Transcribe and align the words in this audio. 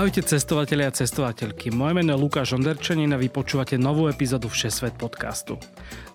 Ahojte 0.00 0.24
cestovatelia 0.24 0.88
a 0.88 0.96
cestovateľky. 0.96 1.68
Moje 1.76 1.92
meno 1.92 2.16
je 2.16 2.22
Lukáš 2.24 2.56
Onderčanin 2.56 3.12
a 3.12 3.20
vy 3.20 3.28
počúvate 3.28 3.76
novú 3.76 4.08
epizódu 4.08 4.48
Všesvet 4.48 4.96
podcastu. 4.96 5.60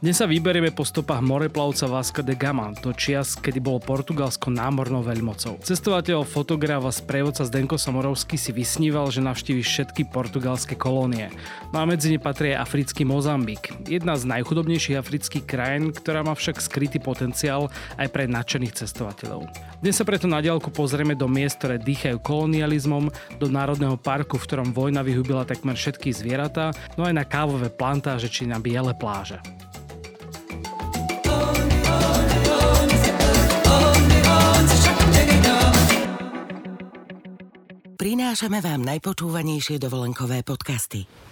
Dnes 0.01 0.17
sa 0.17 0.25
vyberieme 0.25 0.73
po 0.73 0.81
stopách 0.81 1.21
moreplavca 1.21 1.85
Vasca 1.85 2.25
de 2.25 2.33
Gama 2.33 2.73
do 2.81 2.89
čias, 2.97 3.37
kedy 3.37 3.61
bolo 3.61 3.77
Portugalsko 3.77 4.49
námornou 4.49 5.05
veľmocou. 5.05 5.61
Cestovateľ, 5.61 6.25
fotograf 6.25 6.81
a 6.81 6.89
sprievodca 6.89 7.45
Zdenko 7.45 7.77
Samorovský 7.77 8.41
si 8.41 8.49
vysníval, 8.49 9.13
že 9.13 9.21
navštívi 9.21 9.61
všetky 9.61 10.09
portugalské 10.09 10.73
kolónie. 10.73 11.29
No 11.69 11.77
a 11.77 11.85
medzi 11.85 12.09
ne 12.09 12.17
patrí 12.17 12.57
africký 12.57 13.05
Mozambik. 13.05 13.69
Jedna 13.85 14.17
z 14.17 14.25
najchudobnejších 14.25 14.97
afrických 14.97 15.45
krajín, 15.45 15.93
ktorá 15.93 16.25
má 16.25 16.33
však 16.33 16.57
skrytý 16.57 16.97
potenciál 16.97 17.69
aj 18.01 18.09
pre 18.09 18.25
nadšených 18.25 18.81
cestovateľov. 18.81 19.45
Dnes 19.85 19.93
sa 19.93 20.01
preto 20.09 20.25
na 20.25 20.41
diálku 20.41 20.73
pozrieme 20.73 21.13
do 21.13 21.29
miest, 21.29 21.61
ktoré 21.61 21.77
dýchajú 21.77 22.17
kolonializmom, 22.25 23.13
do 23.37 23.45
národ 23.45 23.74
národného 23.75 23.99
parku, 23.99 24.39
v 24.39 24.47
ktorom 24.47 24.71
vojna 24.71 25.03
vyhubila 25.03 25.43
takmer 25.43 25.75
všetky 25.75 26.15
zvieratá, 26.15 26.71
no 26.95 27.03
aj 27.03 27.11
na 27.11 27.27
kávové 27.27 27.67
plantáže 27.67 28.31
či 28.31 28.47
na 28.47 28.55
biele 28.55 28.95
pláže. 28.95 29.43
Prinášame 37.99 38.63
vám 38.63 38.79
najpočúvanejšie 38.87 39.75
dovolenkové 39.75 40.39
podcasty. 40.47 41.24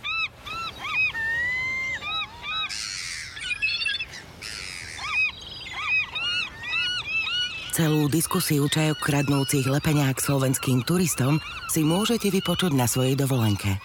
Celú 7.74 8.06
diskusiu 8.06 8.70
čajok 8.70 9.02
kradnúcich 9.02 9.66
lepeňák 9.66 10.22
slovenským 10.22 10.86
turistom 10.86 11.42
si 11.74 11.82
môžete 11.82 12.30
vypočuť 12.30 12.70
na 12.78 12.86
svojej 12.86 13.18
dovolenke. 13.18 13.82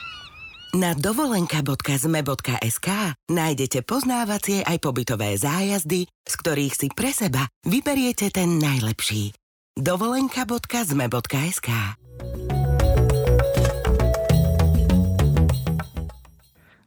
Na 0.76 0.92
dovolenka.zme.sk 0.92 2.88
nájdete 3.32 3.80
poznávacie 3.88 4.60
aj 4.60 4.76
pobytové 4.84 5.40
zájazdy, 5.40 6.04
z 6.04 6.34
ktorých 6.36 6.74
si 6.76 6.92
pre 6.92 7.16
seba 7.16 7.48
vyberiete 7.64 8.28
ten 8.28 8.60
najlepší. 8.60 9.32
dovolenka.zme.sk 9.80 11.68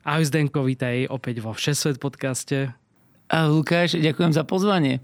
Ahoj 0.05 0.25
Zdenko, 0.29 0.69
vítaj 0.69 1.09
opäť 1.09 1.41
vo 1.41 1.57
Všesvet 1.57 1.97
podcaste. 1.97 2.80
A 3.31 3.47
Lukáš, 3.47 3.95
ďakujem 3.95 4.35
za 4.35 4.43
pozvanie. 4.43 4.99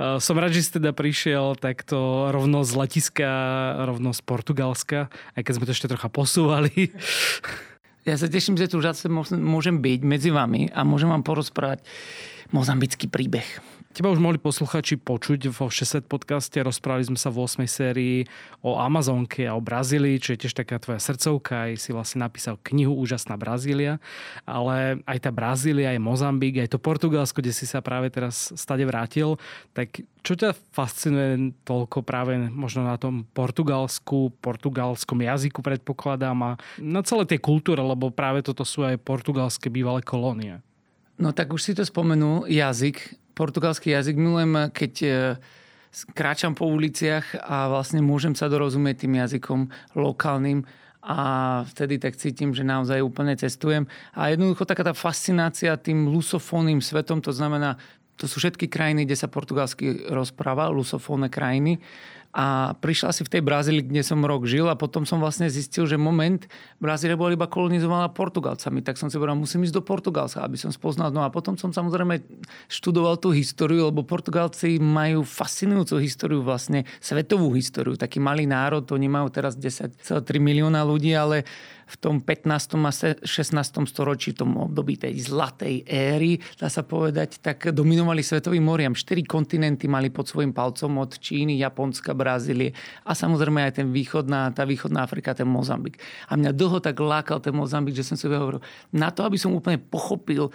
Som 0.00 0.40
rád, 0.40 0.56
že 0.56 0.64
si 0.64 0.80
teda 0.80 0.96
prišiel 0.96 1.60
takto 1.60 2.32
rovno 2.32 2.64
z 2.64 2.72
letiska, 2.72 3.28
rovno 3.84 4.16
z 4.16 4.20
Portugalska, 4.24 5.12
aj 5.36 5.42
keď 5.44 5.52
sme 5.52 5.66
to 5.68 5.76
ešte 5.76 5.92
trocha 5.92 6.08
posúvali. 6.08 6.96
Ja 8.08 8.16
sa 8.16 8.32
teším, 8.32 8.56
že 8.56 8.72
tu 8.72 8.80
už 8.80 8.96
môžem 9.36 9.84
byť 9.84 10.00
medzi 10.08 10.32
vami 10.32 10.72
a 10.72 10.88
môžem 10.88 11.12
vám 11.12 11.20
porozprávať 11.20 11.84
mozambický 12.48 13.12
príbeh. 13.12 13.44
Teba 13.96 14.12
už 14.12 14.20
mohli 14.20 14.36
posluchači 14.36 15.00
počuť 15.00 15.48
vo 15.56 15.72
60 15.72 16.04
podcaste. 16.04 16.60
Rozprávali 16.60 17.08
sme 17.08 17.16
sa 17.16 17.32
v 17.32 17.48
8 17.48 17.64
sérii 17.64 18.28
o 18.60 18.76
Amazonke 18.76 19.48
a 19.48 19.56
o 19.56 19.64
Brazílii, 19.64 20.20
čo 20.20 20.36
je 20.36 20.44
tiež 20.44 20.52
taká 20.52 20.76
tvoja 20.76 21.00
srdcovka. 21.00 21.72
Aj 21.72 21.80
si 21.80 21.96
vlastne 21.96 22.20
napísal 22.20 22.60
knihu 22.60 22.92
Úžasná 22.92 23.40
Brazília. 23.40 23.96
Ale 24.44 25.00
aj 25.08 25.18
tá 25.24 25.32
Brazília, 25.32 25.96
aj 25.96 26.04
Mozambik, 26.04 26.60
aj 26.60 26.76
to 26.76 26.78
Portugalsko, 26.78 27.40
kde 27.40 27.56
si 27.56 27.64
sa 27.64 27.80
práve 27.80 28.12
teraz 28.12 28.52
stade 28.52 28.84
vrátil. 28.84 29.40
Tak 29.72 30.04
čo 30.20 30.36
ťa 30.36 30.52
fascinuje 30.76 31.56
toľko 31.64 32.04
práve 32.04 32.36
možno 32.52 32.84
na 32.84 33.00
tom 33.00 33.24
portugalsku, 33.32 34.28
portugalskom 34.44 35.24
jazyku 35.24 35.64
predpokladám 35.64 36.36
a 36.44 36.50
na 36.76 37.00
celé 37.00 37.24
tej 37.24 37.40
kultúre, 37.40 37.80
lebo 37.80 38.12
práve 38.12 38.44
toto 38.44 38.60
sú 38.60 38.84
aj 38.84 39.00
portugalské 39.00 39.72
bývalé 39.72 40.04
kolónie. 40.04 40.60
No 41.16 41.32
tak 41.32 41.48
už 41.48 41.64
si 41.64 41.72
to 41.72 41.80
spomenul, 41.80 42.44
jazyk 42.44 43.24
portugalský 43.36 43.92
jazyk. 43.92 44.16
Milujem, 44.16 44.72
keď 44.72 44.92
e, 45.04 45.10
kráčam 46.16 46.56
po 46.56 46.64
uliciach 46.66 47.36
a 47.36 47.68
vlastne 47.68 48.00
môžem 48.00 48.32
sa 48.32 48.48
dorozumieť 48.48 49.04
tým 49.04 49.20
jazykom 49.20 49.60
lokálnym 49.94 50.64
a 51.06 51.18
vtedy 51.70 52.02
tak 52.02 52.18
cítim, 52.18 52.50
že 52.50 52.66
naozaj 52.66 52.98
úplne 52.98 53.38
cestujem. 53.38 53.86
A 54.16 54.34
jednoducho 54.34 54.66
taká 54.66 54.82
tá 54.82 54.96
fascinácia 54.96 55.78
tým 55.78 56.10
lusofónnym 56.10 56.82
svetom, 56.82 57.22
to 57.22 57.30
znamená, 57.30 57.78
to 58.18 58.26
sú 58.26 58.42
všetky 58.42 58.66
krajiny, 58.66 59.06
kde 59.06 59.14
sa 59.14 59.30
portugalsky 59.30 60.08
rozpráva, 60.08 60.72
lusofónne 60.72 61.30
krajiny 61.30 61.78
a 62.36 62.76
prišla 62.76 63.16
si 63.16 63.24
v 63.24 63.32
tej 63.32 63.40
Brazílii, 63.40 63.88
kde 63.88 64.04
som 64.04 64.20
rok 64.20 64.44
žil 64.44 64.68
a 64.68 64.76
potom 64.76 65.08
som 65.08 65.16
vlastne 65.16 65.48
zistil, 65.48 65.88
že 65.88 65.96
moment, 65.96 66.44
Brazília 66.76 67.16
bola 67.16 67.32
iba 67.32 67.48
kolonizovaná 67.48 68.12
Portugalcami, 68.12 68.84
tak 68.84 69.00
som 69.00 69.08
si 69.08 69.16
povedal, 69.16 69.40
musím 69.40 69.64
ísť 69.64 69.72
do 69.72 69.80
Portugalska, 69.80 70.44
aby 70.44 70.60
som 70.60 70.68
spoznal. 70.68 71.08
No 71.16 71.24
a 71.24 71.32
potom 71.32 71.56
som 71.56 71.72
samozrejme 71.72 72.20
študoval 72.68 73.16
tú 73.16 73.32
históriu, 73.32 73.88
lebo 73.88 74.04
Portugalci 74.04 74.76
majú 74.76 75.24
fascinujúcu 75.24 75.96
históriu, 76.04 76.44
vlastne 76.44 76.84
svetovú 77.00 77.56
históriu. 77.56 77.96
Taký 77.96 78.20
malý 78.20 78.44
národ, 78.44 78.84
oni 78.84 79.08
majú 79.08 79.32
teraz 79.32 79.56
10,3 79.56 79.96
milióna 80.36 80.84
ľudí, 80.84 81.16
ale 81.16 81.48
v 81.86 81.94
tom 82.02 82.18
15. 82.18 82.50
a 82.82 82.92
16. 83.22 83.22
storočí, 83.86 84.34
v 84.34 84.42
tom 84.42 84.50
období 84.58 84.98
tej 84.98 85.14
zlatej 85.22 85.86
éry, 85.86 86.42
dá 86.58 86.66
sa 86.66 86.82
povedať, 86.82 87.38
tak 87.38 87.70
dominovali 87.70 88.26
svetovým 88.26 88.66
moriam. 88.66 88.94
Štyri 88.94 89.22
kontinenty 89.22 89.86
mali 89.86 90.10
pod 90.10 90.26
svojim 90.26 90.50
palcom 90.50 90.98
od 90.98 91.14
Číny, 91.14 91.62
Japonska, 91.62 92.10
Brazílie 92.10 92.74
a 93.06 93.14
samozrejme 93.14 93.62
aj 93.62 93.72
ten 93.82 93.88
východná, 93.94 94.50
tá 94.50 94.66
východná 94.66 95.06
Afrika, 95.06 95.30
ten 95.30 95.46
Mozambik. 95.46 96.02
A 96.26 96.34
mňa 96.34 96.50
dlho 96.50 96.82
tak 96.82 96.98
lákal 96.98 97.38
ten 97.38 97.54
Mozambik, 97.54 97.94
že 97.94 98.02
som 98.02 98.18
si 98.18 98.26
hovoril, 98.26 98.58
na 98.90 99.14
to, 99.14 99.22
aby 99.22 99.38
som 99.38 99.54
úplne 99.54 99.78
pochopil 99.78 100.50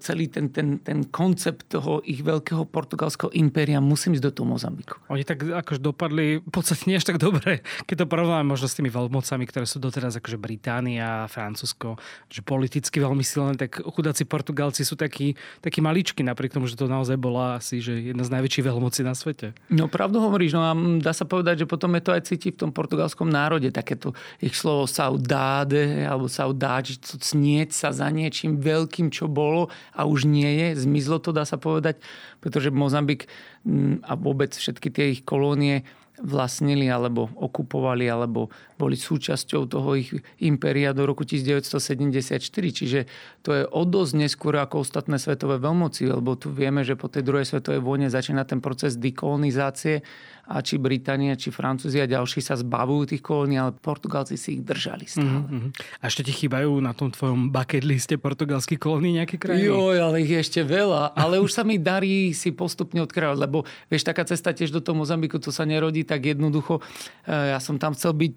celý 0.00 0.28
ten, 0.28 0.52
ten, 0.52 0.78
ten 0.80 1.04
koncept 1.08 1.72
toho 1.72 2.04
ich 2.04 2.20
veľkého 2.20 2.68
portugalského 2.68 3.32
impéria 3.32 3.80
musím 3.80 4.16
ísť 4.16 4.24
do 4.28 4.32
toho 4.32 4.46
Mozambiku. 4.48 5.00
Oni 5.08 5.24
tak 5.24 5.44
akože 5.44 5.80
dopadli 5.80 6.40
v 6.40 6.52
podstate 6.52 6.88
nie 6.88 7.00
až 7.00 7.08
tak 7.08 7.18
dobre, 7.18 7.64
keď 7.88 8.04
to 8.04 8.06
porovnáme 8.10 8.44
možno 8.44 8.68
s 8.68 8.76
tými 8.76 8.92
veľmocami, 8.92 9.44
ktoré 9.48 9.64
sú 9.64 9.80
doteraz 9.80 10.16
akože 10.20 10.36
Británia, 10.36 11.28
Francúzsko, 11.28 11.96
že 12.28 12.44
politicky 12.44 13.00
veľmi 13.00 13.24
silné, 13.24 13.56
tak 13.56 13.80
chudáci 13.80 14.28
Portugalci 14.28 14.84
sú 14.84 14.94
takí, 14.98 15.34
takí 15.64 15.80
maličky, 15.80 16.20
napriek 16.20 16.52
tomu, 16.52 16.68
že 16.68 16.76
to 16.76 16.90
naozaj 16.90 17.16
bola 17.16 17.60
asi 17.60 17.80
že 17.82 18.12
jedna 18.12 18.22
z 18.22 18.32
najväčších 18.38 18.66
veľmocí 18.68 19.00
na 19.02 19.16
svete. 19.16 19.56
No 19.72 19.88
pravdu 19.88 20.20
hovoríš, 20.20 20.54
no 20.54 20.62
a 20.62 20.72
dá 21.00 21.16
sa 21.16 21.24
povedať, 21.24 21.64
že 21.64 21.70
potom 21.70 21.92
je 21.96 22.02
to 22.04 22.14
aj 22.14 22.22
cíti 22.28 22.52
v 22.52 22.60
tom 22.66 22.70
portugalskom 22.70 23.26
národe, 23.26 23.72
takéto 23.74 24.12
ich 24.38 24.54
slovo 24.54 24.84
saudade 24.86 26.04
alebo 26.06 26.28
saudade, 26.28 26.94
cnieť 27.00 27.70
sa 27.72 27.88
za 27.90 28.08
niečím 28.12 28.60
veľkým, 28.60 29.10
čo 29.10 29.26
bolo 29.26 29.61
a 29.92 30.08
už 30.08 30.24
nie 30.24 30.48
je. 30.48 30.82
Zmizlo 30.86 31.20
to, 31.20 31.30
dá 31.30 31.44
sa 31.44 31.60
povedať, 31.60 32.00
pretože 32.40 32.72
Mozambik 32.72 33.28
mm, 33.66 34.06
a 34.06 34.16
vôbec 34.16 34.56
všetky 34.56 34.88
tie 34.88 35.06
ich 35.12 35.22
kolónie 35.22 35.84
vlastnili 36.22 36.86
alebo 36.86 37.28
okupovali 37.34 38.06
alebo 38.06 38.52
boli 38.82 38.98
súčasťou 38.98 39.70
toho 39.70 39.94
ich 39.94 40.10
impéria 40.42 40.90
do 40.90 41.06
roku 41.06 41.22
1974. 41.22 42.42
Čiže 42.50 43.06
to 43.46 43.54
je 43.54 43.62
o 43.70 43.82
dosť 43.86 44.12
neskôr 44.18 44.58
ako 44.58 44.82
ostatné 44.82 45.22
svetové 45.22 45.62
veľmoci, 45.62 46.10
lebo 46.10 46.34
tu 46.34 46.50
vieme, 46.50 46.82
že 46.82 46.98
po 46.98 47.06
tej 47.06 47.22
druhej 47.22 47.46
svetovej 47.46 47.78
vojne 47.78 48.10
začína 48.10 48.42
ten 48.42 48.58
proces 48.58 48.98
dekolonizácie 48.98 50.02
a 50.42 50.58
či 50.58 50.74
Británia, 50.74 51.38
či 51.38 51.54
Francúzia 51.54 52.02
a 52.02 52.10
ďalší 52.10 52.42
sa 52.42 52.58
zbavujú 52.58 53.14
tých 53.14 53.22
kolónií, 53.22 53.62
ale 53.62 53.70
Portugalci 53.78 54.34
si 54.34 54.58
ich 54.58 54.62
držali 54.66 55.06
stále. 55.06 55.46
Mm-hmm. 55.46 56.02
A 56.02 56.10
ešte 56.10 56.26
ti 56.26 56.34
chýbajú 56.34 56.82
na 56.82 56.90
tom 56.90 57.14
tvojom 57.14 57.54
bucket 57.54 57.86
liste 57.86 58.18
portugalských 58.18 58.82
kolónií 58.82 59.22
nejaké 59.22 59.38
krajiny? 59.38 59.70
Jo, 59.70 59.94
ale 59.94 60.26
ich 60.26 60.34
je 60.34 60.42
ešte 60.42 60.60
veľa. 60.66 61.14
Ale 61.14 61.38
už 61.38 61.54
sa 61.54 61.62
mi 61.62 61.78
darí 61.78 62.34
si 62.34 62.50
postupne 62.50 62.98
odkrávať, 63.06 63.38
lebo 63.38 63.62
vieš, 63.86 64.02
taká 64.02 64.26
cesta 64.26 64.50
tiež 64.50 64.74
do 64.74 64.82
toho 64.82 64.98
Mozambiku, 64.98 65.38
to 65.38 65.54
sa 65.54 65.62
nerodí 65.62 66.02
tak 66.02 66.26
jednoducho. 66.26 66.82
E, 67.22 67.54
ja 67.54 67.62
som 67.62 67.78
tam 67.78 67.94
chcel 67.94 68.10
byť 68.10 68.36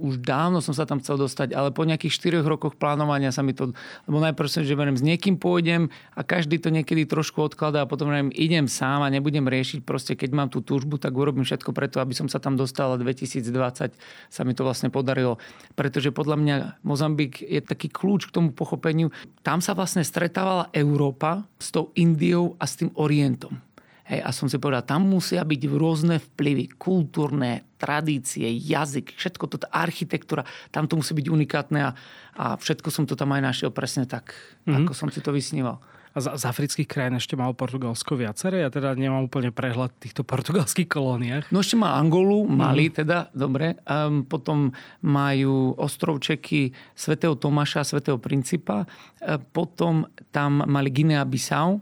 už 0.00 0.24
dávno 0.24 0.64
som 0.64 0.72
sa 0.72 0.88
tam 0.88 0.98
chcel 1.04 1.20
dostať, 1.20 1.52
ale 1.52 1.68
po 1.70 1.84
nejakých 1.84 2.40
4 2.40 2.48
rokoch 2.48 2.80
plánovania 2.80 3.28
sa 3.28 3.44
mi 3.44 3.52
to... 3.52 3.76
Lebo 4.08 4.18
najprv 4.18 4.48
som, 4.48 4.64
že 4.64 4.72
verím, 4.72 4.96
s 4.96 5.04
niekým 5.04 5.36
pôjdem 5.36 5.92
a 6.16 6.24
každý 6.24 6.56
to 6.56 6.72
niekedy 6.72 7.04
trošku 7.04 7.44
odkladá 7.44 7.84
a 7.84 7.90
potom 7.90 8.08
verím, 8.08 8.32
idem 8.32 8.64
sám 8.64 9.04
a 9.04 9.12
nebudem 9.12 9.44
riešiť. 9.44 9.84
Proste 9.84 10.16
keď 10.16 10.30
mám 10.32 10.48
tú 10.48 10.64
túžbu, 10.64 10.96
tak 10.96 11.12
urobím 11.12 11.44
všetko 11.44 11.76
preto, 11.76 12.00
aby 12.00 12.16
som 12.16 12.26
sa 12.26 12.40
tam 12.40 12.56
dostal 12.56 12.96
a 12.96 12.98
2020 12.98 13.92
sa 14.32 14.42
mi 14.42 14.52
to 14.56 14.64
vlastne 14.64 14.88
podarilo. 14.88 15.36
Pretože 15.76 16.10
podľa 16.10 16.36
mňa 16.40 16.56
Mozambik 16.82 17.44
je 17.44 17.60
taký 17.60 17.92
kľúč 17.92 18.32
k 18.32 18.34
tomu 18.34 18.56
pochopeniu. 18.56 19.12
Tam 19.44 19.60
sa 19.60 19.76
vlastne 19.76 20.00
stretávala 20.00 20.72
Európa 20.72 21.44
s 21.60 21.68
tou 21.68 21.92
Indiou 21.94 22.56
a 22.56 22.64
s 22.64 22.80
tým 22.80 22.90
Orientom. 22.96 23.69
Hej, 24.10 24.26
a 24.26 24.30
som 24.34 24.50
si 24.50 24.58
povedal, 24.58 24.82
tam 24.82 25.06
musia 25.06 25.46
byť 25.46 25.62
rôzne 25.70 26.18
vplyvy, 26.18 26.74
kultúrne, 26.74 27.62
tradície, 27.78 28.50
jazyk, 28.50 29.14
všetko 29.14 29.46
toto, 29.46 29.70
architektúra, 29.70 30.42
tam 30.74 30.90
to 30.90 30.98
musí 30.98 31.14
byť 31.14 31.26
unikátne 31.30 31.78
a, 31.78 31.90
a 32.34 32.58
všetko 32.58 32.90
som 32.90 33.06
to 33.06 33.14
tam 33.14 33.30
aj 33.30 33.54
našiel 33.54 33.70
presne 33.70 34.10
tak, 34.10 34.34
mm-hmm. 34.66 34.82
ako 34.82 34.92
som 34.98 35.08
si 35.14 35.22
to 35.22 35.30
vysníval. 35.30 35.78
A 36.10 36.18
z, 36.18 36.26
z 36.26 36.42
afrických 36.42 36.90
krajín 36.90 37.14
ešte 37.14 37.38
mal 37.38 37.54
Portugalsko 37.54 38.18
viaceré? 38.18 38.66
Ja 38.66 38.70
teda 38.74 38.98
nemám 38.98 39.30
úplne 39.30 39.54
prehľad 39.54 39.94
v 39.94 40.10
týchto 40.10 40.26
portugalských 40.26 40.90
kolóniách. 40.90 41.54
No 41.54 41.62
ešte 41.62 41.78
má 41.78 41.94
Angolu, 41.94 42.50
Mali 42.50 42.90
mm. 42.90 42.94
teda, 42.98 43.30
dobre. 43.30 43.78
Um, 43.86 44.26
potom 44.26 44.74
majú 45.06 45.78
ostrovčeky 45.78 46.74
svätého 46.98 47.38
Tomáša, 47.38 47.86
svätého 47.86 48.18
Principa. 48.18 48.90
E, 49.22 49.38
potom 49.38 50.02
tam 50.34 50.66
mali 50.66 50.90
Guinea-Bissau, 50.90 51.78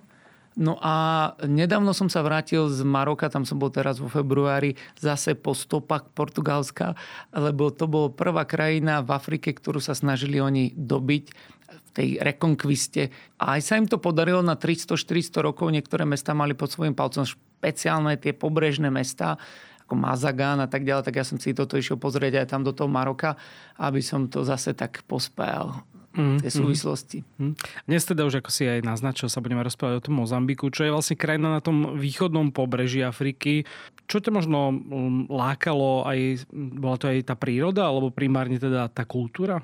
No 0.58 0.74
a 0.82 1.38
nedávno 1.46 1.94
som 1.94 2.10
sa 2.10 2.18
vrátil 2.26 2.66
z 2.66 2.82
Maroka, 2.82 3.30
tam 3.30 3.46
som 3.46 3.62
bol 3.62 3.70
teraz 3.70 4.02
vo 4.02 4.10
februári, 4.10 4.74
zase 4.98 5.38
po 5.38 5.54
stopách 5.54 6.10
Portugalska, 6.18 6.98
lebo 7.30 7.70
to 7.70 7.86
bola 7.86 8.10
prvá 8.10 8.42
krajina 8.42 8.98
v 8.98 9.14
Afrike, 9.14 9.54
ktorú 9.54 9.78
sa 9.78 9.94
snažili 9.94 10.42
oni 10.42 10.74
dobiť 10.74 11.24
v 11.68 11.90
tej 11.94 12.08
rekonkviste. 12.18 13.14
A 13.38 13.54
aj 13.54 13.60
sa 13.62 13.78
im 13.78 13.86
to 13.86 14.02
podarilo 14.02 14.42
na 14.42 14.58
300-400 14.58 15.46
rokov. 15.46 15.70
Niektoré 15.70 16.02
mesta 16.02 16.34
mali 16.34 16.58
pod 16.58 16.74
svojim 16.74 16.98
palcom 16.98 17.22
špeciálne 17.22 18.18
tie 18.18 18.34
pobrežné 18.34 18.90
mesta 18.90 19.38
ako 19.86 19.94
Mazagán 19.94 20.58
a 20.60 20.68
tak 20.68 20.84
ďalej, 20.84 21.06
tak 21.06 21.16
ja 21.16 21.24
som 21.24 21.40
si 21.40 21.56
toto 21.56 21.78
išiel 21.78 21.96
pozrieť 21.96 22.44
aj 22.44 22.46
tam 22.52 22.60
do 22.60 22.76
toho 22.76 22.92
Maroka, 22.92 23.40
aby 23.80 24.04
som 24.04 24.28
to 24.28 24.44
zase 24.44 24.76
tak 24.76 25.00
pospájal 25.08 25.80
mm, 26.18 26.38
tie 26.42 26.50
súvislosti. 26.50 27.18
Mm. 27.38 27.54
Dnes 27.86 28.02
teda 28.02 28.26
už, 28.26 28.42
ako 28.42 28.50
si 28.50 28.66
aj 28.66 28.82
naznačil, 28.82 29.30
sa 29.30 29.38
budeme 29.38 29.62
rozprávať 29.62 30.02
o 30.02 30.04
tom 30.10 30.18
Mozambiku, 30.18 30.68
čo 30.74 30.84
je 30.84 30.90
vlastne 30.90 31.14
krajina 31.14 31.54
na 31.54 31.62
tom 31.62 31.94
východnom 31.94 32.50
pobreží 32.50 33.06
Afriky. 33.06 33.62
Čo 34.10 34.18
ťa 34.18 34.34
možno 34.34 34.74
mm, 34.74 35.30
lákalo 35.30 36.04
aj, 36.04 36.50
bola 36.52 36.96
to 36.98 37.06
aj 37.08 37.30
tá 37.30 37.34
príroda, 37.38 37.86
alebo 37.86 38.10
primárne 38.10 38.58
teda 38.58 38.90
tá 38.90 39.06
kultúra? 39.06 39.62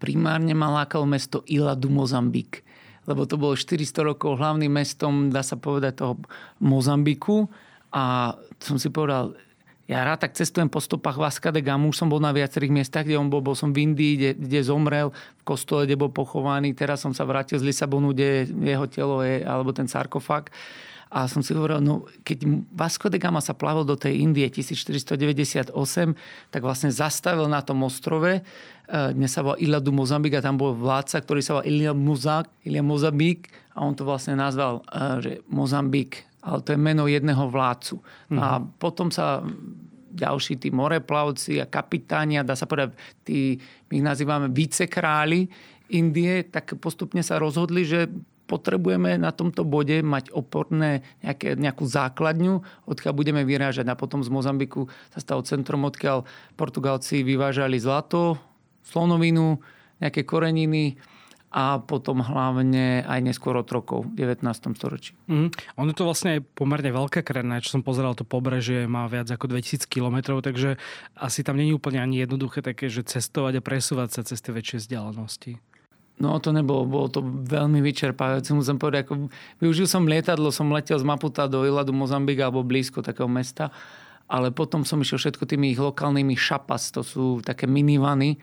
Primárne 0.00 0.56
ma 0.56 0.72
lákalo 0.82 1.06
mesto 1.06 1.46
Ila 1.46 1.78
du 1.78 1.86
Mozambik, 1.86 2.66
lebo 3.06 3.22
to 3.28 3.38
bolo 3.38 3.54
400 3.54 4.02
rokov 4.02 4.40
hlavným 4.40 4.72
mestom, 4.72 5.30
dá 5.30 5.46
sa 5.46 5.54
povedať, 5.54 6.02
toho 6.02 6.18
Mozambiku. 6.58 7.46
A 7.92 8.34
som 8.56 8.80
si 8.80 8.88
povedal, 8.88 9.36
ja 9.92 10.08
rád 10.08 10.24
tak 10.24 10.32
cestujem 10.32 10.72
po 10.72 10.80
stopách 10.80 11.20
Vasca 11.20 11.52
de 11.52 11.60
Gama, 11.60 11.84
už 11.84 12.00
som 12.00 12.08
bol 12.08 12.16
na 12.16 12.32
viacerých 12.32 12.72
miestach, 12.72 13.04
kde 13.04 13.20
on 13.20 13.28
bol, 13.28 13.44
bol 13.44 13.52
som 13.52 13.76
v 13.76 13.92
Indii, 13.92 14.12
kde, 14.16 14.30
kde 14.40 14.60
zomrel, 14.64 15.12
v 15.12 15.42
kostole, 15.44 15.84
kde 15.84 16.00
bol 16.00 16.08
pochovaný, 16.08 16.72
teraz 16.72 17.04
som 17.04 17.12
sa 17.12 17.28
vrátil 17.28 17.60
z 17.60 17.68
Lisabonu, 17.68 18.16
kde 18.16 18.48
jeho 18.48 18.88
telo 18.88 19.20
je, 19.20 19.44
alebo 19.44 19.76
ten 19.76 19.84
sarkofag. 19.84 20.48
A 21.12 21.28
som 21.28 21.44
si 21.44 21.52
hovoril, 21.52 21.84
no 21.84 22.08
keď 22.24 22.48
Vasco 22.72 23.12
de 23.12 23.20
Gama 23.20 23.44
sa 23.44 23.52
plavil 23.52 23.84
do 23.84 24.00
tej 24.00 24.24
Indie 24.24 24.48
1498, 24.48 25.76
tak 26.48 26.60
vlastne 26.64 26.88
zastavil 26.88 27.44
na 27.52 27.60
tom 27.60 27.84
ostrove, 27.84 28.40
e, 28.40 28.42
dnes 29.12 29.28
sa 29.28 29.44
volá 29.44 29.60
Ila 29.60 29.76
du 29.76 29.92
Mozambik 29.92 30.40
a 30.40 30.40
tam 30.40 30.56
bol 30.56 30.72
vládca, 30.72 31.20
ktorý 31.20 31.44
sa 31.44 31.60
volal 31.60 31.68
Ilia 31.68 32.80
Mozambik 32.80 33.52
a 33.76 33.84
on 33.84 33.92
to 33.92 34.08
vlastne 34.08 34.40
nazval, 34.40 34.80
e, 34.88 35.20
že 35.20 35.32
Mozambik, 35.52 36.24
ale 36.42 36.58
to 36.66 36.74
je 36.74 36.80
meno 36.80 37.06
jedného 37.06 37.46
vládcu. 37.46 37.96
Mm-hmm. 38.02 38.38
A 38.38 38.46
mhm. 38.58 38.64
potom 38.76 39.08
sa 39.14 39.40
ďalší 40.12 40.60
tí 40.60 40.68
moreplavci 40.68 41.62
a 41.62 41.70
kapitáni, 41.70 42.36
dá 42.44 42.52
sa 42.52 42.68
povedať, 42.68 42.92
tí, 43.24 43.56
my 43.88 44.02
ich 44.02 44.04
nazývame 44.04 44.52
vicekráli 44.52 45.48
Indie, 45.92 46.44
tak 46.48 46.76
postupne 46.80 47.20
sa 47.24 47.40
rozhodli, 47.40 47.84
že 47.84 48.08
potrebujeme 48.48 49.16
na 49.16 49.32
tomto 49.32 49.64
bode 49.64 50.04
mať 50.04 50.28
oporné 50.32 51.00
nejaké, 51.24 51.56
nejakú 51.56 51.88
základňu, 51.88 52.84
odkiaľ 52.84 53.12
budeme 53.16 53.42
vyrážať. 53.48 53.88
A 53.88 53.96
potom 53.96 54.20
z 54.20 54.28
Mozambiku 54.28 54.88
sa 55.08 55.24
stal 55.24 55.40
centrom, 55.48 55.88
odkiaľ 55.88 56.28
Portugalci 56.60 57.24
vyvážali 57.24 57.80
zlato, 57.80 58.36
slonovinu, 58.84 59.56
nejaké 60.00 60.28
koreniny 60.28 61.00
a 61.52 61.76
potom 61.84 62.24
hlavne 62.24 63.04
aj 63.04 63.20
neskôr 63.20 63.52
otrokov 63.60 64.08
v 64.08 64.24
19. 64.24 64.48
storočí. 64.72 65.12
Mm. 65.28 65.52
Ono 65.52 65.88
je 65.92 65.96
to 66.00 66.08
vlastne 66.08 66.40
aj 66.40 66.40
pomerne 66.56 66.88
veľká 66.88 67.20
krajina, 67.20 67.60
čo 67.60 67.76
som 67.76 67.84
pozeral, 67.84 68.16
to 68.16 68.24
pobrežie 68.24 68.88
má 68.88 69.04
viac 69.04 69.28
ako 69.28 69.52
2000 69.52 69.84
km, 69.84 70.40
takže 70.40 70.80
asi 71.12 71.44
tam 71.44 71.60
není 71.60 71.76
úplne 71.76 72.00
ani 72.00 72.24
jednoduché 72.24 72.64
také, 72.64 72.88
že 72.88 73.04
cestovať 73.04 73.60
a 73.60 73.62
presúvať 73.64 74.08
sa 74.16 74.20
cez 74.24 74.40
tie 74.40 74.48
väčšie 74.48 74.80
vzdialenosti. 74.80 75.60
No 76.24 76.40
to 76.40 76.56
nebolo, 76.56 76.88
bolo 76.88 77.08
to 77.12 77.20
veľmi 77.24 77.84
vyčerpávajúce. 77.84 78.56
Musím 78.56 78.80
povedať, 78.80 79.04
ako, 79.08 79.28
využil 79.60 79.84
som 79.84 80.08
lietadlo, 80.08 80.48
som 80.48 80.72
letel 80.72 80.96
z 80.96 81.04
Maputa 81.04 81.50
do 81.50 81.68
Iladu 81.68 81.92
Mozambika 81.92 82.48
alebo 82.48 82.64
blízko 82.64 83.04
takého 83.04 83.28
mesta, 83.28 83.68
ale 84.24 84.48
potom 84.48 84.88
som 84.88 84.96
išiel 85.04 85.20
všetko 85.20 85.44
tými 85.44 85.76
ich 85.76 85.80
lokálnymi 85.80 86.32
šapas, 86.32 86.96
to 86.96 87.04
sú 87.04 87.24
také 87.44 87.68
minivany, 87.68 88.40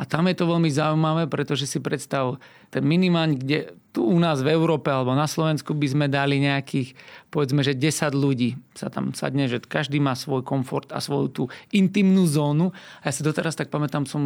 a 0.00 0.08
tam 0.08 0.32
je 0.32 0.36
to 0.40 0.48
veľmi 0.48 0.72
zaujímavé, 0.72 1.28
pretože 1.28 1.68
si 1.68 1.76
predstav, 1.76 2.40
ten 2.72 2.80
minimán, 2.80 3.36
kde 3.36 3.76
tu 3.92 4.08
u 4.08 4.16
nás 4.16 4.40
v 4.40 4.48
Európe 4.48 4.88
alebo 4.88 5.12
na 5.12 5.28
Slovensku 5.28 5.76
by 5.76 5.92
sme 5.92 6.06
dali 6.08 6.40
nejakých, 6.40 6.96
povedzme, 7.28 7.60
že 7.60 7.76
10 7.76 8.16
ľudí 8.16 8.56
sa 8.72 8.88
tam 8.88 9.12
sadne, 9.12 9.44
že 9.44 9.60
každý 9.60 10.00
má 10.00 10.16
svoj 10.16 10.40
komfort 10.40 10.88
a 10.88 11.04
svoju 11.04 11.28
tú 11.28 11.42
intimnú 11.76 12.24
zónu. 12.24 12.72
A 13.04 13.10
ja 13.10 13.12
si 13.12 13.20
doteraz 13.20 13.60
tak 13.60 13.68
pamätám, 13.68 14.08
som 14.08 14.22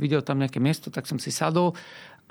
videl 0.00 0.24
tam 0.24 0.40
nejaké 0.40 0.64
miesto, 0.64 0.88
tak 0.88 1.04
som 1.04 1.20
si 1.20 1.28
sadol 1.28 1.76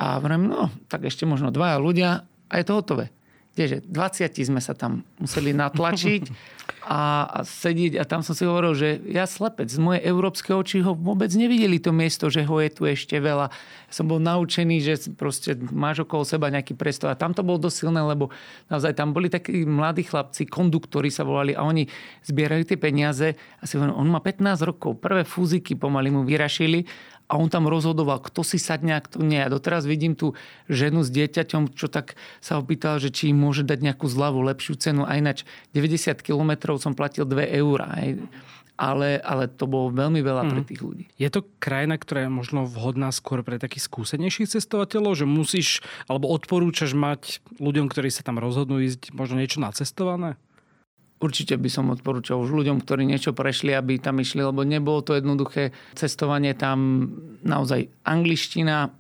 a 0.01 0.17
vrem, 0.17 0.49
no, 0.49 0.73
tak 0.89 1.05
ešte 1.05 1.29
možno 1.29 1.53
dvaja 1.53 1.77
ľudia 1.77 2.25
a 2.25 2.53
je 2.57 2.65
to 2.65 2.81
hotové. 2.81 3.13
Tieže 3.57 3.81
20 3.89 4.53
sme 4.53 4.61
sa 4.61 4.77
tam 4.77 5.01
museli 5.17 5.49
natlačiť 5.49 6.29
a, 6.85 7.25
a 7.25 7.39
sedieť 7.41 7.97
a 7.97 8.05
tam 8.05 8.21
som 8.21 8.37
si 8.37 8.45
hovoril, 8.45 8.77
že 8.77 9.01
ja 9.09 9.25
slepec, 9.25 9.65
z 9.65 9.81
moje 9.81 10.05
európske 10.05 10.53
oči 10.53 10.85
ho 10.85 10.93
vôbec 10.93 11.33
nevideli 11.33 11.81
to 11.81 11.89
miesto, 11.89 12.29
že 12.29 12.45
ho 12.45 12.55
je 12.61 12.69
tu 12.69 12.85
ešte 12.85 13.17
veľa. 13.17 13.49
Ja 13.49 13.91
som 13.91 14.05
bol 14.05 14.21
naučený, 14.21 14.77
že 14.85 14.93
proste 15.17 15.57
máš 15.57 16.05
okolo 16.05 16.21
seba 16.21 16.53
nejaký 16.53 16.77
priestor 16.77 17.09
a 17.09 17.17
tam 17.17 17.33
to 17.33 17.41
bolo 17.41 17.57
dosť 17.57 17.89
silné, 17.89 18.05
lebo 18.05 18.29
naozaj 18.69 18.93
tam 18.93 19.09
boli 19.09 19.25
takí 19.25 19.65
mladí 19.65 20.05
chlapci, 20.05 20.45
konduktori 20.45 21.09
sa 21.09 21.25
volali 21.25 21.57
a 21.57 21.65
oni 21.65 21.89
zbierajú 22.29 22.61
tie 22.69 22.77
peniaze 22.77 23.33
a 23.33 23.63
si 23.65 23.81
hovorím, 23.81 23.97
on 23.97 24.13
má 24.13 24.21
15 24.21 24.69
rokov, 24.69 25.01
prvé 25.01 25.25
fúziky 25.25 25.73
pomaly 25.73 26.13
mu 26.13 26.21
vyrašili 26.21 26.85
a 27.27 27.33
on 27.35 27.51
tam 27.51 27.67
rozhodoval, 27.67 28.23
kto 28.23 28.39
si 28.47 28.55
sadne 28.55 28.95
a 28.95 29.03
kto 29.03 29.19
nie. 29.19 29.43
A 29.43 29.51
doteraz 29.51 29.83
vidím 29.83 30.15
tú 30.15 30.31
ženu 30.71 31.03
s 31.03 31.11
dieťaťom, 31.11 31.75
čo 31.75 31.91
tak 31.91 32.15
sa 32.39 32.55
opýtal, 32.55 33.03
že 33.03 33.11
či 33.11 33.35
im 33.35 33.37
môže 33.43 33.67
dať 33.67 33.83
nejakú 33.83 34.07
zľavu, 34.07 34.39
lepšiu 34.47 34.79
cenu. 34.79 35.03
A 35.03 35.19
ináč 35.19 35.43
90 35.75 36.23
kilometrov 36.23 36.79
som 36.79 36.95
platil 36.95 37.27
2 37.27 37.51
eurá. 37.59 37.99
Ale, 38.77 39.17
ale 39.25 39.49
to 39.49 39.65
bolo 39.65 39.89
veľmi 39.89 40.21
veľa 40.21 40.43
pre 40.47 40.61
mhm. 40.63 40.67
tých 40.69 40.81
ľudí. 40.85 41.05
Je 41.17 41.27
to 41.33 41.43
krajina, 41.57 41.97
ktorá 41.97 42.29
je 42.29 42.31
možno 42.31 42.63
vhodná 42.63 43.09
skôr 43.09 43.41
pre 43.43 43.57
takých 43.57 43.89
skúsenejších 43.89 44.53
cestovateľov, 44.53 45.17
že 45.17 45.25
musíš 45.25 45.81
alebo 46.05 46.29
odporúčaš 46.29 46.93
mať 46.93 47.41
ľuďom, 47.57 47.89
ktorí 47.89 48.13
sa 48.13 48.21
tam 48.21 48.37
rozhodnú 48.37 48.79
ísť 48.79 49.11
možno 49.17 49.41
niečo 49.41 49.59
nacestované? 49.59 50.37
Určite 51.17 51.57
by 51.57 51.69
som 51.69 51.89
odporúčal 51.89 52.37
už 52.37 52.53
ľuďom, 52.53 52.85
ktorí 52.85 53.09
niečo 53.09 53.33
prešli, 53.33 53.73
aby 53.73 53.97
tam 53.97 54.21
išli, 54.21 54.45
lebo 54.45 54.61
nebolo 54.61 55.01
to 55.01 55.17
jednoduché 55.17 55.73
cestovanie 55.97 56.53
tam. 56.53 57.09
Naozaj 57.41 57.89
angličtina, 58.05 58.93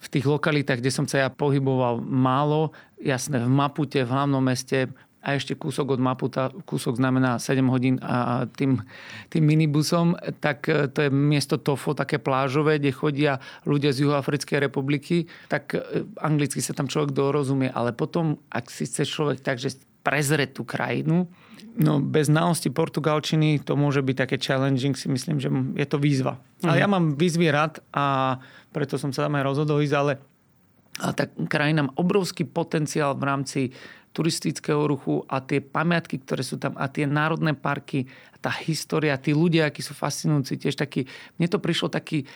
v 0.00 0.08
tých 0.08 0.24
lokalitách, 0.24 0.80
kde 0.80 0.92
som 0.92 1.04
sa 1.04 1.28
ja 1.28 1.28
pohyboval 1.28 2.00
málo, 2.00 2.72
jasné 2.96 3.44
v 3.44 3.52
Mapute, 3.52 4.00
v 4.00 4.08
hlavnom 4.08 4.40
meste 4.40 4.88
a 5.20 5.36
ešte 5.36 5.52
kúsok 5.52 5.96
od 5.96 6.00
Maputa, 6.00 6.48
kúsok 6.64 6.96
znamená 6.96 7.36
7 7.36 7.60
hodín 7.68 8.00
a 8.00 8.48
tým, 8.48 8.80
tým 9.28 9.44
minibusom, 9.44 10.16
tak 10.40 10.64
e, 10.64 10.88
to 10.88 11.04
je 11.04 11.10
miesto 11.12 11.60
Tofo, 11.60 11.92
také 11.92 12.16
plážové, 12.16 12.80
kde 12.80 12.96
chodia 12.96 13.32
ľudia 13.68 13.92
z 13.92 14.08
Juhoafrickej 14.08 14.64
republiky, 14.64 15.28
tak 15.52 15.76
e, 15.76 16.08
anglicky 16.24 16.64
sa 16.64 16.72
tam 16.72 16.88
človek 16.88 17.12
dorozumie, 17.12 17.68
ale 17.68 17.92
potom, 17.92 18.40
ak 18.48 18.72
si 18.72 18.88
chce 18.88 19.04
človek 19.04 19.44
tak, 19.44 19.60
prezrieť 20.00 20.56
tú 20.56 20.64
krajinu, 20.64 21.28
No 21.76 22.00
bez 22.00 22.28
znalosti 22.28 22.68
portugalčiny 22.72 23.60
to 23.60 23.74
môže 23.74 24.00
byť 24.04 24.16
také 24.16 24.36
challenging, 24.40 24.96
si 24.96 25.08
myslím, 25.08 25.36
že 25.40 25.48
je 25.76 25.86
to 25.86 25.96
výzva. 26.00 26.40
Mhm. 26.62 26.68
Ale 26.68 26.76
ja 26.80 26.88
mám 26.88 27.04
výzvy 27.14 27.46
rád 27.50 27.80
a 27.92 28.38
preto 28.70 28.96
som 29.00 29.10
sa 29.10 29.26
tam 29.26 29.36
aj 29.36 29.44
rozhodol 29.44 29.82
ísť, 29.82 29.96
ale 29.96 30.12
tá 31.00 31.24
krajina 31.48 31.88
má 31.88 31.92
obrovský 31.96 32.44
potenciál 32.44 33.16
v 33.16 33.24
rámci 33.24 33.60
turistického 34.10 34.90
ruchu 34.90 35.22
a 35.30 35.38
tie 35.38 35.62
pamiatky, 35.62 36.18
ktoré 36.18 36.42
sú 36.42 36.58
tam 36.58 36.74
a 36.74 36.90
tie 36.90 37.06
národné 37.06 37.54
parky, 37.54 38.10
tá 38.42 38.50
história, 38.66 39.14
tí 39.14 39.30
ľudia, 39.30 39.70
akí 39.70 39.86
sú 39.86 39.94
fascinujúci, 39.94 40.58
tiež 40.58 40.74
taký, 40.74 41.06
mne 41.38 41.46
to 41.46 41.62
prišlo 41.62 41.88
taký 41.88 42.26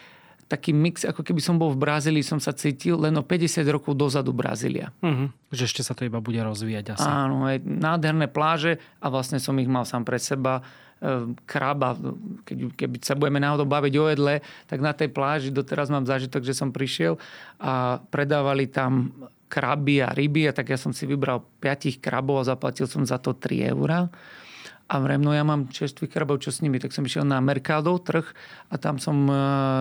taký 0.46 0.76
mix, 0.76 1.02
ako 1.08 1.24
keby 1.24 1.40
som 1.40 1.56
bol 1.56 1.72
v 1.72 1.80
Brazílii, 1.80 2.24
som 2.24 2.38
sa 2.38 2.52
cítil 2.52 3.00
len 3.00 3.16
o 3.16 3.24
50 3.24 3.64
rokov 3.72 3.96
dozadu 3.96 4.30
Brazília. 4.36 4.92
Uh-huh. 5.00 5.32
Že 5.50 5.62
ešte 5.68 5.82
sa 5.82 5.96
to 5.96 6.04
iba 6.04 6.20
bude 6.20 6.38
rozvíjať 6.40 6.94
asi. 6.96 7.08
Áno, 7.08 7.48
aj 7.48 7.64
nádherné 7.64 8.28
pláže 8.28 8.78
a 9.00 9.08
vlastne 9.08 9.40
som 9.40 9.56
ich 9.56 9.68
mal 9.68 9.88
sám 9.88 10.04
pre 10.04 10.20
seba 10.20 10.60
e, 11.00 11.32
kraba, 11.48 11.96
keď, 12.44 12.76
keby 12.76 12.96
sa 13.00 13.16
budeme 13.16 13.40
náhodou 13.40 13.64
baviť 13.64 13.94
o 13.96 14.04
jedle, 14.12 14.34
tak 14.68 14.78
na 14.84 14.92
tej 14.92 15.08
pláži 15.10 15.48
doteraz 15.48 15.88
mám 15.88 16.04
zážitok, 16.04 16.44
že 16.44 16.52
som 16.52 16.70
prišiel 16.70 17.16
a 17.58 18.04
predávali 18.12 18.68
tam 18.68 19.12
kraby 19.48 20.02
a 20.02 20.10
ryby 20.10 20.50
a 20.50 20.52
tak 20.52 20.74
ja 20.74 20.78
som 20.80 20.90
si 20.90 21.06
vybral 21.06 21.40
5 21.62 22.02
krabov 22.02 22.42
a 22.42 22.48
zaplatil 22.52 22.90
som 22.90 23.06
za 23.06 23.22
to 23.22 23.32
3 23.32 23.70
eurá 23.70 24.10
a 24.84 24.94
vrem, 25.00 25.24
no 25.24 25.32
ja 25.32 25.40
mám 25.42 25.72
čerstvých 25.72 26.12
krabov, 26.12 26.44
čo 26.44 26.52
s 26.52 26.60
nimi. 26.60 26.76
Tak 26.76 26.92
som 26.92 27.08
išiel 27.08 27.24
na 27.24 27.40
Mercado, 27.40 27.96
trh 27.96 28.28
a 28.68 28.74
tam 28.76 29.00
som 29.00 29.16
e, 29.26 29.34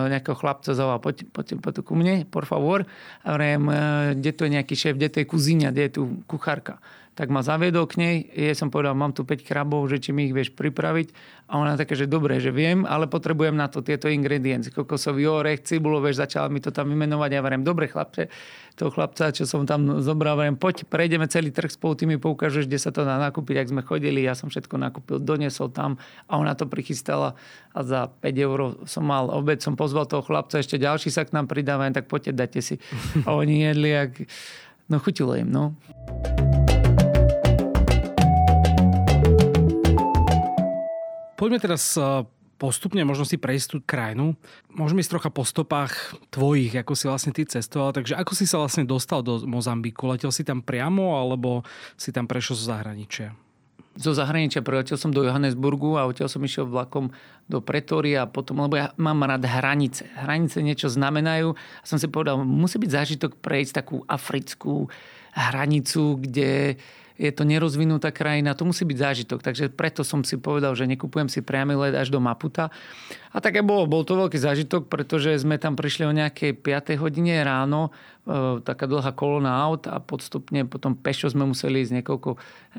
nejakého 0.08 0.32
chlapca 0.32 0.72
zavolal, 0.72 1.00
poď, 1.04 1.28
poď, 1.28 1.60
poď 1.60 1.74
ku 1.84 1.92
mne, 1.92 2.24
por 2.24 2.48
favor. 2.48 2.88
A 3.20 3.28
vrem, 3.36 3.62
e, 3.68 3.74
kde 4.16 4.30
to 4.32 4.42
je 4.48 4.54
nejaký 4.56 4.74
šéf, 4.74 4.96
kde 4.96 5.08
to 5.12 5.18
je 5.20 5.26
kuzíňa, 5.28 5.68
kde 5.76 5.82
je 5.86 5.92
tu 6.00 6.02
kuchárka 6.24 6.80
tak 7.14 7.30
ma 7.30 7.46
zaviedol 7.46 7.86
k 7.86 7.94
nej. 7.98 8.16
Je 8.34 8.50
som 8.58 8.74
povedal, 8.74 8.98
mám 8.98 9.14
tu 9.14 9.22
5 9.22 9.46
krabov, 9.46 9.86
že 9.86 10.02
či 10.02 10.10
mi 10.10 10.26
ich 10.26 10.34
vieš 10.34 10.50
pripraviť. 10.50 11.14
A 11.46 11.62
ona 11.62 11.78
také, 11.78 11.94
že 11.94 12.10
dobre, 12.10 12.42
že 12.42 12.50
viem, 12.50 12.82
ale 12.82 13.06
potrebujem 13.06 13.54
na 13.54 13.70
to 13.70 13.86
tieto 13.86 14.10
ingrediencie. 14.10 14.74
Kokosový 14.74 15.30
orech, 15.30 15.62
cibulo, 15.62 16.02
vieš, 16.02 16.26
začala 16.26 16.50
mi 16.50 16.58
to 16.58 16.74
tam 16.74 16.90
vymenovať. 16.90 17.30
Ja 17.30 17.40
varím, 17.44 17.62
dobre 17.62 17.86
chlapče, 17.86 18.26
toho 18.74 18.90
chlapca, 18.90 19.30
čo 19.30 19.46
som 19.46 19.62
tam 19.62 20.02
zobral, 20.02 20.34
varím, 20.34 20.58
poď, 20.58 20.90
prejdeme 20.90 21.30
celý 21.30 21.54
trh 21.54 21.70
spolu, 21.70 21.94
ty 21.94 22.04
mi 22.10 22.18
poukážeš, 22.18 22.66
kde 22.66 22.78
sa 22.82 22.90
to 22.90 23.06
dá 23.06 23.22
nakúpiť, 23.22 23.62
ak 23.62 23.70
sme 23.70 23.82
chodili. 23.86 24.26
Ja 24.26 24.34
som 24.34 24.50
všetko 24.50 24.74
nakúpil, 24.74 25.22
donesol 25.22 25.70
tam 25.70 26.02
a 26.26 26.42
ona 26.42 26.58
to 26.58 26.66
prichystala 26.66 27.38
a 27.70 27.78
za 27.86 28.10
5 28.10 28.34
eur 28.34 28.58
som 28.90 29.06
mal 29.06 29.30
obed, 29.30 29.62
som 29.62 29.78
pozval 29.78 30.10
toho 30.10 30.26
chlapca, 30.26 30.58
ešte 30.58 30.74
ďalší 30.74 31.14
sa 31.14 31.22
k 31.22 31.34
nám 31.38 31.46
pridávajú, 31.46 31.94
tak 31.94 32.10
poďte, 32.10 32.34
dajte 32.34 32.60
si. 32.62 32.74
A 33.22 33.38
oni 33.38 33.70
jedli, 33.70 33.94
ak... 33.94 34.12
no 34.90 34.98
chutilo 34.98 35.38
im, 35.38 35.50
no. 35.54 35.74
Poďme 41.34 41.58
teraz 41.58 41.98
eh, 41.98 42.26
postupne 42.56 43.02
možno 43.02 43.26
si 43.26 43.36
prejsť 43.36 43.66
tú 43.66 43.78
krajinu. 43.82 44.38
Môžeme 44.70 45.02
ísť 45.02 45.18
trocha 45.18 45.30
po 45.30 45.42
stopách 45.42 46.14
tvojich, 46.30 46.72
ako 46.78 46.92
si 46.94 47.04
vlastne 47.10 47.32
ty 47.34 47.42
cestoval. 47.44 47.92
Takže 47.92 48.14
ako 48.14 48.32
si 48.32 48.46
sa 48.46 48.62
vlastne 48.62 48.86
dostal 48.86 49.20
do 49.20 49.42
Mozambiku? 49.44 50.08
Letel 50.08 50.30
si 50.30 50.46
tam 50.46 50.62
priamo, 50.62 51.18
alebo 51.18 51.66
si 51.98 52.14
tam 52.14 52.30
prešiel 52.30 52.54
zo 52.56 52.64
zahraničia? 52.70 53.34
Zo 53.94 54.10
zahraničia 54.10 54.58
priletel 54.58 54.98
som 54.98 55.14
do 55.14 55.22
Johannesburgu 55.22 55.94
a 55.94 56.10
odtiaľ 56.10 56.26
som 56.26 56.42
išiel 56.42 56.66
vlakom 56.66 57.14
do 57.46 57.62
Pretoria 57.62 58.26
a 58.26 58.30
potom, 58.30 58.58
lebo 58.66 58.74
ja 58.74 58.90
mám 58.98 59.22
rád 59.22 59.46
hranice. 59.46 60.10
Hranice 60.18 60.66
niečo 60.66 60.90
znamenajú. 60.90 61.54
A 61.54 61.84
som 61.86 62.02
si 62.02 62.10
povedal, 62.10 62.42
musí 62.42 62.82
byť 62.82 62.90
zážitok 62.90 63.38
prejsť 63.38 63.72
takú 63.84 64.02
africkú 64.10 64.90
hranicu, 65.30 66.18
kde 66.18 66.74
je 67.14 67.30
to 67.30 67.46
nerozvinutá 67.46 68.10
krajina, 68.10 68.58
to 68.58 68.66
musí 68.66 68.82
byť 68.82 68.98
zážitok. 68.98 69.40
Takže 69.42 69.70
preto 69.70 70.02
som 70.02 70.26
si 70.26 70.34
povedal, 70.34 70.74
že 70.74 70.90
nekupujem 70.90 71.30
si 71.30 71.46
priamy 71.46 71.78
let 71.78 71.94
až 71.94 72.10
do 72.10 72.18
Maputa. 72.18 72.74
A 73.30 73.38
také 73.38 73.62
bol, 73.62 73.86
bol 73.86 74.02
to 74.02 74.18
veľký 74.18 74.38
zážitok, 74.38 74.90
pretože 74.90 75.38
sme 75.38 75.58
tam 75.58 75.78
prišli 75.78 76.06
o 76.06 76.12
nejakej 76.14 76.58
5. 76.58 76.98
hodine 76.98 77.38
ráno 77.42 77.94
taká 78.64 78.88
dlhá 78.88 79.12
kolona 79.12 79.52
aut 79.68 79.84
a 79.84 80.00
podstupne 80.00 80.64
potom 80.64 80.96
pešo 80.96 81.28
sme 81.28 81.44
museli 81.44 81.84
ísť 81.84 82.00
niekoľko, 82.00 82.30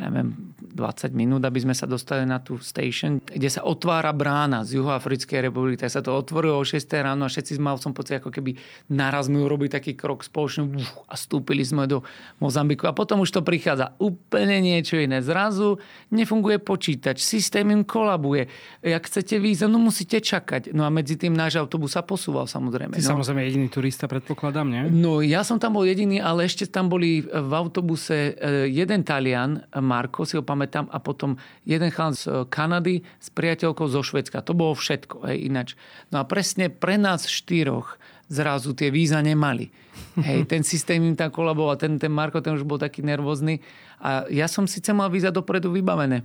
neviem, 0.02 0.34
20 0.74 1.14
minút, 1.14 1.46
aby 1.46 1.62
sme 1.62 1.78
sa 1.78 1.86
dostali 1.86 2.26
na 2.26 2.42
tú 2.42 2.58
station, 2.58 3.22
kde 3.22 3.50
sa 3.54 3.62
otvára 3.62 4.10
brána 4.10 4.66
z 4.66 4.82
Juhoafrickej 4.82 5.46
republiky. 5.46 5.78
Tak 5.78 5.94
sa 5.94 6.02
to 6.02 6.18
otvorilo 6.18 6.58
o 6.58 6.66
6 6.66 6.82
ráno 6.98 7.26
a 7.26 7.30
všetci 7.30 7.62
sme, 7.62 7.70
mal 7.70 7.78
som 7.78 7.94
pocit, 7.94 8.18
ako 8.18 8.34
keby 8.34 8.58
naraz 8.90 9.30
sme 9.30 9.46
urobili 9.46 9.70
taký 9.70 9.94
krok 9.94 10.26
spoločne 10.26 10.82
a 11.06 11.14
stúpili 11.14 11.62
sme 11.62 11.86
do 11.86 12.02
Mozambiku. 12.42 12.90
A 12.90 12.98
potom 12.98 13.22
už 13.22 13.30
to 13.30 13.42
prichádza 13.46 13.94
úplne 14.02 14.58
niečo 14.66 14.98
iné. 14.98 15.22
Zrazu 15.22 15.78
nefunguje 16.10 16.58
počítač, 16.58 17.22
systém 17.22 17.70
im 17.70 17.86
kolabuje. 17.86 18.50
Jak 18.82 19.06
chcete 19.06 19.38
výjsť, 19.38 19.70
no 19.70 19.78
musíte 19.78 20.18
čakať. 20.18 20.74
No 20.74 20.86
a 20.86 20.90
medzi 20.90 21.20
tým 21.22 21.38
náš 21.38 21.62
autobus 21.62 21.94
sa 21.94 22.02
posúval 22.02 22.50
samozrejme. 22.50 22.98
Ty 22.98 23.04
no. 23.06 23.12
samozrejme 23.20 23.46
jediný 23.46 23.68
turista, 23.70 24.10
predpokladám, 24.10 24.66
nie? 24.66 24.84
No 24.90 25.22
ja 25.35 25.35
som 25.42 25.58
tam 25.58 25.74
bol 25.74 25.84
jediný, 25.84 26.22
ale 26.22 26.46
ešte 26.46 26.70
tam 26.70 26.86
boli 26.88 27.26
v 27.26 27.52
autobuse 27.52 28.38
e, 28.38 28.70
jeden 28.70 29.02
Talian, 29.02 29.66
Marko, 29.82 30.22
si 30.22 30.38
ho 30.38 30.46
pamätám, 30.46 30.86
a 30.94 31.02
potom 31.02 31.36
jeden 31.66 31.90
chan 31.90 32.14
z 32.14 32.46
Kanady 32.48 33.02
s 33.18 33.34
priateľkou 33.34 33.90
zo 33.90 34.06
Švedska. 34.06 34.46
To 34.46 34.54
bolo 34.54 34.78
všetko, 34.78 35.26
hej, 35.26 35.50
ináč. 35.50 35.74
No 36.14 36.22
a 36.22 36.24
presne 36.24 36.70
pre 36.70 37.02
nás 37.02 37.26
štyroch 37.26 37.98
zrazu 38.30 38.78
tie 38.78 38.94
víza 38.94 39.18
nemali. 39.20 39.74
Hej, 40.22 40.46
ten 40.52 40.62
systém 40.62 41.02
im 41.02 41.18
tam 41.18 41.34
kolaboval, 41.34 41.76
ten, 41.82 41.98
ten 41.98 42.14
Marko, 42.14 42.40
ten 42.40 42.54
už 42.54 42.64
bol 42.64 42.78
taký 42.78 43.02
nervózny. 43.02 43.60
A 44.00 44.30
ja 44.30 44.46
som 44.46 44.70
síce 44.70 44.94
mal 44.94 45.10
víza 45.10 45.34
dopredu 45.34 45.74
vybavené 45.74 46.24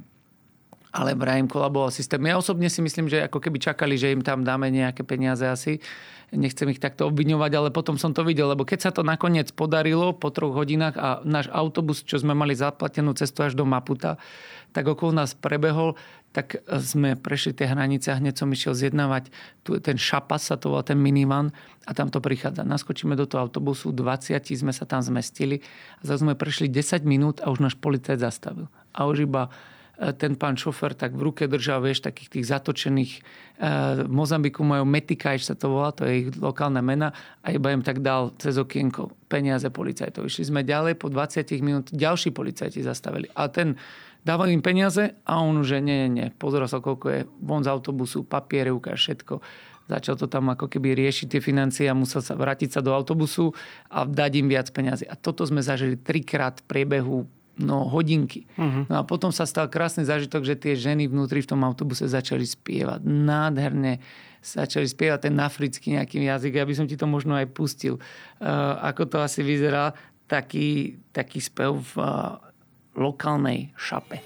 ale 0.90 1.14
vrajím 1.14 1.47
kolaboval 1.47 1.94
systém. 1.94 2.18
Ja 2.26 2.38
osobne 2.38 2.66
si 2.66 2.82
myslím, 2.82 3.06
že 3.06 3.23
ako 3.26 3.38
keby 3.38 3.62
čakali, 3.62 3.94
že 3.94 4.11
im 4.11 4.23
tam 4.26 4.42
dáme 4.42 4.70
nejaké 4.75 5.06
peniaze 5.06 5.47
asi. 5.47 5.78
Nechcem 6.30 6.70
ich 6.70 6.78
takto 6.78 7.11
obviňovať, 7.11 7.52
ale 7.59 7.68
potom 7.75 7.99
som 7.99 8.14
to 8.14 8.23
videl, 8.23 8.54
lebo 8.54 8.62
keď 8.62 8.78
sa 8.78 8.90
to 8.94 9.02
nakoniec 9.02 9.50
podarilo 9.50 10.14
po 10.14 10.30
troch 10.30 10.54
hodinách 10.54 10.94
a 10.94 11.09
náš 11.26 11.50
autobus, 11.50 12.06
čo 12.06 12.23
sme 12.23 12.38
mali 12.38 12.54
zaplatenú 12.54 13.18
cestu 13.18 13.42
až 13.42 13.59
do 13.59 13.66
Maputa, 13.66 14.14
tak 14.70 14.87
okolo 14.87 15.11
nás 15.11 15.35
prebehol, 15.35 15.99
tak 16.30 16.62
sme 16.78 17.18
prešli 17.18 17.50
tie 17.50 17.66
hranice 17.66 18.14
a 18.14 18.18
hneď 18.23 18.38
som 18.38 18.47
išiel 18.47 18.78
zjednávať 18.78 19.35
tu, 19.66 19.82
ten 19.82 19.99
šapas, 19.99 20.47
sa 20.47 20.54
to 20.54 20.70
volá 20.70 20.87
ten 20.87 20.94
minivan 20.94 21.50
a 21.82 21.90
tam 21.90 22.06
to 22.06 22.23
prichádza. 22.23 22.62
Naskočíme 22.62 23.18
do 23.18 23.26
toho 23.26 23.50
autobusu, 23.50 23.90
20 23.90 24.38
sme 24.54 24.70
sa 24.70 24.87
tam 24.87 25.02
zmestili 25.02 25.59
a 25.99 26.02
zase 26.06 26.23
sme 26.23 26.38
prešli 26.38 26.70
10 26.70 27.02
minút 27.02 27.42
a 27.42 27.50
už 27.50 27.59
náš 27.59 27.75
policajt 27.75 28.23
zastavil. 28.23 28.70
A 28.94 29.11
už 29.11 29.26
iba 29.26 29.50
ten 30.00 30.33
pán 30.33 30.57
šofer 30.57 30.97
tak 30.97 31.12
v 31.12 31.28
ruke 31.28 31.45
držal, 31.45 31.85
vieš, 31.85 32.00
takých 32.00 32.40
tých 32.40 32.49
zatočených, 32.49 33.12
v 34.00 34.09
Mozambiku 34.09 34.64
majú 34.64 34.88
metikajš 34.88 35.52
sa 35.52 35.54
to 35.54 35.69
volá, 35.69 35.92
to 35.92 36.09
je 36.09 36.25
ich 36.25 36.28
lokálna 36.40 36.80
mena 36.80 37.12
a 37.45 37.52
iba 37.52 37.69
im 37.69 37.85
tak 37.85 38.00
dal 38.00 38.33
cez 38.40 38.57
okienko 38.57 39.12
peniaze 39.28 39.69
policajtov. 39.69 40.25
Išli 40.25 40.49
sme 40.49 40.64
ďalej, 40.64 40.97
po 40.97 41.12
20 41.12 41.45
minút 41.61 41.92
ďalší 41.92 42.33
policajti 42.33 42.80
zastavili. 42.80 43.28
A 43.37 43.52
ten 43.52 43.76
dával 44.25 44.49
im 44.49 44.64
peniaze 44.64 45.21
a 45.28 45.45
on 45.45 45.61
už, 45.61 45.85
nie, 45.85 46.09
nie, 46.09 46.11
nie, 46.11 46.26
pozeral 46.33 46.73
sa, 46.73 46.80
koľko 46.80 47.07
je 47.12 47.21
von 47.45 47.61
z 47.61 47.69
autobusu, 47.69 48.25
papiere, 48.25 48.73
ukáž 48.73 48.97
všetko 48.97 49.45
začal 49.90 50.14
to 50.14 50.30
tam 50.30 50.54
ako 50.54 50.71
keby 50.71 50.95
riešiť 50.95 51.26
tie 51.35 51.42
financie 51.42 51.90
a 51.90 51.99
musel 51.99 52.23
sa 52.23 52.38
vrátiť 52.38 52.78
sa 52.78 52.80
do 52.80 52.95
autobusu 52.95 53.50
a 53.90 54.07
dať 54.07 54.38
im 54.38 54.47
viac 54.47 54.71
peniazy. 54.71 55.02
A 55.11 55.19
toto 55.19 55.42
sme 55.42 55.66
zažili 55.66 55.99
trikrát 55.99 56.62
v 56.62 56.64
priebehu 56.71 57.26
no, 57.59 57.88
hodinky. 57.88 58.47
Uh-huh. 58.54 58.87
No 58.87 58.95
a 59.00 59.02
potom 59.02 59.35
sa 59.35 59.49
stal 59.49 59.66
krásny 59.66 60.07
zážitok, 60.07 60.47
že 60.47 60.54
tie 60.54 60.75
ženy 60.78 61.11
vnútri 61.11 61.42
v 61.42 61.50
tom 61.50 61.64
autobuse 61.66 62.07
začali 62.07 62.47
spievať. 62.47 63.02
Nádherne 63.02 63.99
začali 64.40 64.88
spievať 64.88 65.28
ten 65.28 65.37
africký 65.37 66.00
nejaký 66.00 66.25
jazyk. 66.25 66.57
Ja 66.57 66.64
by 66.64 66.75
som 66.76 66.87
ti 66.88 66.97
to 66.97 67.04
možno 67.04 67.37
aj 67.37 67.52
pustil. 67.52 68.00
Uh, 68.40 68.80
ako 68.88 69.09
to 69.09 69.16
asi 69.21 69.45
vyzerá, 69.45 69.92
taký, 70.25 70.97
taký 71.12 71.45
spev 71.45 71.76
v 71.76 71.95
uh, 72.00 72.40
lokálnej 72.97 73.75
šape. 73.76 74.23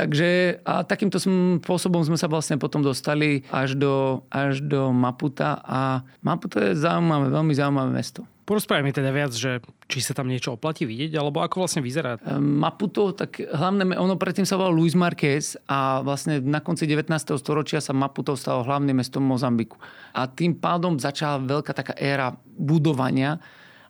Takže 0.00 0.64
a 0.64 0.80
takýmto 0.80 1.20
spôsobom 1.20 2.00
sme 2.00 2.16
sa 2.16 2.24
vlastne 2.24 2.56
potom 2.56 2.80
dostali 2.80 3.44
až 3.52 3.76
do, 3.76 4.24
až 4.32 4.64
do 4.64 4.96
Maputa 4.96 5.60
a 5.60 6.00
Maputa 6.24 6.72
je 6.72 6.80
zaujímavé, 6.80 7.28
veľmi 7.28 7.52
zaujímavé 7.52 7.90
mesto. 7.92 8.24
Porozprávaj 8.48 8.82
mi 8.82 8.96
teda 8.96 9.12
viac, 9.12 9.36
že 9.36 9.60
či 9.92 10.00
sa 10.00 10.16
tam 10.16 10.26
niečo 10.26 10.56
oplatí 10.56 10.88
vidieť, 10.88 11.20
alebo 11.20 11.44
ako 11.44 11.68
vlastne 11.68 11.84
vyzerá? 11.84 12.16
Ehm, 12.24 12.64
Maputo, 12.64 13.12
tak 13.12 13.44
hlavné, 13.44 13.92
ono 14.00 14.16
predtým 14.16 14.48
sa 14.48 14.56
volal 14.56 14.72
Luis 14.72 14.96
Marquez 14.96 15.60
a 15.68 16.00
vlastne 16.00 16.40
na 16.40 16.64
konci 16.64 16.88
19. 16.88 17.36
storočia 17.36 17.84
sa 17.84 17.92
Maputo 17.92 18.32
stalo 18.40 18.64
hlavným 18.64 19.04
mestom 19.04 19.20
Mozambiku. 19.20 19.76
A 20.16 20.24
tým 20.26 20.56
pádom 20.56 20.96
začala 20.96 21.44
veľká 21.44 21.76
taká 21.76 21.92
éra 22.00 22.32
budovania 22.56 23.36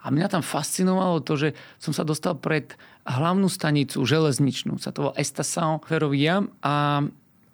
a 0.01 0.07
mňa 0.09 0.33
tam 0.33 0.43
fascinovalo 0.45 1.21
to, 1.21 1.37
že 1.37 1.49
som 1.77 1.93
sa 1.93 2.09
dostal 2.09 2.37
pred 2.37 2.73
hlavnú 3.05 3.53
stanicu 3.53 4.01
železničnú, 4.01 4.81
sa 4.81 4.93
to 4.93 5.09
volá 5.09 5.15
Estação 5.21 5.81
Ferrovia 5.85 6.45
a 6.65 7.05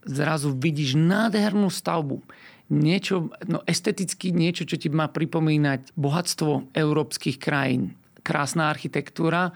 zrazu 0.06 0.54
vidíš 0.54 0.94
nádhernú 0.94 1.66
stavbu. 1.66 2.22
Niečo, 2.66 3.30
no 3.46 3.62
esteticky 3.66 4.34
niečo, 4.34 4.66
čo 4.66 4.78
ti 4.78 4.90
má 4.90 5.06
pripomínať 5.10 5.94
bohatstvo 5.94 6.74
európskych 6.74 7.38
krajín. 7.38 7.94
Krásna 8.26 8.70
architektúra 8.70 9.54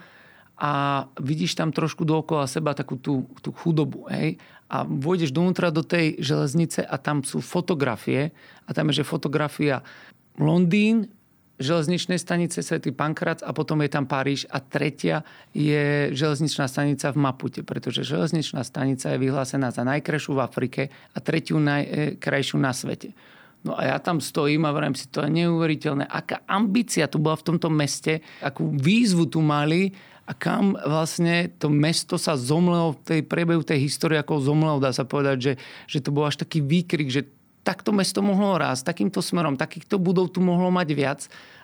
a 0.55 0.71
vidíš 1.19 1.59
tam 1.59 1.75
trošku 1.75 2.07
dookola 2.07 2.47
seba 2.47 2.71
takú 2.71 2.95
tú, 2.95 3.27
tú 3.43 3.51
chudobu. 3.51 4.07
Hej? 4.07 4.39
A 4.71 4.87
vôjdeš 4.87 5.35
dovnútra 5.35 5.75
do 5.75 5.83
tej 5.83 6.19
železnice 6.23 6.87
a 6.87 6.95
tam 6.95 7.23
sú 7.23 7.43
fotografie 7.43 8.31
a 8.63 8.69
tam 8.71 8.91
je, 8.91 9.03
že 9.03 9.07
fotografia 9.07 9.83
Londýn, 10.39 11.11
železničnej 11.61 12.17
stanice 12.17 12.59
Svetý 12.65 12.91
Pankrác 12.91 13.45
a 13.45 13.53
potom 13.53 13.79
je 13.85 13.89
tam 13.89 14.09
Paríž 14.09 14.49
a 14.49 14.59
tretia 14.59 15.23
je 15.53 16.11
železničná 16.11 16.65
stanica 16.65 17.13
v 17.13 17.21
Mapute, 17.21 17.61
pretože 17.61 18.05
železničná 18.05 18.65
stanica 18.65 19.13
je 19.13 19.21
vyhlásená 19.21 19.69
za 19.69 19.85
najkrajšiu 19.85 20.33
v 20.37 20.43
Afrike 20.43 20.81
a 21.13 21.17
tretiu 21.21 21.61
najkrajšiu 21.61 22.57
na 22.57 22.73
svete. 22.73 23.13
No 23.61 23.77
a 23.77 23.93
ja 23.93 23.97
tam 24.01 24.17
stojím 24.17 24.65
a 24.65 24.73
vrajím 24.73 24.97
si, 24.97 25.05
to 25.05 25.21
je 25.21 25.29
neuveriteľné. 25.29 26.09
Aká 26.09 26.41
ambícia 26.49 27.05
tu 27.05 27.21
bola 27.21 27.37
v 27.37 27.45
tomto 27.53 27.69
meste, 27.69 28.25
akú 28.41 28.73
výzvu 28.73 29.29
tu 29.29 29.37
mali 29.37 29.93
a 30.25 30.33
kam 30.33 30.73
vlastne 30.73 31.53
to 31.61 31.69
mesto 31.69 32.17
sa 32.17 32.33
zomlelo 32.33 32.97
v 32.97 33.01
tej 33.05 33.21
priebehu 33.21 33.61
tej 33.61 33.85
histórie, 33.85 34.17
ako 34.17 34.41
zomlelo, 34.41 34.81
dá 34.81 34.89
sa 34.89 35.05
povedať, 35.05 35.37
že, 35.37 35.53
že 35.85 35.99
to 36.01 36.09
bol 36.09 36.25
až 36.25 36.41
taký 36.41 36.65
výkrik, 36.65 37.13
že 37.13 37.29
takto 37.61 37.93
mesto 37.93 38.25
mohlo 38.25 38.57
rásť, 38.57 38.93
takýmto 38.93 39.21
smerom, 39.21 39.57
takýchto 39.57 40.01
budov 40.01 40.33
tu 40.33 40.41
mohlo 40.41 40.73
mať 40.73 40.87
viac, 40.97 41.21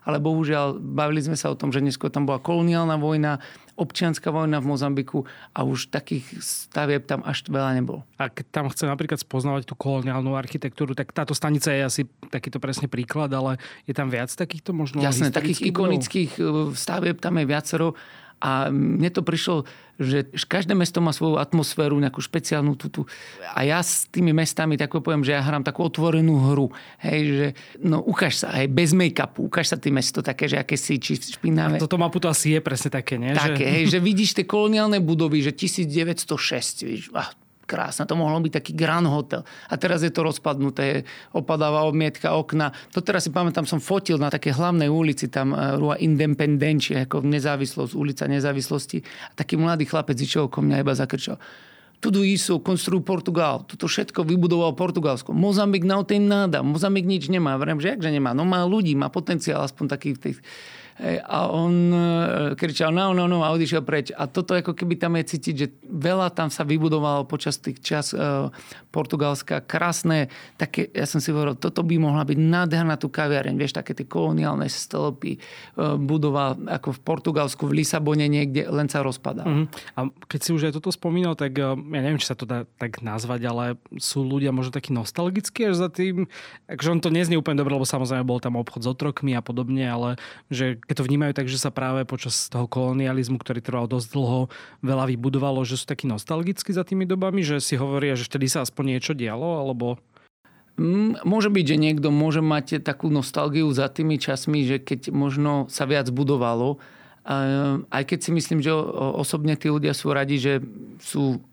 ale 0.08 0.24
bohužiaľ 0.24 0.80
bavili 0.80 1.20
sme 1.20 1.36
sa 1.36 1.52
o 1.52 1.60
tom, 1.60 1.74
že 1.74 1.84
neskôr 1.84 2.08
tam 2.08 2.24
bola 2.24 2.40
koloniálna 2.40 2.96
vojna, 2.96 3.44
občianská 3.78 4.34
vojna 4.34 4.58
v 4.64 4.70
Mozambiku 4.74 5.28
a 5.54 5.62
už 5.62 5.94
takých 5.94 6.26
stavieb 6.42 7.06
tam 7.06 7.22
až 7.22 7.46
veľa 7.46 7.78
nebolo. 7.78 8.02
A 8.18 8.32
keď 8.32 8.46
tam 8.50 8.66
chce 8.74 8.90
napríklad 8.90 9.22
spoznávať 9.22 9.70
tú 9.70 9.76
koloniálnu 9.78 10.34
architektúru, 10.34 10.98
tak 10.98 11.14
táto 11.14 11.38
stanica 11.38 11.70
je 11.70 11.82
asi 11.86 12.02
takýto 12.34 12.58
presne 12.58 12.90
príklad, 12.90 13.30
ale 13.36 13.62
je 13.86 13.94
tam 13.94 14.10
viac 14.10 14.34
takýchto 14.34 14.74
možno 14.74 15.04
Jasné, 15.04 15.30
takých 15.30 15.70
ikonických 15.70 16.32
e, 16.40 16.42
stavieb 16.74 17.22
tam 17.22 17.38
je 17.38 17.46
viacero 17.46 17.94
a 18.38 18.70
mne 18.70 19.10
to 19.10 19.26
prišlo, 19.26 19.66
že 19.98 20.30
každé 20.46 20.78
mesto 20.78 21.02
má 21.02 21.10
svoju 21.10 21.42
atmosféru, 21.42 21.98
nejakú 21.98 22.22
špeciálnu 22.22 22.78
tutu. 22.78 23.10
A 23.54 23.66
ja 23.66 23.82
s 23.82 24.06
tými 24.10 24.30
mestami 24.30 24.78
tak 24.78 24.94
poviem, 24.94 25.26
že 25.26 25.34
ja 25.34 25.42
hrám 25.42 25.66
takú 25.66 25.86
otvorenú 25.86 26.54
hru. 26.54 26.70
Hej, 27.02 27.22
že 27.26 27.48
no 27.82 28.06
ukáž 28.06 28.46
sa, 28.46 28.54
hej, 28.62 28.70
bez 28.70 28.94
make-upu, 28.94 29.50
ukáž 29.50 29.74
sa 29.74 29.78
ty 29.82 29.90
mesto 29.90 30.22
také, 30.22 30.46
že 30.46 30.62
aké 30.62 30.78
si, 30.78 31.02
či 31.02 31.18
špinavé. 31.18 31.78
A 31.78 31.84
toto 31.84 31.98
mapu 31.98 32.22
to 32.22 32.30
asi 32.30 32.54
je 32.54 32.62
presne 32.62 32.94
také, 32.94 33.18
nie? 33.18 33.34
Také, 33.34 33.66
že... 33.66 33.74
hej, 33.74 33.84
že 33.98 34.00
vidíš 34.00 34.38
tie 34.38 34.46
koloniálne 34.46 35.02
budovy, 35.02 35.42
že 35.42 35.52
1906, 35.54 36.86
víš, 36.86 37.10
ah, 37.18 37.34
krásne, 37.68 38.08
to 38.08 38.16
mohlo 38.16 38.40
byť 38.40 38.54
taký 38.64 38.72
Grand 38.72 39.06
Hotel. 39.06 39.44
A 39.68 39.76
teraz 39.76 40.02
je 40.02 40.10
to 40.10 40.24
rozpadnuté, 40.24 41.04
opadáva 41.36 41.84
obmietka 41.84 42.32
okna. 42.32 42.72
To 42.96 43.04
teraz 43.04 43.28
si 43.28 43.32
pamätám, 43.36 43.68
som 43.68 43.84
fotil 43.84 44.16
na 44.16 44.32
také 44.32 44.56
hlavnej 44.56 44.88
ulici, 44.88 45.28
tam 45.28 45.52
eh, 45.52 45.76
Rua 45.76 46.00
Independencie, 46.00 47.04
ako 47.04 47.28
nezávislosť, 47.28 47.92
ulica 47.94 48.24
nezávislosti. 48.26 49.04
A 49.04 49.32
taký 49.36 49.60
mladý 49.60 49.84
chlapec 49.84 50.16
išiel 50.16 50.48
ko 50.48 50.64
mňa 50.64 50.82
iba 50.82 50.96
zakrčal. 50.96 51.36
Tudo 51.98 52.22
isso 52.22 52.62
construiu 52.62 53.02
Portugal. 53.02 53.66
Toto 53.66 53.90
všetko 53.90 54.22
vybudoval 54.22 54.78
Portugalsko. 54.78 55.34
Mozambik 55.34 55.82
na 55.82 55.98
tej 56.06 56.22
náda. 56.22 56.62
Mozambik 56.62 57.10
nič 57.10 57.26
nemá. 57.26 57.58
Vrem, 57.58 57.82
že 57.82 57.98
jakže 57.98 58.14
nemá? 58.14 58.38
No 58.38 58.46
má 58.46 58.62
ľudí, 58.70 58.94
má 58.94 59.10
potenciál 59.10 59.66
aspoň 59.66 59.86
taký 59.98 60.14
v 60.14 60.22
tých 60.30 60.38
a 61.06 61.46
on 61.54 61.94
e, 61.94 62.00
kričal 62.58 62.90
no, 62.90 63.14
no, 63.14 63.30
no 63.30 63.46
a 63.46 63.54
odišiel 63.54 63.86
preč. 63.86 64.10
A 64.18 64.26
toto 64.26 64.58
ako 64.58 64.74
keby 64.74 64.98
tam 64.98 65.14
je 65.22 65.30
cítiť, 65.30 65.56
že 65.56 65.68
veľa 65.86 66.34
tam 66.34 66.50
sa 66.50 66.66
vybudovalo 66.66 67.30
počas 67.30 67.62
tých 67.62 67.78
čas 67.86 68.18
uh, 68.18 68.50
Portugalska. 68.90 69.62
Krásne, 69.62 70.34
také, 70.58 70.90
ja 70.90 71.06
som 71.06 71.22
si 71.22 71.30
hovoril, 71.30 71.54
toto 71.54 71.86
by 71.86 72.02
mohla 72.02 72.26
byť 72.26 72.38
nádherná 72.42 72.98
tu 72.98 73.14
kaviareň, 73.14 73.54
vieš, 73.54 73.78
také 73.78 73.94
tie 73.94 74.10
koloniálne 74.10 74.66
stĺpy, 74.66 75.38
uh, 75.38 76.02
budova 76.02 76.58
ako 76.58 76.98
v 76.98 77.00
Portugalsku, 77.06 77.70
v 77.70 77.86
Lisabone 77.86 78.26
niekde, 78.26 78.66
len 78.66 78.90
sa 78.90 79.06
rozpadá. 79.06 79.46
Uh-huh. 79.46 79.70
A 79.94 80.10
keď 80.26 80.40
si 80.42 80.50
už 80.50 80.66
aj 80.72 80.82
toto 80.82 80.90
spomínal, 80.90 81.38
tak 81.38 81.54
ja 81.62 81.78
neviem, 81.78 82.18
či 82.18 82.34
sa 82.34 82.38
to 82.38 82.50
dá 82.50 82.66
tak 82.82 83.06
nazvať, 83.06 83.46
ale 83.46 83.64
sú 84.02 84.26
ľudia 84.26 84.50
možno 84.50 84.74
takí 84.74 84.90
nostalgickí 84.90 85.70
až 85.70 85.78
za 85.78 85.90
tým, 85.94 86.26
akože 86.66 86.90
on 86.90 87.02
to 87.06 87.14
neznie 87.14 87.38
úplne 87.38 87.62
dobre, 87.62 87.78
lebo 87.78 87.86
samozrejme 87.86 88.26
bol 88.26 88.42
tam 88.42 88.58
obchod 88.58 88.82
s 88.82 88.90
otrokmi 88.90 89.38
a 89.38 89.46
podobne, 89.46 89.86
ale 89.86 90.10
že 90.50 90.82
keď 90.88 91.04
to 91.04 91.08
vnímajú 91.08 91.32
tak, 91.36 91.52
že 91.52 91.60
sa 91.60 91.70
práve 91.70 92.08
počas 92.08 92.48
toho 92.48 92.66
kolonializmu, 92.66 93.36
ktorý 93.38 93.60
trval 93.60 93.86
dosť 93.92 94.08
dlho, 94.16 94.48
veľa 94.80 95.06
vybudovalo, 95.12 95.68
že 95.68 95.76
sú 95.76 95.84
takí 95.84 96.08
nostalgickí 96.08 96.72
za 96.72 96.88
tými 96.88 97.04
dobami, 97.04 97.44
že 97.44 97.60
si 97.60 97.76
hovoria, 97.76 98.16
že 98.16 98.26
vtedy 98.26 98.48
sa 98.48 98.64
aspoň 98.64 98.98
niečo 98.98 99.12
dialo, 99.12 99.60
alebo... 99.60 100.00
Mm, 100.80 101.26
môže 101.28 101.52
byť, 101.52 101.66
že 101.68 101.78
niekto 101.78 102.08
môže 102.14 102.40
mať 102.40 102.86
takú 102.86 103.12
nostalgiu 103.12 103.68
za 103.76 103.92
tými 103.92 104.16
časmi, 104.16 104.64
že 104.64 104.78
keď 104.80 105.12
možno 105.12 105.68
sa 105.68 105.84
viac 105.84 106.08
budovalo, 106.14 106.80
aj 107.92 108.04
keď 108.08 108.20
si 108.24 108.32
myslím, 108.32 108.64
že 108.64 108.72
osobne 108.96 109.60
tí 109.60 109.68
ľudia 109.68 109.92
sú 109.92 110.16
radi, 110.16 110.40
že 110.40 110.64
sú 111.04 111.44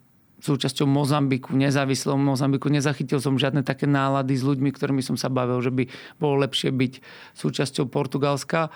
súčasťou 0.45 0.85
Mozambiku, 0.85 1.57
nezávislom 1.57 2.21
Mozambiku. 2.21 2.69
Nezachytil 2.69 3.17
som 3.17 3.41
žiadne 3.41 3.65
také 3.65 3.89
nálady 3.89 4.37
s 4.37 4.45
ľuďmi, 4.45 4.69
ktorými 4.77 5.01
som 5.01 5.17
sa 5.17 5.33
bavil, 5.33 5.57
že 5.65 5.73
by 5.73 5.89
bolo 6.21 6.45
lepšie 6.45 6.69
byť 6.69 6.93
súčasťou 7.33 7.89
Portugalska. 7.89 8.69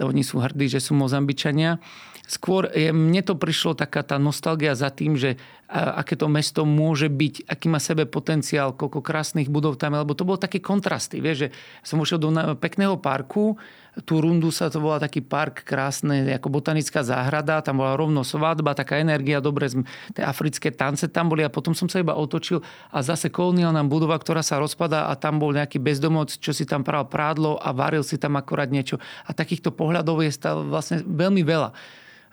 Oni 0.00 0.26
sú 0.26 0.42
hrdí, 0.42 0.66
že 0.66 0.82
sú 0.82 0.96
Mozambičania. 0.98 1.78
Skôr 2.24 2.72
je, 2.72 2.88
mne 2.88 3.20
to 3.20 3.36
prišlo 3.36 3.76
taká 3.76 4.00
tá 4.00 4.16
nostalgia 4.16 4.72
za 4.72 4.88
tým, 4.88 5.14
že 5.14 5.36
aké 5.70 6.14
to 6.14 6.28
mesto 6.28 6.68
môže 6.68 7.08
byť, 7.08 7.48
aký 7.48 7.66
má 7.72 7.80
sebe 7.80 8.04
potenciál, 8.04 8.76
koľko 8.76 9.00
krásnych 9.00 9.48
budov 9.48 9.80
tam 9.80 9.96
lebo 9.96 10.12
to 10.12 10.26
bolo 10.26 10.36
také 10.36 10.60
kontrasty. 10.60 11.22
Vieš, 11.22 11.36
že 11.36 11.48
som 11.80 12.00
ušiel 12.02 12.20
do 12.20 12.28
pekného 12.58 13.00
parku, 13.00 13.56
tú 14.02 14.18
rundu 14.18 14.50
sa 14.50 14.66
to 14.66 14.82
bola 14.82 14.98
taký 14.98 15.22
park 15.22 15.62
krásny, 15.62 16.26
ako 16.34 16.50
botanická 16.50 17.06
záhrada, 17.06 17.62
tam 17.62 17.78
bola 17.78 17.94
rovno 17.94 18.26
svadba, 18.26 18.74
taká 18.74 18.98
energia, 18.98 19.38
dobre, 19.38 19.70
tie 20.10 20.26
africké 20.26 20.74
tance 20.74 21.06
tam 21.06 21.30
boli 21.30 21.46
a 21.46 21.50
potom 21.52 21.78
som 21.78 21.86
sa 21.86 22.02
iba 22.02 22.18
otočil 22.18 22.58
a 22.90 22.98
zase 23.06 23.30
koloniálna 23.30 23.86
budova, 23.86 24.18
ktorá 24.18 24.42
sa 24.42 24.58
rozpadá 24.58 25.06
a 25.06 25.14
tam 25.14 25.38
bol 25.38 25.54
nejaký 25.54 25.78
bezdomoc, 25.78 26.34
čo 26.34 26.50
si 26.50 26.66
tam 26.66 26.82
pral 26.82 27.06
prádlo 27.06 27.54
a 27.62 27.70
varil 27.70 28.02
si 28.02 28.18
tam 28.18 28.34
akorát 28.34 28.66
niečo. 28.66 28.98
A 29.24 29.30
takýchto 29.30 29.70
pohľadov 29.70 30.26
je 30.26 30.34
stále 30.34 30.66
vlastne 30.66 31.06
veľmi 31.06 31.46
veľa. 31.46 31.70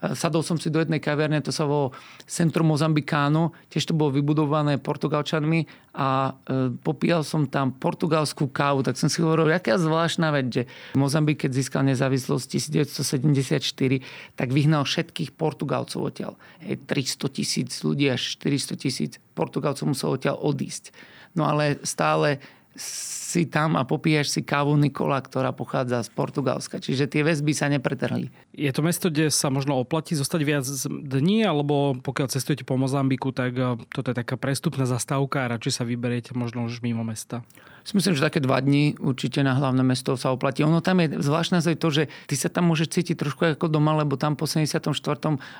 Sadol 0.01 0.41
som 0.41 0.57
si 0.57 0.73
do 0.73 0.81
jednej 0.81 0.97
kaviarne, 0.97 1.45
to 1.45 1.53
sa 1.53 1.69
volalo 1.69 1.93
Centrum 2.25 2.73
Mozambicano, 2.73 3.53
tiež 3.69 3.85
to 3.85 3.93
bolo 3.93 4.09
vybudované 4.09 4.81
Portugalčanmi 4.81 5.69
a 5.93 6.33
e, 6.33 6.73
popíjal 6.73 7.21
som 7.21 7.45
tam 7.45 7.69
portugalskú 7.77 8.49
kávu, 8.49 8.81
tak 8.81 8.97
som 8.97 9.13
si 9.13 9.21
hovoril, 9.21 9.53
aká 9.53 9.77
zvláštna 9.77 10.33
vec, 10.33 10.47
že 10.49 10.63
Mozambik, 10.97 11.45
keď 11.45 11.53
získal 11.53 11.85
nezávislosť 11.85 12.45
1974, 12.49 14.01
tak 14.33 14.49
vyhnal 14.49 14.89
všetkých 14.89 15.37
Portugalcov 15.37 16.01
odtiaľ. 16.01 16.33
300 16.65 17.37
tisíc 17.37 17.69
ľudí 17.85 18.09
až 18.09 18.41
400 18.41 18.81
tisíc 18.81 19.11
Portugalcov 19.37 19.85
muselo 19.85 20.17
odtiaľ 20.17 20.41
odísť. 20.41 20.89
No 21.37 21.45
ale 21.45 21.77
stále 21.85 22.41
si 23.31 23.47
tam 23.47 23.79
a 23.79 23.87
popíjaš 23.87 24.35
si 24.35 24.43
kávu 24.43 24.75
Nikola, 24.75 25.23
ktorá 25.23 25.55
pochádza 25.55 26.03
z 26.03 26.11
Portugalska. 26.11 26.83
Čiže 26.83 27.07
tie 27.07 27.23
väzby 27.23 27.55
sa 27.55 27.71
nepretrhli. 27.71 28.27
Je 28.51 28.71
to 28.75 28.83
mesto, 28.83 29.07
kde 29.07 29.31
sa 29.31 29.47
možno 29.47 29.79
oplatí 29.79 30.19
zostať 30.19 30.41
viac 30.43 30.67
dní, 30.91 31.47
alebo 31.47 31.95
pokiaľ 31.95 32.27
cestujete 32.27 32.67
po 32.67 32.75
Mozambiku, 32.75 33.31
tak 33.31 33.55
eh, 33.55 33.79
toto 33.87 34.11
je 34.11 34.19
taká 34.19 34.35
prestupná 34.35 34.83
zastávka 34.83 35.47
a 35.47 35.51
radšej 35.55 35.79
sa 35.79 35.83
vyberiete 35.87 36.35
možno 36.35 36.67
už 36.67 36.83
mimo 36.83 37.07
mesta? 37.07 37.47
si 37.81 37.97
myslím, 37.97 38.13
že 38.13 38.21
také 38.21 38.39
dva 38.39 38.61
dní 38.61 38.97
určite 39.01 39.41
na 39.41 39.57
hlavné 39.57 39.81
mesto 39.81 40.13
sa 40.13 40.29
oplatí. 40.29 40.61
Ono 40.61 40.85
tam 40.85 41.01
je 41.01 41.17
zvláštne 41.17 41.61
to, 41.77 41.87
že 41.89 42.03
ty 42.29 42.35
sa 42.37 42.49
tam 42.53 42.69
môžeš 42.69 42.87
cítiť 42.93 43.15
trošku 43.17 43.41
ako 43.57 43.67
doma, 43.69 43.97
lebo 43.97 44.17
tam 44.17 44.37
po 44.37 44.45
74. 44.45 44.93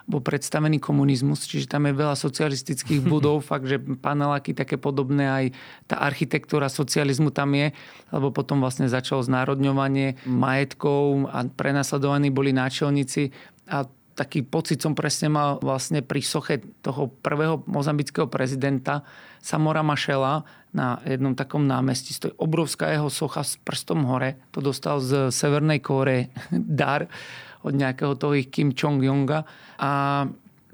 bol 0.05 0.21
predstavený 0.21 0.77
komunizmus, 0.77 1.49
čiže 1.49 1.65
tam 1.65 1.89
je 1.89 1.93
veľa 1.97 2.13
socialistických 2.13 3.01
budov, 3.01 3.41
fakt, 3.49 3.65
že 3.65 3.81
paneláky 3.81 4.53
také 4.53 4.77
podobné, 4.77 5.25
aj 5.25 5.45
tá 5.89 5.97
architektúra 6.01 6.69
socializmu 6.69 7.34
tam 7.34 7.57
je, 7.57 7.61
lebo 8.10 8.34
potom 8.34 8.58
vlastne 8.60 8.89
začalo 8.89 9.21
znárodňovanie 9.21 10.26
majetkov 10.26 11.30
a 11.30 11.45
prenasledovaní 11.45 12.34
boli 12.34 12.50
náčelníci 12.50 13.30
a 13.69 13.86
taký 14.15 14.43
pocit 14.43 14.84
som 14.84 14.93
presne 14.93 15.32
mal 15.32 15.58
vlastne 15.63 16.04
pri 16.04 16.21
soche 16.21 16.60
toho 16.84 17.08
prvého 17.10 17.63
mozambického 17.65 18.28
prezidenta 18.28 19.02
Samora 19.41 19.82
Mašela 19.82 20.45
na 20.76 21.02
jednom 21.08 21.34
takom 21.34 21.65
námestí. 21.65 22.13
Stojí 22.13 22.36
obrovská 22.38 22.91
jeho 22.91 23.10
socha 23.10 23.41
s 23.41 23.58
prstom 23.58 24.06
hore. 24.06 24.38
To 24.54 24.62
dostal 24.62 25.02
z 25.02 25.34
Severnej 25.34 25.82
Kóre 25.82 26.30
dar 26.84 27.08
od 27.65 27.74
nejakého 27.74 28.13
toho 28.17 28.38
ich 28.38 28.54
Kim 28.54 28.76
Chong-jonga. 28.76 29.45
A 29.82 29.91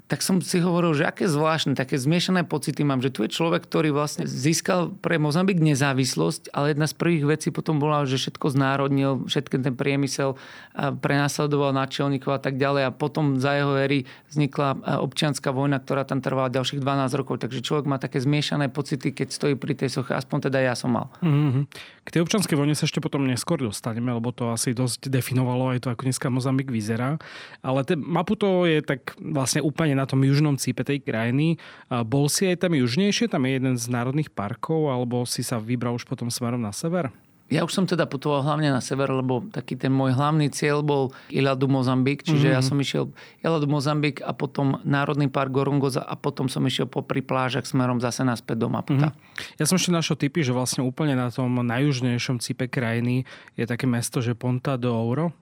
tak 0.08 0.24
som 0.24 0.40
si 0.40 0.56
hovoril, 0.56 0.96
že 0.96 1.04
aké 1.04 1.28
zvláštne, 1.28 1.76
také 1.76 2.00
zmiešané 2.00 2.48
pocity 2.48 2.80
mám, 2.80 3.04
že 3.04 3.12
tu 3.12 3.28
je 3.28 3.30
človek, 3.30 3.68
ktorý 3.68 3.92
vlastne 3.92 4.24
získal 4.24 4.88
pre 4.88 5.20
Mozambik 5.20 5.60
nezávislosť, 5.60 6.48
ale 6.56 6.72
jedna 6.72 6.88
z 6.88 6.96
prvých 6.96 7.24
vecí 7.28 7.48
potom 7.52 7.76
bola, 7.76 8.08
že 8.08 8.16
všetko 8.16 8.48
znárodnil, 8.48 9.28
všetky 9.28 9.60
ten 9.60 9.76
priemysel 9.76 10.40
prenasledoval 10.72 11.76
náčelníkov 11.76 12.32
a 12.32 12.40
tak 12.40 12.56
ďalej 12.56 12.88
a 12.88 12.90
potom 12.96 13.36
za 13.36 13.52
jeho 13.52 13.76
éry 13.76 14.08
vznikla 14.32 14.96
občianská 15.04 15.52
vojna, 15.52 15.76
ktorá 15.76 16.08
tam 16.08 16.24
trvala 16.24 16.48
ďalších 16.48 16.80
12 16.80 17.12
rokov. 17.20 17.44
Takže 17.44 17.60
človek 17.60 17.84
má 17.84 18.00
také 18.00 18.16
zmiešané 18.24 18.72
pocity, 18.72 19.12
keď 19.12 19.28
stojí 19.28 19.54
pri 19.60 19.76
tej 19.76 19.92
soche, 19.92 20.16
aspoň 20.16 20.48
teda 20.48 20.64
ja 20.64 20.72
som 20.72 20.96
mal. 20.96 21.12
Mm-hmm. 21.20 21.64
K 22.08 22.16
tej 22.16 22.24
občianskej 22.24 22.56
vojne 22.56 22.72
sa 22.72 22.88
ešte 22.88 23.04
potom 23.04 23.28
neskôr 23.28 23.60
dostaneme, 23.60 24.08
lebo 24.16 24.32
to 24.32 24.48
asi 24.48 24.72
dosť 24.72 25.12
definovalo 25.12 25.76
aj 25.76 25.84
to, 25.84 25.92
ako 25.92 26.08
dneska 26.08 26.32
Mozambik 26.32 26.72
vyzerá. 26.72 27.20
Ale 27.60 27.84
ten 27.84 28.00
Maputo 28.00 28.64
je 28.64 28.80
tak 28.80 29.12
vlastne 29.20 29.60
úplne 29.60 29.97
na 29.98 30.06
tom 30.06 30.22
južnom 30.22 30.54
cípe 30.54 30.86
tej 30.86 31.02
krajiny. 31.02 31.58
Bol 31.90 32.30
si 32.30 32.46
aj 32.46 32.62
tam 32.62 32.78
južnejšie? 32.78 33.26
Tam 33.26 33.42
je 33.42 33.58
jeden 33.58 33.74
z 33.74 33.84
národných 33.90 34.30
parkov, 34.30 34.94
alebo 34.94 35.26
si 35.26 35.42
sa 35.42 35.58
vybral 35.58 35.98
už 35.98 36.06
potom 36.06 36.30
smerom 36.30 36.62
na 36.62 36.70
sever? 36.70 37.10
ja 37.48 37.64
už 37.64 37.72
som 37.72 37.84
teda 37.88 38.04
putoval 38.04 38.44
hlavne 38.44 38.68
na 38.68 38.84
sever, 38.84 39.08
lebo 39.08 39.40
taký 39.48 39.72
ten 39.72 39.88
môj 39.88 40.12
hlavný 40.12 40.52
cieľ 40.52 40.84
bol 40.84 41.16
Iladu 41.32 41.64
Mozambik, 41.64 42.20
čiže 42.20 42.52
mm-hmm. 42.52 42.56
ja 42.56 42.60
som 42.60 42.76
išiel 42.76 43.08
Iladu 43.40 43.64
Mozambik 43.64 44.20
a 44.20 44.36
potom 44.36 44.76
Národný 44.84 45.32
park 45.32 45.56
Gorongoza 45.56 46.04
a 46.04 46.12
potom 46.12 46.52
som 46.52 46.60
išiel 46.68 46.84
po 46.84 47.00
pri 47.00 47.24
plážach 47.24 47.64
smerom 47.64 48.04
zase 48.04 48.20
naspäť 48.20 48.60
do 48.60 48.68
Maputa. 48.68 49.16
Mm-hmm. 49.16 49.56
Ja 49.56 49.64
som 49.64 49.80
ešte 49.80 49.96
našiel 49.96 50.20
typy, 50.20 50.44
že 50.44 50.52
vlastne 50.52 50.84
úplne 50.84 51.16
na 51.16 51.32
tom 51.32 51.56
najjužnejšom 51.64 52.44
cipe 52.44 52.68
krajiny 52.68 53.24
je 53.56 53.64
také 53.64 53.88
mesto, 53.88 54.20
že 54.20 54.36
Ponta 54.36 54.76
do 54.76 54.92
Ouro 54.92 55.32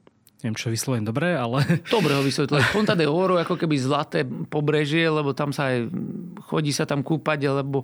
neviem, 0.47 0.55
čo 0.55 0.71
vyslovím 0.71 1.03
dobre, 1.03 1.35
ale... 1.35 1.67
Dobre 1.91 2.15
ho 2.15 2.23
vysvetliť. 2.23 2.71
Ponta 2.71 2.95
de 2.95 3.11
Oro 3.11 3.35
ako 3.43 3.59
keby 3.59 3.75
zlaté 3.75 4.23
pobrežie, 4.23 5.11
lebo 5.11 5.35
tam 5.35 5.51
sa 5.51 5.75
aj 5.75 5.91
chodí 6.47 6.71
sa 6.71 6.87
tam 6.87 7.03
kúpať, 7.03 7.51
lebo 7.51 7.83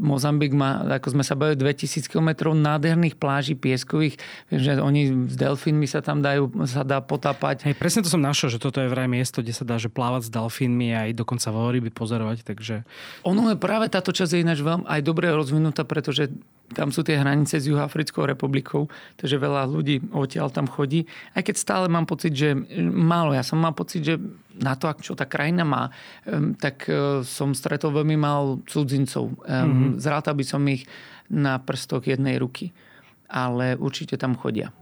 Mozambik 0.00 0.54
má, 0.54 0.86
ako 0.86 1.18
sme 1.18 1.24
sa 1.26 1.34
bavili, 1.34 1.58
2000 1.58 2.06
km 2.06 2.54
nádherných 2.54 3.18
pláží 3.18 3.58
pieskových. 3.58 4.16
Viem, 4.46 4.60
že 4.62 4.72
oni 4.78 5.02
s 5.26 5.34
delfínmi 5.34 5.84
sa 5.90 5.98
tam 5.98 6.22
dajú, 6.22 6.46
sa 6.70 6.86
dá 6.86 7.02
potápať. 7.02 7.66
Hej, 7.66 7.74
presne 7.74 8.06
to 8.06 8.12
som 8.12 8.22
našiel, 8.22 8.54
že 8.54 8.62
toto 8.62 8.78
je 8.78 8.86
vraj 8.86 9.10
miesto, 9.10 9.42
kde 9.42 9.50
sa 9.50 9.66
dá 9.66 9.82
že 9.82 9.90
plávať 9.90 10.30
s 10.30 10.30
delfínmi 10.30 10.94
a 10.94 11.10
aj 11.10 11.18
dokonca 11.18 11.50
veľryby 11.50 11.90
pozorovať, 11.90 12.46
takže... 12.46 12.86
Ono 13.26 13.50
je 13.50 13.58
práve 13.58 13.90
táto 13.90 14.14
časť 14.14 14.38
je 14.38 14.42
ináč 14.46 14.62
veľmi 14.62 14.86
aj 14.86 15.00
dobre 15.02 15.26
rozvinutá, 15.34 15.82
pretože 15.82 16.30
tam 16.70 16.94
sú 16.94 17.02
tie 17.02 17.18
hranice 17.18 17.58
s 17.58 17.66
Juhoafrickou 17.66 18.26
republikou, 18.26 18.86
takže 19.18 19.42
veľa 19.42 19.66
ľudí 19.66 20.14
odtiaľ 20.14 20.54
tam 20.54 20.70
chodí. 20.70 21.06
Aj 21.34 21.42
keď 21.42 21.56
stále 21.58 21.86
mám 21.90 22.06
pocit, 22.06 22.30
že 22.30 22.54
málo. 22.80 23.34
Ja 23.34 23.42
som 23.42 23.58
mal 23.58 23.74
pocit, 23.74 24.06
že 24.06 24.14
na 24.54 24.78
to, 24.78 24.90
čo 25.02 25.18
tá 25.18 25.26
krajina 25.26 25.66
má, 25.66 25.90
tak 26.62 26.86
e, 26.86 27.22
som 27.26 27.56
stretol 27.56 27.96
veľmi 27.96 28.14
málo 28.14 28.62
cudzincov. 28.68 29.34
Mm-hmm. 29.42 29.98
Zrátal 29.98 30.34
by 30.36 30.44
som 30.46 30.62
ich 30.70 30.86
na 31.30 31.58
prstoch 31.58 32.06
jednej 32.06 32.38
ruky. 32.38 32.70
Ale 33.30 33.78
určite 33.78 34.18
tam 34.18 34.34
chodia. 34.34 34.74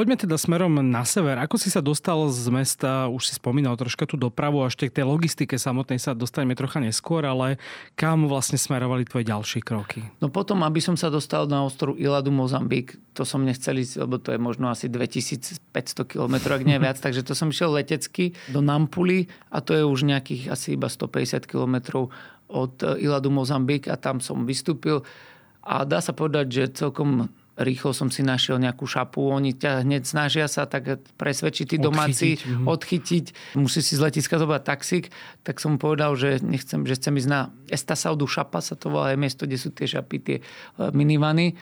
Poďme 0.00 0.16
teda 0.16 0.40
smerom 0.40 0.80
na 0.80 1.04
sever. 1.04 1.36
Ako 1.36 1.60
si 1.60 1.68
sa 1.68 1.84
dostal 1.84 2.16
z 2.32 2.48
mesta, 2.48 3.12
už 3.12 3.20
si 3.20 3.36
spomínal 3.36 3.76
troška 3.76 4.08
tú 4.08 4.16
dopravu, 4.16 4.64
až 4.64 4.72
k 4.72 4.88
tej 4.88 5.04
logistike 5.04 5.60
samotnej 5.60 6.00
sa 6.00 6.16
dostaneme 6.16 6.56
trocha 6.56 6.80
neskôr, 6.80 7.20
ale 7.28 7.60
kam 8.00 8.24
vlastne 8.24 8.56
smerovali 8.56 9.04
tvoje 9.04 9.28
ďalšie 9.28 9.60
kroky? 9.60 10.00
No 10.24 10.32
potom, 10.32 10.64
aby 10.64 10.80
som 10.80 10.96
sa 10.96 11.12
dostal 11.12 11.44
na 11.52 11.60
ostrov 11.60 12.00
Iladu 12.00 12.32
Mozambik, 12.32 12.96
to 13.12 13.28
som 13.28 13.44
nechcel 13.44 13.76
ísť, 13.76 14.00
lebo 14.00 14.16
to 14.16 14.32
je 14.32 14.40
možno 14.40 14.72
asi 14.72 14.88
2500 14.88 15.68
km, 16.08 16.48
ak 16.48 16.64
nie 16.64 16.80
viac, 16.80 16.96
takže 17.04 17.20
to 17.20 17.36
som 17.36 17.52
išiel 17.52 17.76
letecky 17.76 18.32
do 18.48 18.64
Nampuli 18.64 19.28
a 19.52 19.60
to 19.60 19.76
je 19.76 19.84
už 19.84 20.08
nejakých 20.08 20.48
asi 20.48 20.80
iba 20.80 20.88
150 20.88 21.44
km 21.44 22.08
od 22.48 22.72
Iladu 22.96 23.28
Mozambik 23.28 23.84
a 23.92 24.00
tam 24.00 24.24
som 24.24 24.48
vystúpil 24.48 25.04
a 25.60 25.84
dá 25.84 26.00
sa 26.00 26.16
povedať, 26.16 26.46
že 26.48 26.88
celkom 26.88 27.28
rýchlo 27.60 27.92
som 27.92 28.08
si 28.08 28.24
našiel 28.24 28.56
nejakú 28.56 28.88
šapu, 28.88 29.20
oni 29.20 29.52
ťa 29.52 29.84
hneď 29.84 30.02
snažia 30.08 30.48
sa 30.48 30.64
tak 30.64 31.04
presvedčiť 31.20 31.66
tí 31.70 31.76
domáci, 31.76 32.34
odchytiť, 32.34 32.40
mhm. 32.40 32.64
odchytiť. 32.66 33.26
musí 33.60 33.80
si 33.84 33.94
z 33.94 34.00
letiska 34.00 34.40
zobrať 34.40 34.62
taxík, 34.64 35.04
tak 35.44 35.60
som 35.60 35.76
povedal, 35.76 36.16
že 36.16 36.40
nechcem, 36.40 36.82
že 36.88 36.96
chcem 36.96 37.14
ísť 37.20 37.28
na 37.28 37.52
Estasaudu 37.68 38.24
šapa, 38.24 38.64
sa 38.64 38.74
to 38.74 38.88
volá, 38.88 39.12
je 39.12 39.20
miesto, 39.20 39.44
kde 39.44 39.60
sú 39.60 39.70
tie 39.70 39.86
šapy, 39.86 40.16
tie 40.18 40.36
e, 40.40 40.42
minivany. 40.90 41.54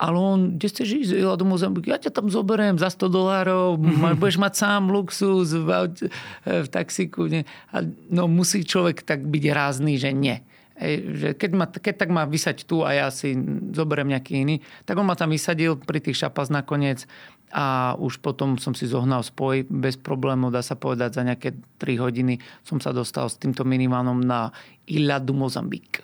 Ale 0.00 0.16
on, 0.16 0.56
kde 0.56 0.66
chceš 0.72 0.88
ísť? 1.04 1.12
Ja 1.20 1.36
do 1.36 1.44
Mozambiku, 1.44 1.92
ja 1.92 2.00
ťa 2.00 2.08
tam 2.08 2.32
zoberiem 2.32 2.80
za 2.80 2.88
100 2.88 3.12
dolárov, 3.12 3.76
mm-hmm. 3.76 4.16
budeš 4.16 4.40
mať 4.40 4.54
sám 4.56 4.88
luxus 4.88 5.52
v, 5.52 5.68
v, 5.68 6.08
v 6.64 6.68
taxíku. 6.72 7.28
Nie? 7.28 7.44
A, 7.68 7.84
no 8.08 8.24
musí 8.24 8.64
človek 8.64 9.04
tak 9.04 9.28
byť 9.28 9.44
rázný, 9.52 10.00
že 10.00 10.16
nie. 10.16 10.40
Hej, 10.80 10.94
že 11.12 11.28
keď, 11.36 11.50
ma, 11.52 11.66
keď 11.68 11.94
tak 12.00 12.08
má 12.08 12.24
vysať 12.24 12.64
tu 12.64 12.80
a 12.80 12.96
ja 12.96 13.06
si 13.12 13.36
zoberiem 13.76 14.16
nejaký 14.16 14.48
iný, 14.48 14.64
tak 14.88 14.96
on 14.96 15.04
ma 15.04 15.12
tam 15.12 15.28
vysadil 15.28 15.76
pri 15.76 16.00
tých 16.00 16.24
šapas 16.24 16.48
nakoniec 16.48 17.04
a 17.52 17.98
už 18.00 18.24
potom 18.24 18.56
som 18.56 18.72
si 18.72 18.88
zohnal 18.88 19.20
spoj 19.20 19.68
bez 19.68 20.00
problémov, 20.00 20.56
dá 20.56 20.64
sa 20.64 20.80
povedať, 20.80 21.20
za 21.20 21.22
nejaké 21.26 21.52
3 21.82 22.00
hodiny 22.00 22.40
som 22.64 22.80
sa 22.80 22.96
dostal 22.96 23.28
s 23.28 23.36
týmto 23.36 23.66
minimánom 23.66 24.16
na 24.24 24.56
Ilha 24.88 25.20
du 25.20 25.36
Mozambique. 25.36 26.00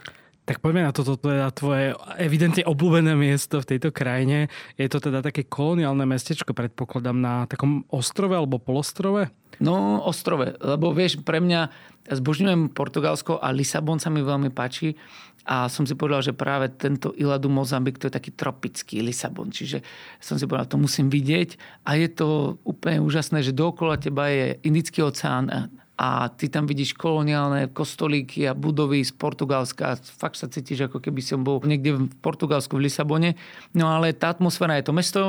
Tak 0.47 0.63
poďme 0.63 0.87
na 0.87 0.95
toto, 0.95 1.19
to 1.19 1.27
je 1.35 1.43
tvoje 1.59 1.85
evidentne 2.23 2.63
obľúbené 2.63 3.19
miesto 3.19 3.59
v 3.59 3.75
tejto 3.75 3.91
krajine. 3.91 4.47
Je 4.79 4.87
to 4.87 5.03
teda 5.03 5.19
také 5.19 5.43
koloniálne 5.43 6.07
mestečko, 6.07 6.55
predpokladám, 6.55 7.19
na 7.19 7.51
takom 7.51 7.83
ostrove 7.91 8.31
alebo 8.31 8.63
polostrove? 8.63 9.27
No, 9.59 9.99
ostrove, 10.07 10.55
lebo 10.63 10.95
vieš, 10.95 11.19
pre 11.27 11.43
mňa 11.43 11.75
zbožňujem 12.15 12.71
Portugalsko 12.71 13.43
a 13.43 13.51
Lisabon 13.51 13.99
sa 13.99 14.07
mi 14.07 14.23
veľmi 14.23 14.55
páči 14.55 14.95
a 15.43 15.67
som 15.67 15.83
si 15.83 15.99
povedal, 15.99 16.23
že 16.23 16.37
práve 16.37 16.71
tento 16.71 17.11
Iladu 17.19 17.51
Mozambik 17.51 17.99
to 17.99 18.07
je 18.07 18.15
taký 18.15 18.31
tropický 18.31 19.03
Lisabon, 19.03 19.51
čiže 19.51 19.83
som 20.23 20.39
si 20.39 20.47
povedal, 20.47 20.71
to 20.71 20.79
musím 20.79 21.11
vidieť 21.11 21.83
a 21.83 21.99
je 21.99 22.07
to 22.07 22.61
úplne 22.63 23.03
úžasné, 23.03 23.43
že 23.43 23.57
dookola 23.57 23.99
teba 23.99 24.31
je 24.31 24.63
Indický 24.63 25.03
oceán 25.03 25.75
a 25.97 26.29
ty 26.29 26.53
tam 26.53 26.69
vidíš 26.69 26.93
koloniálne 26.93 27.73
kostolíky 27.73 28.45
a 28.45 28.53
budovy 28.53 29.01
z 29.01 29.17
Portugalska. 29.17 29.97
Fakt 29.97 30.37
sa 30.37 30.45
cítiš, 30.45 30.93
ako 30.93 31.01
keby 31.01 31.25
som 31.25 31.41
bol 31.41 31.57
niekde 31.65 31.97
v 31.97 32.13
Portugalsku, 32.21 32.77
v 32.77 32.85
Lisabone. 32.85 33.33
No 33.73 33.89
ale 33.89 34.13
tá 34.13 34.29
atmosféra 34.29 34.77
je 34.77 34.85
to 34.85 34.93
mesto, 34.93 35.21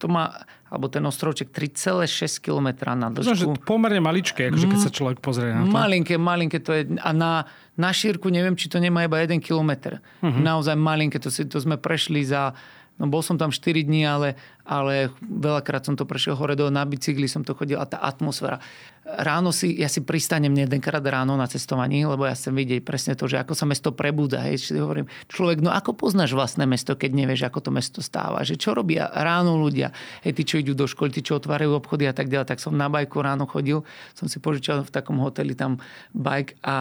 to 0.00 0.08
má, 0.08 0.48
alebo 0.72 0.88
ten 0.88 1.04
ostrovček 1.04 1.52
3,6 1.52 2.40
km 2.40 2.96
na 2.96 3.12
dĺžku. 3.12 3.36
Že 3.36 3.68
pomerne 3.68 4.00
maličké, 4.00 4.48
akože 4.48 4.64
keď 4.64 4.80
sa 4.80 4.92
mm. 4.92 4.96
človek 4.96 5.18
pozrie 5.20 5.52
na 5.52 5.68
to. 5.68 5.76
Malinké, 5.76 6.16
malinké 6.16 6.58
to 6.64 6.72
je. 6.72 6.96
A 7.04 7.12
na, 7.12 7.44
na 7.76 7.92
šírku 7.92 8.32
neviem, 8.32 8.56
či 8.56 8.72
to 8.72 8.80
nemá 8.80 9.04
iba 9.04 9.20
1 9.20 9.44
km. 9.44 10.00
Uh-huh. 10.24 10.40
Naozaj 10.40 10.72
malinké, 10.72 11.20
to, 11.20 11.28
si, 11.28 11.44
to 11.44 11.60
sme 11.60 11.76
prešli 11.76 12.24
za 12.24 12.56
No 12.94 13.10
bol 13.10 13.26
som 13.26 13.34
tam 13.34 13.50
4 13.50 13.82
dní, 13.82 14.06
ale, 14.06 14.38
ale 14.62 15.10
veľakrát 15.18 15.82
som 15.82 15.98
to 15.98 16.06
prešiel 16.06 16.38
hore 16.38 16.54
do 16.54 16.70
na 16.70 16.86
bicykli, 16.86 17.26
som 17.26 17.42
to 17.42 17.50
chodil 17.50 17.74
a 17.74 17.90
tá 17.90 17.98
atmosféra. 17.98 18.62
Ráno 19.02 19.50
si, 19.50 19.74
ja 19.82 19.90
si 19.90 19.98
pristanem 20.00 20.54
jedenkrát 20.54 21.02
ráno 21.02 21.34
na 21.34 21.50
cestovaní, 21.50 22.06
lebo 22.06 22.22
ja 22.22 22.38
chcem 22.38 22.54
vidieť 22.54 22.86
presne 22.86 23.18
to, 23.18 23.26
že 23.26 23.42
ako 23.42 23.52
sa 23.58 23.66
mesto 23.66 23.90
prebúda. 23.90 24.46
Hej, 24.46 24.70
si 24.70 24.78
hovorím, 24.78 25.10
človek, 25.26 25.58
no 25.58 25.74
ako 25.74 25.92
poznáš 25.98 26.38
vlastné 26.38 26.70
mesto, 26.70 26.94
keď 26.94 27.10
nevieš, 27.18 27.50
ako 27.50 27.66
to 27.66 27.70
mesto 27.74 27.98
stáva? 27.98 28.46
Že 28.46 28.54
čo 28.62 28.70
robia 28.78 29.10
ráno 29.10 29.58
ľudia? 29.58 29.90
Hej, 30.22 30.38
tí, 30.38 30.42
čo 30.46 30.56
idú 30.62 30.78
do 30.78 30.86
školy, 30.86 31.10
tí, 31.10 31.20
čo 31.26 31.42
otvárajú 31.42 31.74
obchody 31.74 32.06
a 32.06 32.14
tak 32.14 32.30
ďalej. 32.30 32.46
Tak 32.46 32.62
som 32.62 32.78
na 32.78 32.86
bajku 32.86 33.18
ráno 33.20 33.50
chodil, 33.50 33.82
som 34.14 34.30
si 34.30 34.38
požičal 34.38 34.86
v 34.86 34.94
takom 34.94 35.18
hoteli 35.18 35.58
tam 35.58 35.82
bajk 36.14 36.62
a 36.62 36.76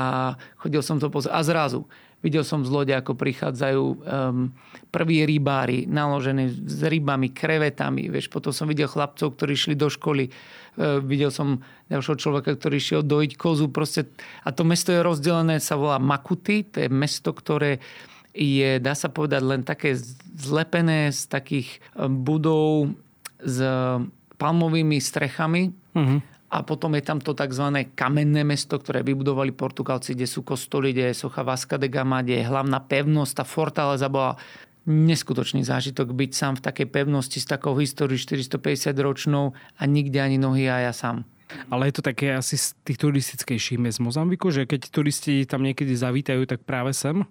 chodil 0.62 0.86
som 0.86 1.02
to 1.02 1.10
pozrieť. 1.10 1.34
A 1.34 1.42
zrazu 1.42 1.90
Videl 2.24 2.48
som 2.48 2.64
z 2.64 2.72
lode, 2.72 2.96
ako 2.96 3.20
prichádzajú 3.20 3.84
um, 3.84 4.56
prví 4.96 5.28
rybári 5.28 5.84
naložení 5.84 6.48
s 6.48 6.80
rybami, 6.80 7.36
krevetami. 7.36 8.08
Vieš, 8.08 8.32
potom 8.32 8.56
som 8.56 8.64
videl 8.64 8.88
chlapcov, 8.88 9.36
ktorí 9.36 9.60
šli 9.60 9.76
do 9.76 9.92
školy. 9.92 10.32
Uh, 10.80 11.04
videl 11.04 11.36
som 11.36 11.60
ďalšieho 11.92 12.16
človeka, 12.16 12.56
ktorý 12.56 12.80
šiel 12.80 13.04
dojiť 13.04 13.36
kozu. 13.36 13.68
Proste, 13.68 14.08
a 14.48 14.56
to 14.56 14.64
mesto 14.64 14.96
je 14.96 15.04
rozdelené, 15.04 15.60
sa 15.60 15.76
volá 15.76 16.00
Makuty. 16.00 16.64
To 16.72 16.88
je 16.88 16.88
mesto, 16.88 17.36
ktoré 17.36 17.84
je, 18.32 18.80
dá 18.80 18.96
sa 18.96 19.12
povedať, 19.12 19.42
len 19.44 19.62
také 19.68 20.00
zlepené 20.34 21.12
z 21.12 21.28
takých 21.28 21.84
budov 22.00 22.96
s 23.44 23.60
palmovými 24.40 24.98
strechami. 25.04 25.76
Uh-huh 25.92 26.33
a 26.54 26.62
potom 26.62 26.94
je 26.94 27.02
tam 27.02 27.18
to 27.18 27.34
tzv. 27.34 27.90
kamenné 27.98 28.46
mesto, 28.46 28.78
ktoré 28.78 29.02
vybudovali 29.02 29.50
Portugalci, 29.58 30.14
kde 30.14 30.30
sú 30.30 30.46
kostoly, 30.46 30.94
kde 30.94 31.10
je 31.10 31.26
socha 31.26 31.42
Vasca 31.42 31.82
de 31.82 31.90
Gama, 31.90 32.22
kde 32.22 32.46
je 32.46 32.46
hlavná 32.46 32.78
pevnosť. 32.78 33.42
Tá 33.42 33.46
fortaleza 33.48 34.06
bola 34.06 34.38
neskutočný 34.86 35.66
zážitok 35.66 36.14
byť 36.14 36.32
sám 36.38 36.54
v 36.62 36.66
takej 36.70 36.88
pevnosti 36.94 37.42
s 37.42 37.50
takou 37.50 37.74
históriou 37.82 38.22
450 38.22 38.94
ročnou 39.02 39.58
a 39.80 39.84
nikde 39.90 40.22
ani 40.22 40.38
nohy 40.38 40.70
a 40.70 40.86
ja 40.86 40.94
sám. 40.94 41.26
Ale 41.74 41.90
je 41.90 41.98
to 41.98 42.04
také 42.06 42.38
asi 42.38 42.58
z 42.58 42.78
tých 42.86 43.02
turistickejších 43.02 43.82
miest 43.82 44.02
Mozambiku, 44.02 44.54
že 44.54 44.70
keď 44.70 44.94
turisti 44.94 45.46
tam 45.50 45.66
niekedy 45.66 45.94
zavítajú, 45.98 46.46
tak 46.46 46.62
práve 46.66 46.94
sem? 46.94 47.26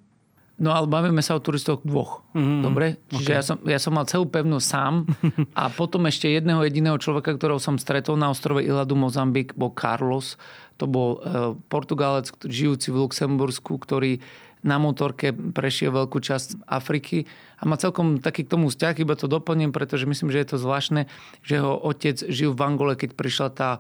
No 0.63 0.71
ale 0.71 0.87
bavíme 0.87 1.19
sa 1.27 1.35
o 1.35 1.43
turistoch 1.43 1.83
dvoch. 1.83 2.23
Mm-hmm. 2.39 2.61
Dobre? 2.63 2.87
Čiže 3.11 3.31
okay. 3.35 3.35
ja, 3.35 3.43
som, 3.43 3.57
ja 3.67 3.79
som 3.83 3.93
mal 3.99 4.07
celú 4.07 4.31
pevnú 4.31 4.63
sám 4.63 5.11
a 5.59 5.67
potom 5.67 6.07
ešte 6.07 6.31
jedného 6.31 6.63
jediného 6.63 6.95
človeka, 7.03 7.35
ktorého 7.35 7.59
som 7.59 7.83
stretol 7.83 8.15
na 8.15 8.31
ostrove 8.31 8.63
Iladu 8.63 8.95
Mozambik, 8.95 9.59
bol 9.59 9.75
Carlos. 9.75 10.39
To 10.79 10.87
bol 10.87 11.19
uh, 11.19 11.59
Portugálec 11.67 12.31
žijúci 12.47 12.95
v 12.95 13.03
Luxembursku, 13.03 13.75
ktorý 13.75 14.23
na 14.63 14.79
motorke 14.79 15.35
prešiel 15.35 15.91
veľkú 15.91 16.23
časť 16.23 16.71
Afriky 16.71 17.27
a 17.59 17.67
má 17.67 17.75
celkom 17.75 18.23
taký 18.23 18.47
k 18.47 18.55
tomu 18.55 18.71
vzťah, 18.71 18.95
iba 19.03 19.19
to 19.19 19.27
doplním, 19.27 19.75
pretože 19.75 20.07
myslím, 20.07 20.31
že 20.31 20.47
je 20.47 20.49
to 20.55 20.63
zvláštne, 20.63 21.11
že 21.43 21.59
jeho 21.59 21.75
otec 21.75 22.23
žil 22.31 22.55
v 22.55 22.63
Angole, 22.63 22.95
keď 22.95 23.19
prišla 23.19 23.49
tá 23.51 23.71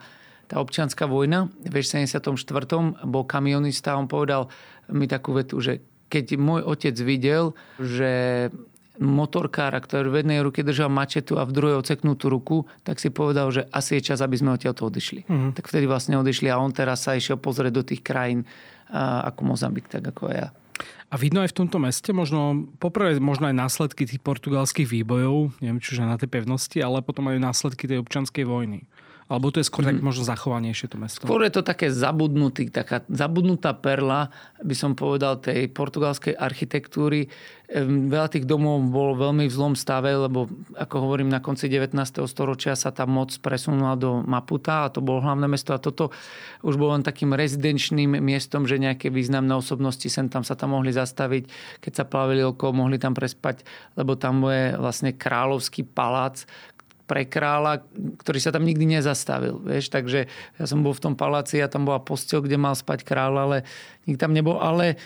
tá 0.51 0.61
občianská 0.61 1.09
vojna 1.09 1.49
v 1.64 1.81
74. 1.81 2.29
bol 3.09 3.25
kamionista 3.25 3.97
a 3.97 4.01
on 4.01 4.05
povedal 4.05 4.53
mi 4.92 5.09
takú 5.09 5.33
vetu, 5.33 5.64
že 5.64 5.81
keď 6.12 6.37
môj 6.37 6.61
otec 6.68 6.92
videl, 7.01 7.57
že 7.81 8.12
motorkára, 9.01 9.81
ktorý 9.81 10.12
v 10.12 10.20
jednej 10.20 10.44
ruke 10.44 10.61
držal 10.61 10.92
mačetu 10.92 11.40
a 11.40 11.48
v 11.48 11.57
druhej 11.57 11.81
oceknutú 11.81 12.29
ruku, 12.29 12.68
tak 12.85 13.01
si 13.01 13.09
povedal, 13.09 13.48
že 13.48 13.64
asi 13.72 13.96
je 13.96 14.12
čas, 14.12 14.20
aby 14.20 14.37
sme 14.37 14.53
odtiaľ 14.53 14.77
to 14.77 14.85
odišli. 14.92 15.25
Mm-hmm. 15.25 15.53
Tak 15.57 15.64
vtedy 15.72 15.88
vlastne 15.88 16.20
odišli 16.20 16.53
a 16.53 16.61
on 16.61 16.77
teraz 16.77 17.09
sa 17.09 17.16
išiel 17.16 17.40
pozrieť 17.40 17.72
do 17.72 17.83
tých 17.88 18.05
krajín 18.05 18.44
ako 18.92 19.48
Mozambik, 19.48 19.88
tak 19.88 20.05
ako 20.05 20.29
ja. 20.29 20.53
A 21.09 21.16
vidno 21.16 21.40
aj 21.40 21.53
v 21.53 21.59
tomto 21.64 21.81
meste 21.81 22.12
možno, 22.12 22.68
poprvé 22.77 23.16
možno 23.16 23.48
aj 23.48 23.57
následky 23.57 24.05
tých 24.05 24.20
portugalských 24.20 24.88
výbojov, 24.88 25.57
neviem, 25.64 25.81
čiže 25.81 26.05
na 26.05 26.20
tej 26.20 26.29
pevnosti, 26.29 26.77
ale 26.81 27.01
potom 27.01 27.33
aj 27.33 27.40
následky 27.40 27.88
tej 27.88 28.05
občanskej 28.05 28.44
vojny. 28.44 28.85
Alebo 29.30 29.54
to 29.54 29.62
je 29.62 29.66
skôr 29.66 29.87
mm. 29.87 29.88
tak 29.88 29.98
možno 30.02 30.22
zachovanejšie 30.26 30.87
to 30.90 30.96
mesto? 30.98 31.24
Skôr 31.24 31.46
je 31.46 31.54
to 31.54 31.62
také 31.62 31.88
zabudnutý, 31.94 32.68
taká 32.68 33.06
zabudnutá 33.06 33.72
perla, 33.76 34.35
by 34.62 34.74
som 34.74 34.92
povedal, 34.98 35.38
tej 35.38 35.70
portugalskej 35.70 36.35
architektúry. 36.35 37.30
Veľa 37.72 38.28
tých 38.28 38.44
domov 38.44 38.85
bol 38.92 39.16
veľmi 39.16 39.48
v 39.48 39.54
zlom 39.54 39.72
stave, 39.72 40.12
lebo 40.12 40.44
ako 40.76 41.08
hovorím, 41.08 41.32
na 41.32 41.40
konci 41.40 41.72
19. 41.72 41.96
storočia 42.28 42.76
sa 42.76 42.92
tá 42.92 43.08
moc 43.08 43.32
presunula 43.40 43.96
do 43.96 44.20
Maputa 44.20 44.85
a 44.85 44.92
to 44.92 45.00
bolo 45.00 45.24
hlavné 45.24 45.48
mesto 45.48 45.72
a 45.72 45.80
toto 45.80 46.12
už 46.61 46.76
bolo 46.76 47.00
len 47.00 47.04
takým 47.06 47.32
rezidenčným 47.32 48.20
miestom, 48.20 48.68
že 48.68 48.76
nejaké 48.76 49.08
významné 49.08 49.56
osobnosti 49.56 50.04
sem 50.04 50.28
tam 50.28 50.44
sa 50.44 50.52
tam 50.52 50.76
mohli 50.76 50.92
zastaviť, 50.92 51.48
keď 51.80 51.92
sa 51.96 52.04
plavili 52.04 52.44
okolo, 52.44 52.85
mohli 52.85 53.00
tam 53.00 53.16
prespať, 53.16 53.64
lebo 53.96 54.20
tam 54.20 54.44
je 54.52 54.76
vlastne 54.76 55.16
kráľovský 55.16 55.88
palác, 55.88 56.44
pre 57.12 57.29
kráľa, 57.29 57.85
ktorý 58.25 58.40
sa 58.40 58.57
tam 58.57 58.64
nikdy 58.64 58.88
nezastavil. 58.88 59.61
Vieš? 59.61 59.92
Takže 59.92 60.33
ja 60.33 60.64
som 60.64 60.81
bol 60.81 60.96
v 60.96 61.05
tom 61.05 61.12
paláci 61.12 61.61
a 61.61 61.68
tam 61.68 61.85
bola 61.85 62.01
postel, 62.01 62.40
kde 62.40 62.57
mal 62.57 62.72
spať 62.72 63.05
kráľ, 63.05 63.35
ale 63.37 63.57
nik 64.09 64.16
tam 64.16 64.33
nebol. 64.33 64.57
Ale 64.57 64.96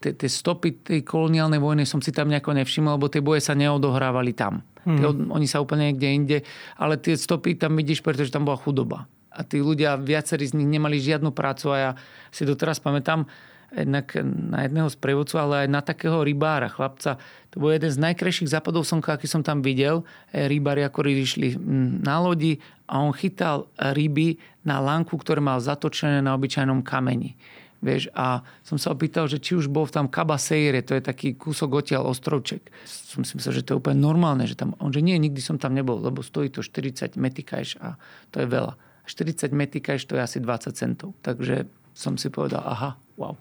tie, 0.00 0.16
tie 0.16 0.32
stopy 0.32 0.80
tej 0.80 1.04
koloniálnej 1.04 1.60
vojny 1.60 1.84
som 1.84 2.00
si 2.00 2.16
tam 2.16 2.32
nejako 2.32 2.56
nevšimol, 2.56 2.96
lebo 2.96 3.12
tie 3.12 3.20
boje 3.20 3.44
sa 3.44 3.52
neodohrávali 3.52 4.32
tam. 4.32 4.64
Mm. 4.88 4.96
Tie, 4.96 5.06
oni 5.36 5.44
sa 5.44 5.60
úplne 5.60 5.92
niekde 5.92 6.08
inde, 6.08 6.38
ale 6.80 6.96
tie 6.96 7.12
stopy 7.12 7.60
tam 7.60 7.76
vidíš, 7.76 8.00
pretože 8.00 8.32
tam 8.32 8.48
bola 8.48 8.56
chudoba. 8.56 9.04
A 9.28 9.44
tí 9.44 9.60
ľudia, 9.60 10.00
viacerí 10.00 10.48
z 10.48 10.56
nich 10.56 10.66
nemali 10.66 10.96
žiadnu 10.96 11.36
prácu 11.36 11.70
a 11.70 11.76
ja 11.76 11.90
si 12.32 12.48
doteraz 12.48 12.80
pamätám, 12.80 13.28
jednak 13.70 14.18
na 14.24 14.66
jedného 14.66 14.90
z 14.90 14.96
prevodcu, 14.98 15.34
ale 15.38 15.54
aj 15.66 15.68
na 15.70 15.80
takého 15.82 16.26
rybára, 16.26 16.66
chlapca. 16.66 17.22
To 17.54 17.56
bol 17.62 17.70
jeden 17.70 17.90
z 17.90 18.02
najkrajších 18.02 18.50
západov 18.50 18.82
slnka, 18.82 19.14
aký 19.14 19.30
som 19.30 19.46
tam 19.46 19.62
videl. 19.62 20.02
E, 20.34 20.50
rybári 20.50 20.82
ako 20.82 21.06
išli 21.06 21.54
na 22.02 22.18
lodi 22.18 22.58
a 22.90 22.98
on 22.98 23.14
chytal 23.14 23.70
ryby 23.78 24.38
na 24.66 24.82
lanku, 24.82 25.14
ktoré 25.14 25.38
mal 25.38 25.62
zatočené 25.62 26.18
na 26.18 26.34
obyčajnom 26.34 26.82
kameni. 26.82 27.38
Vieš, 27.80 28.12
a 28.12 28.44
som 28.60 28.76
sa 28.76 28.92
opýtal, 28.92 29.24
že 29.24 29.40
či 29.40 29.56
už 29.56 29.72
bol 29.72 29.88
tam 29.88 30.12
Cabasejre, 30.12 30.84
to 30.84 30.92
je 30.92 31.00
taký 31.00 31.32
kúsok 31.32 31.80
odtiaľ 31.80 32.12
ostrovček. 32.12 32.68
Som 32.84 33.24
si 33.24 33.40
myslel, 33.40 33.56
že 33.56 33.64
to 33.64 33.72
je 33.72 33.80
úplne 33.80 34.04
normálne, 34.04 34.44
že 34.44 34.52
tam, 34.52 34.76
on 34.84 34.92
že 34.92 35.00
nie, 35.00 35.16
nikdy 35.16 35.40
som 35.40 35.56
tam 35.56 35.72
nebol, 35.72 35.96
lebo 35.96 36.20
stojí 36.20 36.52
to 36.52 36.60
40 36.60 37.16
metikajš 37.16 37.80
a 37.80 37.96
to 38.36 38.44
je 38.44 38.46
veľa. 38.52 38.76
40 39.08 39.56
metikajš 39.56 40.04
to 40.04 40.20
je 40.20 40.22
asi 40.22 40.38
20 40.44 40.76
centov. 40.76 41.16
Takže 41.24 41.72
som 41.96 42.20
si 42.20 42.28
povedal, 42.28 42.60
aha, 42.68 43.00
wow. 43.20 43.36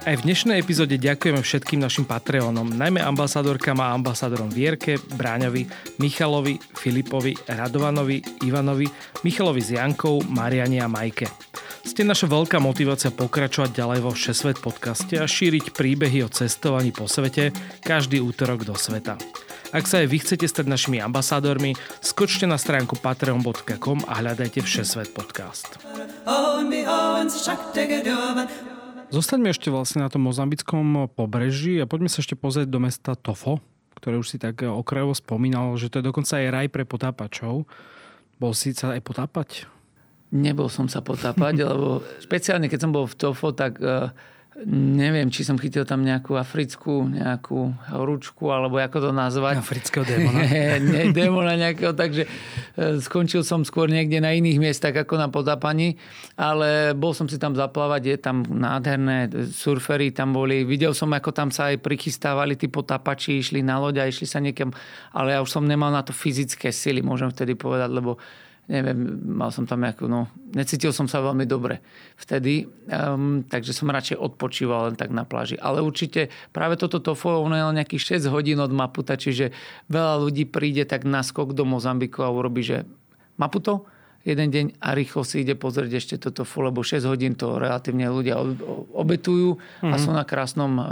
Aj 0.00 0.18
v 0.18 0.26
dnešnej 0.26 0.58
epizóde 0.58 0.98
ďakujeme 0.98 1.38
všetkým 1.38 1.78
našim 1.86 2.02
Patreonom, 2.02 2.66
najmä 2.66 2.98
ambasádorkám 2.98 3.78
a 3.78 3.94
ambasádorom 3.94 4.50
Vierke, 4.50 4.98
Bráňovi, 4.98 5.70
Michalovi, 6.02 6.58
Filipovi, 6.58 7.36
Radovanovi, 7.46 8.42
Ivanovi, 8.42 8.90
Michalovi 9.22 9.62
s 9.62 9.70
Jankou, 9.70 10.18
Mariani 10.26 10.82
a 10.82 10.90
Majke. 10.90 11.30
Ste 11.86 12.02
naša 12.02 12.26
veľká 12.26 12.58
motivácia 12.58 13.14
pokračovať 13.14 13.70
ďalej 13.70 14.00
vo 14.02 14.10
Všesvet 14.10 14.58
podcaste 14.58 15.14
a 15.14 15.30
šíriť 15.30 15.78
príbehy 15.78 16.26
o 16.26 16.32
cestovaní 16.32 16.90
po 16.90 17.06
svete 17.06 17.54
každý 17.84 18.18
útorok 18.18 18.66
do 18.66 18.74
sveta. 18.74 19.14
Ak 19.70 19.86
sa 19.86 20.02
aj 20.02 20.10
vy 20.10 20.18
chcete 20.18 20.50
stať 20.50 20.66
našimi 20.66 20.98
ambasádormi, 20.98 21.78
skočte 22.02 22.42
na 22.42 22.58
stránku 22.58 22.98
patreon.com 22.98 24.02
a 24.02 24.18
hľadajte 24.18 24.66
Všesvet 24.66 25.14
podcast. 25.14 25.78
Zostaňme 29.14 29.48
ešte 29.54 29.70
vlastne 29.70 30.02
na 30.02 30.10
tom 30.10 30.26
mozambickom 30.26 31.06
pobreží 31.14 31.78
a 31.78 31.86
poďme 31.86 32.10
sa 32.10 32.18
ešte 32.18 32.34
pozrieť 32.34 32.66
do 32.66 32.82
mesta 32.82 33.14
Tofo, 33.14 33.62
ktoré 33.94 34.18
už 34.18 34.34
si 34.34 34.42
tak 34.42 34.58
okrajovo 34.66 35.14
spomínal, 35.14 35.78
že 35.78 35.86
to 35.86 36.02
je 36.02 36.08
dokonca 36.10 36.42
aj 36.42 36.50
raj 36.50 36.66
pre 36.66 36.82
potápačov. 36.82 37.62
Bol 38.42 38.52
si 38.58 38.74
sa 38.74 38.98
aj 38.98 39.06
potápať? 39.06 39.70
Nebol 40.34 40.66
som 40.66 40.90
sa 40.90 40.98
potápať, 40.98 41.62
lebo 41.70 42.02
špeciálne 42.18 42.66
keď 42.66 42.90
som 42.90 42.90
bol 42.90 43.06
v 43.06 43.14
Tofo, 43.14 43.54
tak 43.54 43.78
uh, 43.78 44.10
neviem, 44.68 45.32
či 45.32 45.40
som 45.40 45.56
chytil 45.56 45.88
tam 45.88 46.04
nejakú 46.04 46.36
africkú, 46.36 47.08
nejakú 47.08 47.72
horúčku, 47.92 48.52
alebo 48.52 48.76
ako 48.76 49.08
to 49.08 49.10
nazvať. 49.12 49.56
Afrického 49.60 50.04
démona. 50.04 50.44
Nie, 50.90 51.12
démona 51.16 51.56
nejakého, 51.56 51.96
takže 51.96 52.28
e, 52.76 53.00
skončil 53.00 53.40
som 53.40 53.64
skôr 53.64 53.88
niekde 53.88 54.20
na 54.20 54.36
iných 54.36 54.60
miestach 54.60 54.92
ako 54.92 55.16
na 55.16 55.32
podápaní, 55.32 55.96
ale 56.36 56.92
bol 56.92 57.16
som 57.16 57.24
si 57.24 57.40
tam 57.40 57.56
zaplávať, 57.56 58.02
je 58.04 58.18
tam 58.20 58.44
nádherné, 58.44 59.32
surfery 59.48 60.12
tam 60.12 60.36
boli, 60.36 60.68
videl 60.68 60.92
som, 60.92 61.08
ako 61.08 61.32
tam 61.32 61.48
sa 61.48 61.72
aj 61.72 61.80
prichystávali 61.80 62.60
tí 62.60 62.68
potápači, 62.68 63.40
išli 63.40 63.64
na 63.64 63.80
loď 63.80 64.04
a 64.04 64.10
išli 64.10 64.28
sa 64.28 64.44
niekam, 64.44 64.74
ale 65.16 65.36
ja 65.36 65.40
už 65.40 65.48
som 65.48 65.64
nemal 65.64 65.88
na 65.88 66.04
to 66.04 66.12
fyzické 66.12 66.68
sily, 66.68 67.00
môžem 67.00 67.32
vtedy 67.32 67.56
povedať, 67.56 67.88
lebo 67.88 68.20
neviem, 68.70 69.18
mal 69.26 69.50
som 69.50 69.66
tam 69.66 69.82
nejakú, 69.82 70.06
no, 70.06 70.30
necítil 70.54 70.94
som 70.94 71.10
sa 71.10 71.18
veľmi 71.18 71.42
dobre 71.42 71.82
vtedy, 72.14 72.70
um, 72.86 73.42
takže 73.42 73.74
som 73.74 73.90
radšej 73.90 74.22
odpočíval 74.22 74.94
len 74.94 74.96
tak 74.96 75.10
na 75.10 75.26
pláži. 75.26 75.58
Ale 75.58 75.82
určite 75.82 76.30
práve 76.54 76.78
toto 76.78 77.02
tofo, 77.02 77.42
ono 77.42 77.58
je 77.58 77.64
nejakých 77.74 78.22
6 78.22 78.30
hodín 78.30 78.62
od 78.62 78.70
Maputa, 78.70 79.18
čiže 79.18 79.50
veľa 79.90 80.22
ľudí 80.22 80.46
príde 80.46 80.86
tak 80.86 81.02
na 81.02 81.26
skok 81.26 81.50
do 81.50 81.66
Mozambiku 81.66 82.22
a 82.22 82.30
urobí, 82.30 82.62
že 82.62 82.86
Maputo, 83.34 83.90
jeden 84.22 84.54
deň 84.54 84.66
a 84.78 84.94
rýchlo 84.94 85.26
si 85.26 85.42
ide 85.42 85.58
pozrieť 85.58 85.92
ešte 85.98 86.14
toto 86.30 86.46
fo, 86.46 86.62
lebo 86.62 86.86
6 86.86 87.10
hodín 87.10 87.34
to 87.34 87.58
relatívne 87.58 88.06
ľudia 88.06 88.38
obetujú 88.94 89.58
mm-hmm. 89.58 89.90
a 89.90 89.96
mhm. 89.98 90.00
sú 90.00 90.10
na 90.14 90.22
krásnom 90.22 90.72
um, 90.78 90.82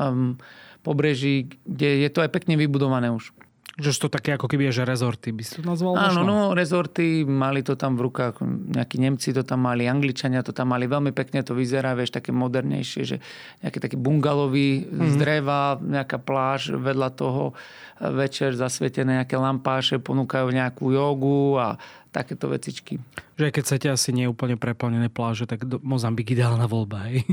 pobreží, 0.83 1.55
kde 1.62 2.03
je 2.03 2.09
to 2.11 2.27
aj 2.27 2.31
pekne 2.35 2.59
vybudované 2.59 3.14
už. 3.14 3.31
Že 3.79 3.91
to 3.95 4.09
také 4.11 4.35
ako 4.35 4.51
keby, 4.51 4.75
že 4.75 4.83
rezorty 4.83 5.31
by 5.31 5.43
si 5.47 5.62
to 5.62 5.62
nazval? 5.62 5.95
Áno, 5.95 6.27
no, 6.27 6.51
rezorty, 6.51 7.23
mali 7.23 7.62
to 7.62 7.79
tam 7.79 7.95
v 7.95 8.11
rukách, 8.11 8.43
nejakí 8.75 8.99
Nemci 8.99 9.31
to 9.31 9.47
tam 9.47 9.71
mali, 9.71 9.87
Angličania 9.87 10.43
to 10.43 10.51
tam 10.51 10.75
mali, 10.75 10.91
veľmi 10.91 11.14
pekne 11.14 11.47
to 11.47 11.55
vyzerá, 11.55 11.95
vieš, 11.95 12.11
také 12.11 12.35
modernejšie, 12.35 13.03
že 13.07 13.17
nejaké 13.62 13.79
také 13.79 13.95
bungalový 13.95 14.83
mm-hmm. 14.83 15.09
z 15.09 15.14
mhm. 15.14 15.21
dreva, 15.23 15.61
nejaká 15.79 16.19
pláž 16.19 16.75
vedľa 16.75 17.09
toho, 17.14 17.55
večer 17.99 18.55
zasvietené 18.55 19.23
nejaké 19.23 19.35
lampáše, 19.38 19.99
ponúkajú 19.99 20.51
nejakú 20.51 20.95
jogu 20.95 21.59
a 21.59 21.79
takéto 22.14 22.51
vecičky. 22.51 22.99
Že 23.38 23.55
keď 23.55 23.62
chcete 23.62 23.88
asi 23.91 24.11
nie 24.14 24.27
úplne 24.31 24.59
preplnené 24.59 25.11
pláže, 25.12 25.47
tak 25.47 25.67
Mozambik 25.83 26.31
ideálna 26.35 26.67
voľba, 26.67 27.11
hej? 27.11 27.27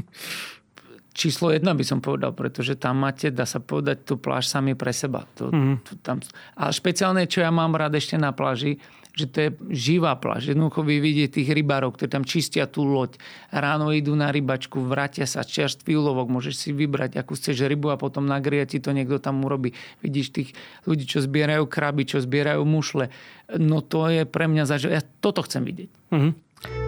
Číslo 1.15 1.55
jedna 1.55 1.71
by 1.71 1.87
som 1.87 2.03
povedal, 2.03 2.35
pretože 2.35 2.75
tam 2.75 2.99
máte, 2.99 3.31
dá 3.31 3.47
sa 3.47 3.63
povedať, 3.63 4.03
tú 4.03 4.19
pláž 4.19 4.51
sami 4.51 4.75
pre 4.75 4.91
seba. 4.91 5.23
To, 5.39 5.47
mm. 5.47 5.75
to, 5.87 5.91
tam... 6.03 6.19
A 6.59 6.69
špeciálne, 6.75 7.23
čo 7.25 7.39
ja 7.39 7.49
mám 7.49 7.73
rád 7.73 7.95
ešte 7.95 8.19
na 8.19 8.35
pláži, 8.35 8.83
že 9.15 9.25
to 9.31 9.37
je 9.39 9.49
živá 9.71 10.19
pláž. 10.19 10.51
Jednoducho 10.51 10.83
vy 10.83 10.99
vidíte 10.99 11.39
tých 11.39 11.55
rybárov, 11.55 11.95
ktorí 11.95 12.11
tam 12.11 12.27
čistia 12.27 12.67
tú 12.67 12.83
loď. 12.83 13.15
Ráno 13.47 13.95
idú 13.95 14.11
na 14.11 14.27
rybačku, 14.27 14.83
vrátia 14.83 15.23
sa, 15.23 15.47
čerstvý 15.47 15.95
úlovok, 15.95 16.27
môžeš 16.27 16.55
si 16.59 16.69
vybrať, 16.75 17.15
akú 17.15 17.39
chceš 17.39 17.63
rybu 17.63 17.95
a 17.95 17.97
potom 17.97 18.27
na 18.27 18.43
ti 18.43 18.83
to 18.83 18.91
niekto 18.91 19.23
tam 19.23 19.39
urobí. 19.47 19.71
Vidíš 20.03 20.27
tých 20.35 20.49
ľudí, 20.83 21.07
čo 21.07 21.23
zbierajú 21.23 21.63
kraby, 21.63 22.03
čo 22.03 22.19
zbierajú 22.19 22.67
mušle. 22.67 23.07
No 23.55 23.79
to 23.79 24.11
je 24.11 24.27
pre 24.27 24.51
mňa 24.51 24.67
zažiť. 24.67 24.91
Ja 24.91 25.01
toto 25.23 25.47
chcem 25.47 25.63
vidieť. 25.63 25.89
Mm-hmm. 26.11 26.84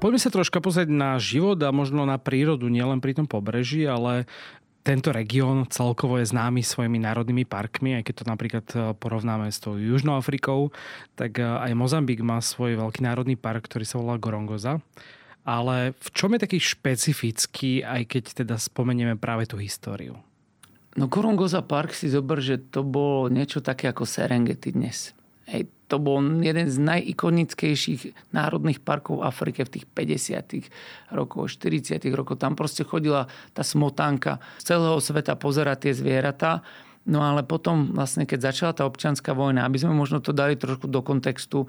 Poďme 0.00 0.16
sa 0.16 0.32
troška 0.32 0.64
pozrieť 0.64 0.88
na 0.88 1.20
život 1.20 1.60
a 1.60 1.68
možno 1.76 2.08
na 2.08 2.16
prírodu, 2.16 2.72
nielen 2.72 3.04
pri 3.04 3.20
tom 3.20 3.28
pobreží, 3.28 3.84
ale 3.84 4.24
tento 4.80 5.12
región 5.12 5.68
celkovo 5.68 6.16
je 6.16 6.24
známy 6.24 6.64
svojimi 6.64 6.96
národnými 7.04 7.44
parkmi, 7.44 8.00
aj 8.00 8.08
keď 8.08 8.14
to 8.16 8.24
napríklad 8.24 8.66
e, 8.72 8.76
porovnáme 8.96 9.52
s 9.52 9.60
tou 9.60 9.76
Južnou 9.76 10.16
Afrikou, 10.16 10.72
tak 11.20 11.36
e, 11.36 11.44
aj 11.44 11.76
Mozambik 11.76 12.24
má 12.24 12.40
svoj 12.40 12.80
veľký 12.80 13.04
národný 13.04 13.36
park, 13.36 13.68
ktorý 13.68 13.84
sa 13.84 14.00
volá 14.00 14.16
Gorongoza. 14.16 14.80
Ale 15.44 15.92
v 15.92 16.08
čom 16.16 16.32
je 16.32 16.48
taký 16.48 16.58
špecifický, 16.64 17.84
aj 17.84 18.02
keď 18.08 18.24
teda 18.40 18.56
spomenieme 18.56 19.20
práve 19.20 19.44
tú 19.44 19.60
históriu? 19.60 20.16
No 20.96 21.12
Gorongoza 21.12 21.60
Park 21.60 21.92
si 21.92 22.08
zober, 22.08 22.40
že 22.40 22.56
to 22.56 22.80
bolo 22.80 23.28
niečo 23.28 23.60
také 23.60 23.92
ako 23.92 24.08
Serengeti 24.08 24.72
dnes. 24.72 25.12
Hej, 25.44 25.68
to 25.90 25.98
bol 25.98 26.22
jeden 26.22 26.70
z 26.70 26.78
najikonickejších 26.78 28.30
národných 28.30 28.78
parkov 28.78 29.18
v 29.18 29.26
Afrike 29.26 29.66
v 29.66 29.82
tých 29.82 29.86
50 29.90 31.18
rokoch, 31.18 31.50
40 31.50 31.98
rokov. 32.14 32.38
Tam 32.38 32.54
proste 32.54 32.86
chodila 32.86 33.26
tá 33.50 33.66
smotánka 33.66 34.38
z 34.62 34.70
celého 34.70 35.02
sveta 35.02 35.34
pozerať 35.34 35.90
tie 35.90 35.92
zvieratá. 35.98 36.62
No 37.10 37.26
ale 37.26 37.42
potom 37.42 37.90
vlastne, 37.90 38.22
keď 38.22 38.54
začala 38.54 38.72
tá 38.72 38.86
občianská 38.86 39.34
vojna, 39.34 39.66
aby 39.66 39.82
sme 39.82 39.90
možno 39.90 40.22
to 40.22 40.30
dali 40.30 40.54
trošku 40.54 40.86
do 40.86 41.02
kontextu, 41.02 41.66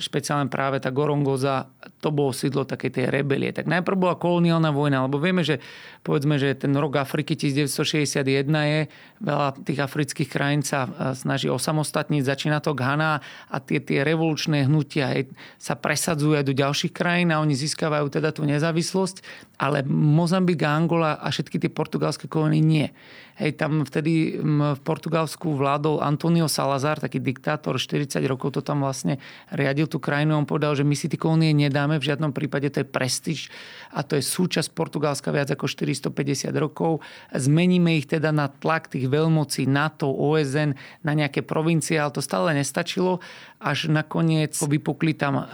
špeciálne 0.00 0.48
práve 0.48 0.80
tá 0.80 0.88
Gorongoza, 0.88 1.68
to 2.00 2.08
bolo 2.08 2.32
sídlo 2.32 2.64
takej 2.64 2.88
tej 2.88 3.06
rebelie. 3.12 3.52
Tak 3.52 3.68
najprv 3.68 3.96
bola 4.00 4.16
koloniálna 4.16 4.72
vojna, 4.72 5.04
lebo 5.04 5.20
vieme, 5.20 5.44
že 5.44 5.60
povedzme, 6.00 6.40
že 6.40 6.56
ten 6.56 6.72
rok 6.72 6.96
Afriky 6.96 7.36
1961 7.36 8.24
je, 8.48 8.80
veľa 9.20 9.48
tých 9.60 9.80
afrických 9.84 10.32
krajín 10.32 10.64
sa 10.64 10.88
snaží 11.12 11.52
osamostatniť, 11.52 12.24
začína 12.24 12.64
to 12.64 12.72
Ghana 12.72 13.20
a 13.52 13.56
tie, 13.60 13.76
tie 13.76 14.08
revolučné 14.08 14.64
hnutia 14.64 15.12
hej, 15.12 15.28
sa 15.60 15.76
presadzujú 15.76 16.40
aj 16.40 16.44
do 16.48 16.56
ďalších 16.56 16.96
krajín 16.96 17.28
a 17.28 17.40
oni 17.44 17.52
získavajú 17.52 18.08
teda 18.08 18.32
tú 18.32 18.48
nezávislosť, 18.48 19.20
ale 19.60 19.84
Mozambik, 19.84 20.64
Angola 20.64 21.20
a 21.20 21.28
všetky 21.28 21.60
tie 21.60 21.68
portugalské 21.68 22.24
kolónie 22.24 22.64
nie. 22.64 22.88
Hej, 23.36 23.60
tam 23.60 23.84
vtedy 23.84 24.40
v 24.40 24.80
Portugalsku 24.80 25.60
vládol 25.60 26.00
Antonio 26.00 26.48
Salazar, 26.48 26.96
taký 26.96 27.20
diktátor, 27.20 27.76
40 27.76 28.24
rokov 28.24 28.56
to 28.56 28.64
tam 28.64 28.80
vlastne 28.80 29.20
riadil 29.52 29.84
tú 29.84 30.00
krajinu. 30.00 30.40
On 30.40 30.48
povedal, 30.48 30.72
že 30.72 30.88
my 30.88 30.96
si 30.96 31.12
tie 31.12 31.20
kolónie 31.20 31.52
nedáme, 31.52 32.00
v 32.00 32.08
žiadnom 32.08 32.32
prípade 32.32 32.72
to 32.72 32.80
je 32.80 32.88
prestíž 32.88 33.52
a 33.92 34.00
to 34.00 34.16
je 34.16 34.24
súčasť 34.24 34.72
Portugalska 34.72 35.28
viac 35.36 35.52
ako 35.52 35.68
450 35.68 36.48
rokov. 36.56 37.04
Zmeníme 37.28 38.00
ich 38.00 38.08
teda 38.08 38.32
na 38.32 38.48
tlak 38.48 38.88
tých 38.88 39.04
veľmocí 39.04 39.68
NATO, 39.68 40.08
OSN, 40.08 40.72
na 41.04 41.12
nejaké 41.12 41.44
provincie, 41.44 42.00
ale 42.00 42.16
to 42.16 42.24
stále 42.24 42.48
nestačilo. 42.56 43.20
Až 43.56 43.88
nakoniec 43.88 44.52
vypukli 44.52 45.16
tam 45.16 45.48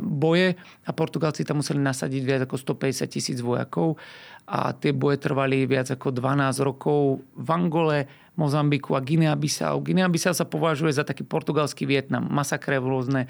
boje 0.00 0.56
a 0.88 0.90
Portugalci 0.96 1.44
tam 1.44 1.60
museli 1.60 1.84
nasadiť 1.84 2.22
viac 2.24 2.40
ako 2.48 2.56
150 2.80 3.12
tisíc 3.12 3.38
vojakov 3.44 4.00
a 4.48 4.72
tie 4.74 4.90
boje 4.90 5.22
trvali 5.22 5.68
viac 5.68 5.92
ako 5.92 6.10
12 6.16 6.66
rokov 6.66 7.22
v 7.36 7.48
Angole, 7.52 7.98
Mozambiku 8.32 8.96
a 8.96 9.04
Guinea-Bissau. 9.04 9.84
Guinea-Bissau 9.84 10.32
sa 10.32 10.48
považuje 10.48 10.96
za 10.96 11.04
taký 11.04 11.20
portugalský 11.20 11.84
Vietnam, 11.84 12.24
masakre 12.32 12.80
rôzne. 12.80 13.28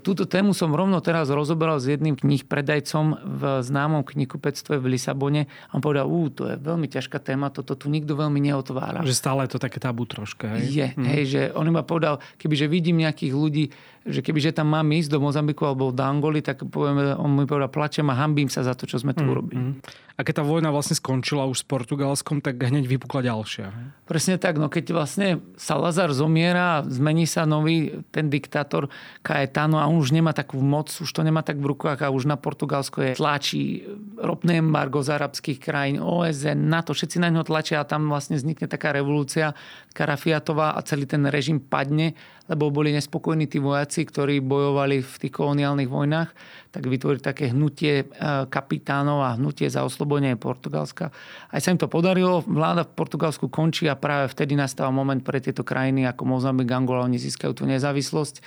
Túto 0.00 0.24
tému 0.24 0.56
som 0.56 0.72
rovno 0.72 1.04
teraz 1.04 1.28
rozoberal 1.28 1.76
s 1.76 1.88
jedným 1.88 2.16
knih 2.16 2.48
predajcom 2.48 3.20
v 3.24 3.42
známom 3.60 4.04
knihkupectve 4.08 4.80
v 4.80 4.96
Lisabone 4.96 5.42
a 5.68 5.72
on 5.76 5.84
povedal, 5.84 6.08
ú, 6.08 6.32
to 6.32 6.48
je 6.48 6.56
veľmi 6.56 6.88
ťažká 6.88 7.20
téma, 7.20 7.52
toto 7.52 7.76
tu 7.76 7.92
nikto 7.92 8.16
veľmi 8.16 8.40
neotvára. 8.40 9.04
Že 9.04 9.16
stále 9.16 9.40
je 9.44 9.56
to 9.56 9.60
také 9.60 9.80
tabu 9.80 10.08
troška. 10.08 10.56
Hej? 10.56 10.64
Je, 10.72 10.86
hm. 10.96 11.06
hej, 11.12 11.22
že 11.28 11.40
on 11.52 11.68
iba 11.68 11.84
povedal, 11.84 12.16
kebyže 12.40 12.72
vidím 12.72 13.04
nejakých 13.04 13.32
ľudí, 13.36 13.64
že 14.08 14.24
kebyže 14.24 14.56
tam 14.56 14.72
mám 14.72 14.88
ísť 14.88 15.12
do 15.12 15.20
Mozambiku 15.20 15.68
alebo 15.68 15.92
do 15.92 16.00
Angoly, 16.00 16.40
tak 16.40 16.64
povieme, 16.64 17.12
on 17.20 17.36
mi 17.36 17.44
povedal, 17.44 17.68
plačem 17.68 18.08
a 18.08 18.16
hambím 18.16 18.48
sa 18.48 18.64
za 18.64 18.72
to, 18.72 18.88
čo 18.88 18.96
sme 18.96 19.12
tu 19.12 19.20
mm, 19.20 19.30
urobili. 19.30 19.60
Mm. 19.60 19.74
A 20.18 20.20
keď 20.24 20.42
tá 20.42 20.44
vojna 20.48 20.72
vlastne 20.72 20.96
skončila 20.96 21.44
už 21.44 21.62
s 21.62 21.64
Portugalskom, 21.68 22.40
tak 22.40 22.58
hneď 22.58 22.88
vypukla 22.88 23.28
ďalšia. 23.28 23.70
Presne 24.08 24.37
tak, 24.38 24.56
no 24.56 24.70
keď 24.70 24.94
vlastne 24.94 25.42
Salazar 25.58 26.14
zomiera, 26.14 26.86
zmení 26.86 27.26
sa 27.26 27.44
nový 27.44 28.02
ten 28.14 28.30
diktátor 28.30 28.88
Caetano 29.20 29.82
a 29.82 29.90
on 29.90 29.98
už 29.98 30.14
nemá 30.14 30.30
takú 30.30 30.62
moc, 30.62 30.88
už 30.88 31.10
to 31.10 31.26
nemá 31.26 31.42
tak 31.42 31.58
v 31.58 31.74
rukách 31.74 32.06
a 32.06 32.14
už 32.14 32.30
na 32.30 32.38
Portugalsko 32.38 33.02
je 33.02 33.12
tlačí 33.18 33.84
ropné 34.16 34.62
embargo 34.62 35.02
z 35.02 35.18
arabských 35.18 35.58
krajín, 35.58 35.98
OSN, 35.98 36.70
NATO, 36.70 36.94
všetci 36.94 37.18
na 37.18 37.28
ňo 37.28 37.42
tlačia 37.42 37.82
a 37.82 37.88
tam 37.88 38.06
vlastne 38.08 38.38
vznikne 38.38 38.70
taká 38.70 38.94
revolúcia 38.94 39.52
Karafiatová 39.92 40.78
a 40.78 40.80
celý 40.86 41.10
ten 41.10 41.26
režim 41.26 41.58
padne, 41.58 42.14
lebo 42.48 42.72
boli 42.72 42.96
nespokojní 42.96 43.44
tí 43.44 43.60
vojaci, 43.60 44.08
ktorí 44.08 44.40
bojovali 44.40 45.04
v 45.04 45.14
tých 45.20 45.32
koloniálnych 45.32 45.90
vojnách 45.92 46.30
tak 46.72 46.84
vytvoriť 46.84 47.20
také 47.20 47.44
hnutie 47.52 48.04
e, 48.04 48.04
kapitánov 48.48 49.24
a 49.24 49.36
hnutie 49.36 49.68
za 49.68 49.84
oslobodenie 49.84 50.36
Portugalska. 50.40 51.12
Aj 51.48 51.60
sa 51.60 51.72
im 51.72 51.80
to 51.80 51.88
podarilo, 51.88 52.44
vláda 52.44 52.88
v 52.88 52.92
Portugalsku 52.96 53.52
končí 53.52 53.88
a 53.88 53.96
práve 53.96 54.32
vtedy 54.32 54.56
nastáva 54.56 54.92
moment 54.92 55.20
pre 55.20 55.40
tieto 55.40 55.64
krajiny 55.64 56.08
ako 56.08 56.24
Mozambik, 56.24 56.72
Angola, 56.72 57.04
oni 57.04 57.20
získajú 57.20 57.52
tú 57.52 57.64
nezávislosť 57.68 58.40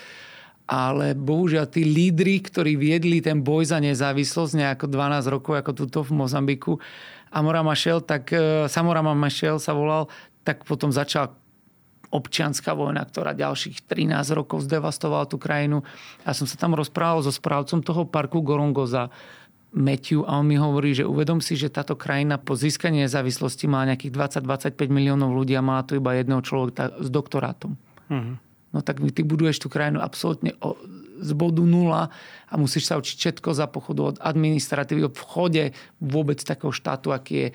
ale 0.71 1.11
bohužiaľ 1.19 1.67
tí 1.67 1.83
lídry, 1.83 2.47
ktorí 2.47 2.79
viedli 2.79 3.19
ten 3.19 3.43
boj 3.43 3.67
za 3.67 3.83
nezávislosť 3.83 4.55
nejako 4.55 4.85
12 4.87 5.27
rokov, 5.27 5.59
ako 5.59 5.71
tuto 5.75 5.99
v 6.07 6.15
Mozambiku, 6.15 6.79
Amora 7.27 7.59
Machel, 7.59 7.99
tak 7.99 8.31
e, 8.31 8.71
Samora 8.71 9.03
Machel 9.03 9.59
sa 9.59 9.75
volal, 9.75 10.07
tak 10.47 10.63
potom 10.63 10.87
začal 10.87 11.35
občianská 12.12 12.76
vojna, 12.76 13.08
ktorá 13.08 13.32
ďalších 13.32 13.88
13 13.88 14.36
rokov 14.36 14.67
zdevastovala 14.67 15.26
tú 15.32 15.39
krajinu. 15.39 15.82
Ja 16.28 16.36
som 16.36 16.45
sa 16.45 16.60
tam 16.60 16.76
rozprával 16.76 17.24
so 17.24 17.32
správcom 17.32 17.82
toho 17.82 18.04
parku 18.06 18.43
Gorongoza, 18.43 19.10
Matthew 19.71 20.28
a 20.28 20.36
on 20.36 20.52
mi 20.52 20.60
hovorí, 20.60 20.91
že 20.91 21.08
uvedom 21.08 21.39
si, 21.39 21.56
že 21.56 21.71
táto 21.71 21.95
krajina 21.95 22.36
po 22.36 22.60
získaní 22.60 23.08
nezávislosti 23.08 23.71
má 23.71 23.88
nejakých 23.88 24.43
20-25 24.43 24.76
miliónov 24.91 25.32
ľudí 25.32 25.56
a 25.56 25.63
má 25.63 25.80
tu 25.88 25.95
iba 25.95 26.12
jedného 26.12 26.43
človeka 26.43 26.91
s 27.00 27.08
doktorátom. 27.08 27.80
Uh-huh. 28.12 28.36
No 28.76 28.80
tak 28.84 29.00
ty 29.15 29.24
buduješ 29.24 29.63
tú 29.63 29.71
krajinu 29.71 30.04
absolútne 30.04 30.60
z 31.21 31.31
bodu 31.38 31.62
nula 31.62 32.10
a 32.49 32.53
musíš 32.57 32.89
sa 32.89 32.97
učiť 32.97 33.15
všetko 33.15 33.53
za 33.53 33.69
pochodu 33.69 34.01
od 34.12 34.17
administratívy, 34.19 35.07
od 35.07 35.15
vchode 35.15 35.71
vôbec 36.01 36.41
takého 36.41 36.73
štátu, 36.73 37.13
aký 37.13 37.34
je 37.38 37.47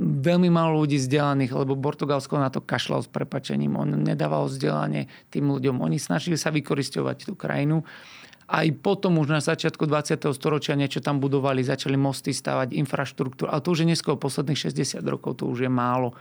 veľmi 0.00 0.48
málo 0.48 0.80
ľudí 0.82 0.96
vzdelaných, 0.96 1.52
lebo 1.52 1.76
Portugalsko 1.76 2.40
na 2.40 2.48
to 2.48 2.64
kašľal 2.64 3.04
s 3.04 3.12
prepačením. 3.12 3.76
On 3.76 3.86
nedával 3.86 4.48
vzdelanie 4.48 5.12
tým 5.28 5.52
ľuďom. 5.52 5.84
Oni 5.84 6.00
snažili 6.00 6.40
sa 6.40 6.48
vykoristovať 6.48 7.28
tú 7.28 7.36
krajinu. 7.36 7.84
Aj 8.48 8.66
potom 8.84 9.20
už 9.20 9.32
na 9.32 9.40
začiatku 9.40 9.84
20. 9.84 10.28
storočia 10.32 10.76
niečo 10.76 11.00
tam 11.04 11.20
budovali, 11.20 11.64
začali 11.64 11.96
mosty 11.96 12.32
stavať, 12.32 12.74
infraštruktúru. 12.74 13.48
Ale 13.52 13.64
to 13.64 13.72
už 13.72 13.84
je 13.84 13.92
neskôr 13.92 14.16
posledných 14.16 14.72
60 14.72 15.00
rokov, 15.04 15.40
to 15.40 15.48
už 15.48 15.68
je 15.68 15.70
málo. 15.72 16.16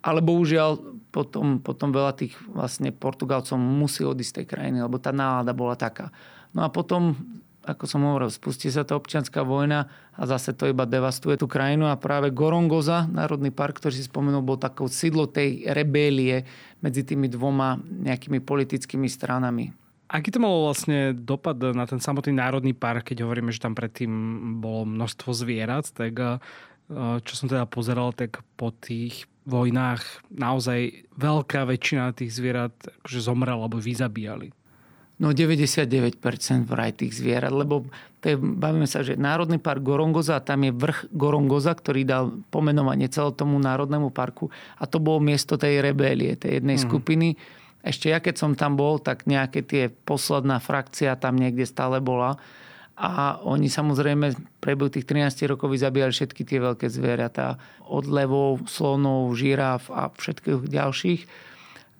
Ale 0.00 0.24
bohužiaľ 0.24 0.80
potom, 1.12 1.60
potom 1.60 1.92
veľa 1.92 2.16
tých 2.16 2.34
vlastne 2.48 2.94
Portugalcov 2.94 3.58
musí 3.60 4.06
odísť 4.06 4.30
z 4.30 4.36
tej 4.40 4.46
krajiny, 4.48 4.78
lebo 4.80 4.96
tá 4.96 5.12
nálada 5.12 5.52
bola 5.52 5.76
taká. 5.76 6.14
No 6.56 6.64
a 6.64 6.72
potom, 6.72 7.18
ako 7.66 7.84
som 7.84 8.06
hovoril, 8.06 8.32
spustí 8.32 8.72
sa 8.72 8.86
tá 8.86 8.96
občianská 8.96 9.44
vojna 9.44 9.90
a 10.16 10.22
zase 10.24 10.56
to 10.56 10.70
iba 10.70 10.88
devastuje 10.88 11.36
tú 11.36 11.44
krajinu 11.50 11.90
a 11.90 12.00
práve 12.00 12.32
Gorongoza, 12.32 13.04
národný 13.10 13.52
park, 13.52 13.82
ktorý 13.82 13.92
si 13.92 14.08
spomenul, 14.08 14.40
bol 14.40 14.56
takou 14.56 14.88
sídlo 14.88 15.28
tej 15.28 15.68
rebélie 15.68 16.48
medzi 16.80 17.04
tými 17.04 17.28
dvoma 17.28 17.76
nejakými 17.84 18.40
politickými 18.40 19.10
stranami. 19.10 19.76
Aký 20.10 20.34
to 20.34 20.42
malo 20.42 20.66
vlastne 20.66 21.14
dopad 21.14 21.54
na 21.70 21.86
ten 21.86 22.02
samotný 22.02 22.34
národný 22.34 22.74
park, 22.74 23.14
keď 23.14 23.22
hovoríme, 23.22 23.54
že 23.54 23.62
tam 23.62 23.78
predtým 23.78 24.10
bolo 24.58 24.82
množstvo 24.82 25.30
zvierat, 25.30 25.86
tak 25.94 26.42
čo 27.22 27.32
som 27.38 27.46
teda 27.46 27.70
pozeral, 27.70 28.10
tak 28.10 28.42
po 28.58 28.74
tých 28.74 29.30
vojnách 29.46 30.02
naozaj 30.30 31.06
veľká 31.16 31.64
väčšina 31.64 32.12
tých 32.12 32.34
zvierat 32.34 32.74
akože 33.02 33.20
zomrela 33.22 33.66
alebo 33.66 33.78
vyzabíjali. 33.80 34.52
No 35.20 35.36
99% 35.36 36.16
vraj 36.64 36.96
tých 36.96 37.12
zvierat, 37.12 37.52
lebo 37.52 37.84
to 38.24 38.32
je, 38.32 38.36
bavíme 38.40 38.88
sa, 38.88 39.04
že 39.04 39.20
Národný 39.20 39.60
park 39.60 39.84
Gorongoza, 39.84 40.40
tam 40.40 40.64
je 40.64 40.72
vrch 40.72 41.12
Gorongoza, 41.12 41.76
ktorý 41.76 42.08
dal 42.08 42.24
pomenovanie 42.48 43.04
celé 43.12 43.28
tomu 43.36 43.60
Národnému 43.60 44.08
parku 44.16 44.48
a 44.80 44.88
to 44.88 44.96
bolo 44.96 45.20
miesto 45.20 45.60
tej 45.60 45.84
rebélie, 45.84 46.40
tej 46.40 46.64
jednej 46.64 46.80
mm. 46.80 46.84
skupiny. 46.88 47.28
Ešte 47.84 48.08
ja 48.08 48.20
keď 48.20 48.34
som 48.40 48.56
tam 48.56 48.80
bol, 48.80 48.96
tak 48.96 49.28
nejaké 49.28 49.60
tie 49.60 49.92
posledná 49.92 50.56
frakcia 50.56 51.20
tam 51.20 51.36
niekde 51.36 51.68
stále 51.68 52.00
bola 52.00 52.40
a 53.00 53.40
oni 53.48 53.72
samozrejme 53.72 54.60
prebehu 54.60 54.92
tých 54.92 55.08
13 55.08 55.48
rokov 55.48 55.72
zabíjali 55.72 56.12
všetky 56.12 56.44
tie 56.44 56.60
veľké 56.60 56.92
zvieratá. 56.92 57.56
Od 57.88 58.04
levov, 58.04 58.68
slonov, 58.68 59.32
žiraf 59.40 59.88
a 59.88 60.12
všetkých 60.12 60.68
ďalších. 60.68 61.20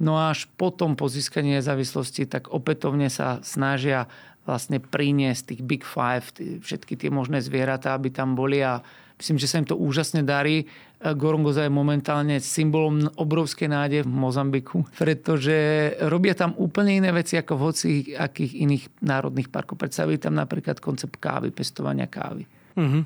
No 0.05 0.21
a 0.21 0.37
až 0.37 0.45
potom 0.61 1.01
po 1.01 1.09
získaní 1.09 1.57
nezávislosti 1.57 2.29
tak 2.29 2.53
opätovne 2.53 3.09
sa 3.09 3.41
snažia 3.41 4.13
vlastne 4.45 4.77
priniesť 4.77 5.57
tých 5.57 5.63
Big 5.65 5.85
Five, 5.89 6.37
všetky 6.61 7.01
tie 7.01 7.09
možné 7.09 7.41
zvieratá, 7.41 7.97
aby 7.97 8.13
tam 8.13 8.37
boli 8.37 8.61
a 8.61 8.85
Myslím, 9.21 9.37
že 9.37 9.49
sa 9.53 9.61
im 9.61 9.69
to 9.69 9.77
úžasne 9.77 10.25
darí. 10.25 10.65
Gorongoza 11.01 11.69
je 11.69 11.73
momentálne 11.73 12.41
symbolom 12.41 13.05
obrovskej 13.21 13.69
nádeje 13.69 14.03
v 14.09 14.13
Mozambiku, 14.17 14.89
pretože 14.97 15.57
robia 16.09 16.33
tam 16.33 16.57
úplne 16.57 17.05
iné 17.05 17.13
veci 17.13 17.37
ako 17.37 17.53
v 17.57 17.65
hoci 17.69 17.91
akých 18.17 18.53
iných 18.65 18.85
národných 19.05 19.53
parkov. 19.53 19.77
Predstavili 19.77 20.17
tam 20.17 20.41
napríklad 20.41 20.81
koncept 20.81 21.21
kávy, 21.21 21.53
pestovania 21.53 22.09
kávy. 22.09 22.49
Uh-huh 22.81 23.05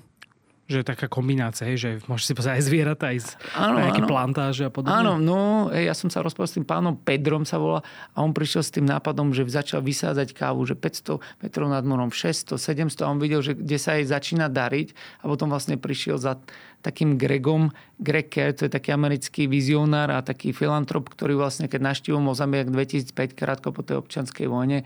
že 0.64 0.80
je 0.80 0.86
taká 0.86 1.12
kombinácia, 1.12 1.68
hej, 1.68 1.76
že 1.76 1.90
môžeš 2.08 2.24
si 2.24 2.32
pozrieť 2.32 2.56
aj 2.56 2.64
zvieratá, 2.64 3.04
aj 3.12 3.18
z 3.20 3.28
áno, 3.52 3.84
nejaké 3.84 4.00
áno. 4.00 4.08
plantáže 4.08 4.64
a 4.64 4.72
podobne. 4.72 4.96
Áno, 4.96 5.12
no, 5.20 5.68
ja 5.68 5.92
som 5.92 6.08
sa 6.08 6.24
rozprával 6.24 6.48
s 6.48 6.56
tým 6.56 6.64
pánom 6.64 6.96
Pedrom 6.96 7.44
sa 7.44 7.60
volá 7.60 7.84
a 8.16 8.24
on 8.24 8.32
prišiel 8.32 8.64
s 8.64 8.72
tým 8.72 8.88
nápadom, 8.88 9.36
že 9.36 9.44
začal 9.44 9.84
vysádzať 9.84 10.32
kávu, 10.32 10.64
že 10.64 10.72
500 10.72 11.20
metrov 11.44 11.68
nad 11.68 11.84
morom, 11.84 12.08
600, 12.08 12.56
700 12.56 13.04
a 13.04 13.12
on 13.12 13.20
videl, 13.20 13.44
že 13.44 13.52
kde 13.52 13.76
sa 13.76 14.00
jej 14.00 14.08
začína 14.08 14.48
dariť 14.48 15.20
a 15.20 15.24
potom 15.28 15.52
vlastne 15.52 15.76
prišiel 15.76 16.16
za 16.16 16.40
takým 16.80 17.20
Gregom. 17.20 17.72
Greg 18.00 18.32
Kerr, 18.32 18.56
to 18.56 18.64
je 18.64 18.72
taký 18.72 18.92
americký 18.92 19.48
vizionár 19.48 20.12
a 20.12 20.24
taký 20.24 20.56
filantrop, 20.56 21.08
ktorý 21.12 21.36
vlastne, 21.36 21.68
keď 21.68 21.92
naštívil 21.92 22.20
Mozambik 22.20 22.72
2005, 22.72 23.36
krátko 23.36 23.72
po 23.72 23.84
tej 23.84 24.00
občianskej 24.00 24.48
vojne, 24.48 24.84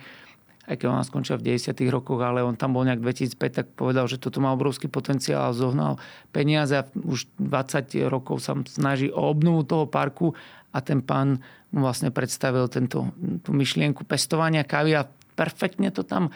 aj 0.68 0.76
keď 0.76 0.86
ona 0.92 1.00
skončila 1.00 1.40
v 1.40 1.56
90. 1.56 1.72
rokoch, 1.88 2.20
ale 2.20 2.44
on 2.44 2.54
tam 2.54 2.76
bol 2.76 2.84
nejak 2.84 3.00
2005, 3.00 3.58
tak 3.64 3.66
povedal, 3.72 4.04
že 4.04 4.20
toto 4.20 4.44
má 4.44 4.52
obrovský 4.52 4.92
potenciál 4.92 5.48
a 5.48 5.56
zohnal 5.56 5.96
peniaze 6.28 6.76
a 6.76 6.84
už 6.92 7.24
20 7.40 8.04
rokov 8.12 8.44
sa 8.44 8.52
snaží 8.68 9.08
o 9.08 9.32
obnovu 9.32 9.64
toho 9.64 9.88
parku 9.88 10.36
a 10.76 10.84
ten 10.84 11.00
pán 11.00 11.40
mu 11.72 11.88
vlastne 11.88 12.12
predstavil 12.12 12.68
tento, 12.68 13.08
tú 13.40 13.50
myšlienku 13.56 14.04
pestovania 14.04 14.62
kávy 14.68 14.92
a 14.92 15.08
perfektne 15.36 15.88
to 15.88 16.04
tam 16.04 16.28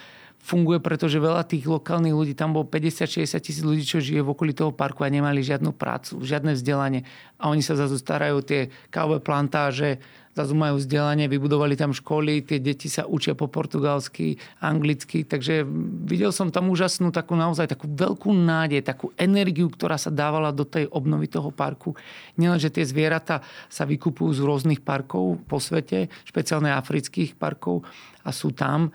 funguje, 0.43 0.83
pretože 0.83 1.23
veľa 1.23 1.47
tých 1.47 1.71
lokálnych 1.71 2.11
ľudí, 2.11 2.35
tam 2.35 2.51
bolo 2.51 2.67
50-60 2.67 3.39
tisíc 3.39 3.63
ľudí, 3.63 3.87
čo 3.87 4.03
žije 4.03 4.27
v 4.27 4.33
okolí 4.35 4.51
toho 4.51 4.75
parku 4.75 5.07
a 5.07 5.09
nemali 5.09 5.39
žiadnu 5.39 5.71
prácu, 5.71 6.19
žiadne 6.19 6.59
vzdelanie. 6.59 7.07
A 7.39 7.47
oni 7.47 7.63
sa 7.63 7.79
zase 7.79 7.95
starajú 7.95 8.43
tie 8.43 8.67
kávové 8.91 9.23
plantáže, 9.23 10.03
zase 10.35 10.57
majú 10.57 10.81
vzdelanie, 10.81 11.31
vybudovali 11.31 11.79
tam 11.79 11.95
školy, 11.95 12.43
tie 12.43 12.59
deti 12.59 12.91
sa 12.91 13.07
učia 13.07 13.39
po 13.39 13.47
portugalsky, 13.47 14.41
anglicky, 14.65 15.23
takže 15.23 15.63
videl 16.09 16.35
som 16.35 16.49
tam 16.49 16.73
úžasnú 16.73 17.13
takú 17.15 17.37
naozaj 17.37 17.69
takú 17.69 17.87
veľkú 17.87 18.33
nádej, 18.33 18.83
takú 18.83 19.13
energiu, 19.21 19.69
ktorá 19.69 20.01
sa 20.01 20.09
dávala 20.09 20.51
do 20.51 20.65
tej 20.65 20.89
obnovy 20.89 21.29
toho 21.29 21.53
parku. 21.53 21.95
Nielen, 22.41 22.59
že 22.59 22.73
tie 22.73 22.83
zvieratá 22.83 23.45
sa 23.69 23.85
vykupujú 23.85 24.33
z 24.33 24.41
rôznych 24.43 24.81
parkov 24.81 25.39
po 25.47 25.61
svete, 25.61 26.09
špeciálne 26.27 26.73
afrických 26.73 27.37
parkov 27.37 27.85
a 28.25 28.33
sú 28.33 28.57
tam, 28.57 28.89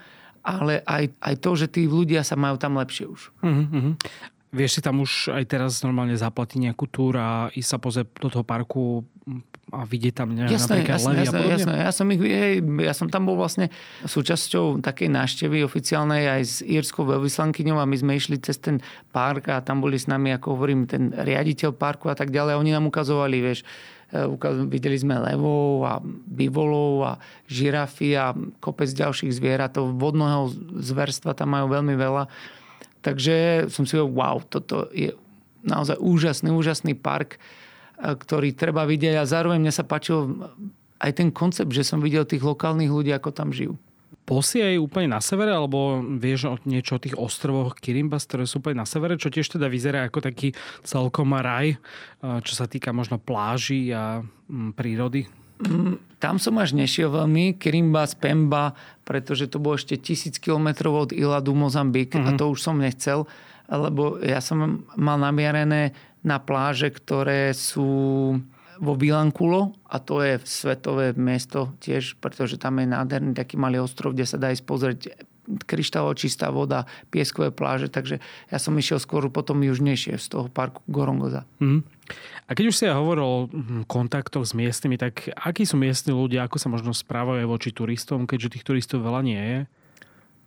ale 0.47 0.79
aj, 0.87 1.11
aj 1.19 1.35
to, 1.43 1.51
že 1.59 1.67
tí 1.67 1.83
ľudia 1.91 2.23
sa 2.23 2.39
majú 2.39 2.55
tam 2.55 2.79
lepšie 2.79 3.05
už. 3.11 3.21
Uh-huh. 3.43 3.99
Vieš 4.55 4.79
si 4.79 4.81
tam 4.81 5.03
už 5.03 5.35
aj 5.35 5.43
teraz 5.43 5.83
normálne 5.83 6.15
zaplatiť 6.15 6.71
nejakú 6.71 6.87
túr 6.87 7.19
a 7.19 7.51
ísť 7.51 7.67
sa 7.67 7.77
pozrieť 7.83 8.07
do 8.23 8.31
toho 8.31 8.47
parku 8.47 9.03
a 9.75 9.83
vidieť 9.83 10.23
tam 10.23 10.31
neviem, 10.31 10.55
jasné, 10.55 10.79
napríklad 10.79 10.95
jasné, 10.95 11.11
levy 11.11 11.19
jasné, 11.27 11.39
a 11.43 11.51
jasné. 11.51 11.73
Ja 11.83 11.91
som, 11.91 12.07
ich, 12.07 12.21
hej, 12.23 12.63
ja 12.63 12.93
som 12.95 13.11
tam 13.11 13.27
bol 13.27 13.35
vlastne 13.35 13.67
súčasťou 14.07 14.79
takej 14.79 15.11
návštevy 15.11 15.67
oficiálnej 15.67 16.23
aj 16.31 16.41
s 16.47 16.55
írskou 16.63 17.03
veľvyslankyňou 17.03 17.75
a 17.75 17.83
my 17.83 17.95
sme 17.99 18.15
išli 18.15 18.39
cez 18.39 18.55
ten 18.63 18.79
park 19.11 19.51
a 19.51 19.59
tam 19.59 19.83
boli 19.83 19.99
s 19.99 20.07
nami, 20.07 20.31
ako 20.31 20.55
hovorím, 20.55 20.87
ten 20.87 21.11
riaditeľ 21.11 21.75
parku 21.75 22.07
a 22.07 22.15
tak 22.15 22.31
ďalej. 22.31 22.55
Oni 22.55 22.71
nám 22.71 22.87
ukazovali, 22.87 23.43
vieš, 23.43 23.67
videli 24.71 24.95
sme 24.95 25.19
levov 25.19 25.83
a 25.83 25.99
bivolov 26.27 26.93
a 27.03 27.11
žirafy 27.51 28.15
a 28.15 28.31
kopec 28.63 28.87
ďalších 28.87 29.35
zvieratov. 29.35 29.99
Vodného 29.99 30.47
zverstva 30.79 31.35
tam 31.35 31.51
majú 31.51 31.75
veľmi 31.75 31.95
veľa. 31.99 32.31
Takže 33.03 33.67
som 33.67 33.83
si 33.83 33.99
hovoril, 33.99 34.15
wow, 34.15 34.37
toto 34.47 34.87
je 34.95 35.11
naozaj 35.63 35.99
úžasný, 35.99 36.49
úžasný 36.51 36.95
park, 36.95 37.35
e, 37.35 37.39
ktorý 38.15 38.55
treba 38.55 38.87
vidieť 38.87 39.19
a 39.19 39.29
zároveň 39.29 39.59
mne 39.59 39.73
sa 39.75 39.83
páčil 39.83 40.47
aj 40.97 41.11
ten 41.13 41.29
koncept, 41.29 41.69
že 41.71 41.85
som 41.85 42.01
videl 42.01 42.25
tých 42.25 42.41
lokálnych 42.41 42.89
ľudí, 42.89 43.11
ako 43.13 43.29
tam 43.35 43.51
žijú. 43.53 43.77
Bol 44.27 44.43
si 44.43 44.59
aj 44.59 44.75
úplne 44.75 45.15
na 45.15 45.23
severe, 45.23 45.55
alebo 45.55 46.03
vieš 46.03 46.51
o 46.51 46.55
niečo 46.67 46.99
o 46.99 47.03
tých 47.03 47.15
ostrovoch 47.15 47.79
Kirimbas, 47.79 48.27
ktoré 48.27 48.43
sú 48.43 48.59
úplne 48.59 48.83
na 48.83 48.87
severe, 48.87 49.15
čo 49.15 49.31
tiež 49.31 49.55
teda 49.55 49.71
vyzerá 49.71 50.03
ako 50.03 50.19
taký 50.19 50.51
celkom 50.83 51.31
raj, 51.31 51.79
čo 52.19 52.53
sa 52.53 52.67
týka 52.67 52.91
možno 52.91 53.23
pláži 53.23 53.87
a 53.95 54.19
mm, 54.51 54.75
prírody? 54.75 55.31
Mm, 55.63 55.95
tam 56.19 56.43
som 56.43 56.59
až 56.59 56.75
nešiel 56.75 57.07
veľmi, 57.07 57.55
Kirimbas, 57.55 58.19
Pemba, 58.19 58.75
pretože 59.07 59.47
to 59.47 59.63
bolo 59.63 59.79
ešte 59.79 59.95
tisíc 59.95 60.43
kilometrov 60.43 61.07
od 61.07 61.11
Iladu, 61.15 61.55
Mozambik 61.55 62.11
mm-hmm. 62.11 62.27
a 62.27 62.29
mhm. 62.35 62.37
to 62.37 62.43
už 62.51 62.59
som 62.59 62.75
nechcel, 62.83 63.31
lebo 63.71 64.19
ja 64.19 64.43
som 64.43 64.83
mal 64.99 65.17
namierené 65.23 65.95
na 66.19 66.43
pláže, 66.43 66.91
ktoré 66.91 67.55
sú 67.55 67.87
vo 68.77 68.93
Vilankulo 68.95 69.75
a 69.89 69.97
to 69.97 70.21
je 70.21 70.39
svetové 70.45 71.13
mesto 71.17 71.75
tiež, 71.81 72.17
pretože 72.21 72.61
tam 72.61 72.79
je 72.81 72.87
nádherný 72.89 73.33
taký 73.33 73.57
malý 73.57 73.81
ostrov, 73.81 74.13
kde 74.13 74.25
sa 74.25 74.37
dá 74.37 74.53
ísť 74.53 74.65
pozrieť 74.65 74.99
kryštálo 75.47 76.11
čistá 76.11 76.51
voda, 76.51 76.83
pieskové 77.07 77.55
pláže, 77.55 77.87
takže 77.87 78.19
ja 78.51 78.57
som 78.59 78.75
išiel 78.75 78.99
skôr 78.99 79.31
potom 79.31 79.63
južnejšie 79.63 80.19
z 80.19 80.27
toho 80.27 80.51
parku 80.51 80.83
Gorongoza. 80.91 81.47
Mm. 81.63 81.87
A 82.47 82.51
keď 82.55 82.65
už 82.71 82.75
si 82.75 82.83
ja 82.87 82.95
hovoril 82.95 83.23
o 83.23 83.39
hm, 83.47 83.87
kontaktoch 83.87 84.43
s 84.43 84.55
miestnymi, 84.55 84.99
tak 84.99 85.31
akí 85.35 85.63
sú 85.63 85.79
miestni 85.79 86.15
ľudia, 86.15 86.47
ako 86.47 86.59
sa 86.59 86.67
možno 86.71 86.91
správajú 86.91 87.47
voči 87.47 87.71
turistom, 87.71 88.27
keďže 88.27 88.59
tých 88.59 88.67
turistov 88.67 89.03
veľa 89.03 89.21
nie 89.23 89.39
je? 89.39 89.59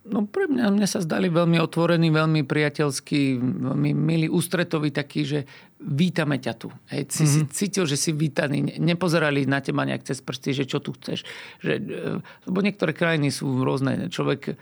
No 0.01 0.25
pre 0.25 0.49
mňa, 0.49 0.73
mňa 0.73 0.87
sa 0.89 0.97
zdali 0.97 1.29
veľmi 1.29 1.61
otvorení, 1.61 2.09
veľmi 2.09 2.41
priateľskí, 2.41 3.37
veľmi 3.37 3.93
milí, 3.93 4.25
ústretoví 4.25 4.89
takí, 4.89 5.21
že 5.21 5.45
vítame 5.77 6.41
ťa 6.41 6.53
tu. 6.57 6.73
Hej, 6.89 7.13
si, 7.13 7.21
mm-hmm. 7.21 7.29
si 7.29 7.39
mhm. 7.41 7.49
cítil, 7.53 7.83
že 7.85 7.97
si 8.01 8.09
vítaný. 8.09 8.81
Nepozerali 8.81 9.45
na 9.45 9.61
teba 9.61 9.85
nejak 9.85 10.01
cez 10.01 10.17
prsty, 10.17 10.57
že 10.57 10.65
čo 10.65 10.81
tu 10.81 10.97
chceš. 10.97 11.21
Že, 11.61 11.73
e, 11.77 12.01
lebo 12.49 12.59
niektoré 12.65 12.97
krajiny 12.97 13.29
sú 13.29 13.61
rôzne. 13.61 14.09
Človek, 14.09 14.57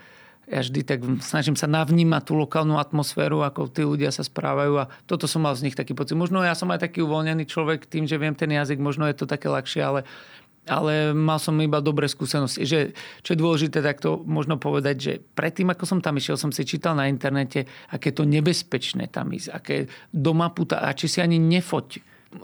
ja 0.50 0.60
vždy 0.66 0.80
tak 0.82 1.00
snažím 1.22 1.54
sa 1.54 1.70
navnímať 1.70 2.22
tú 2.26 2.34
lokálnu 2.34 2.76
atmosféru, 2.76 3.40
ako 3.46 3.70
tí 3.70 3.86
ľudia 3.86 4.10
sa 4.10 4.26
správajú 4.26 4.82
a 4.82 4.90
toto 5.06 5.30
som 5.30 5.46
mal 5.46 5.54
z 5.54 5.70
nich 5.70 5.78
taký 5.78 5.94
pocit. 5.94 6.18
Možno 6.18 6.42
ja 6.42 6.58
som 6.58 6.68
aj 6.74 6.90
taký 6.90 7.06
uvoľnený 7.06 7.46
človek 7.46 7.86
tým, 7.86 8.04
že 8.04 8.18
viem 8.18 8.34
ten 8.34 8.50
jazyk, 8.50 8.82
možno 8.82 9.06
je 9.06 9.14
to 9.14 9.30
také 9.30 9.46
ľahšie, 9.46 9.80
ale 9.80 10.02
ale 10.68 11.16
mal 11.16 11.40
som 11.40 11.56
iba 11.58 11.80
dobré 11.80 12.04
skúsenosti. 12.04 12.68
Že, 12.68 12.92
čo 13.24 13.30
je 13.32 13.38
dôležité 13.40 13.80
takto 13.80 14.20
možno 14.28 14.60
povedať, 14.60 14.96
že 15.00 15.12
predtým, 15.32 15.72
ako 15.72 15.84
som 15.88 15.98
tam 16.04 16.20
išiel, 16.20 16.36
som 16.36 16.52
si 16.52 16.68
čítal 16.68 16.92
na 16.92 17.08
internete, 17.08 17.64
aké 17.88 18.12
to 18.12 18.28
nebezpečné 18.28 19.08
tam 19.08 19.32
ísť, 19.32 19.48
aké 19.50 19.76
doma 20.12 20.52
puta, 20.52 20.84
a 20.84 20.92
či 20.92 21.08
si 21.08 21.18
ani 21.24 21.40
nefoť, 21.40 21.86
e, 21.96 22.00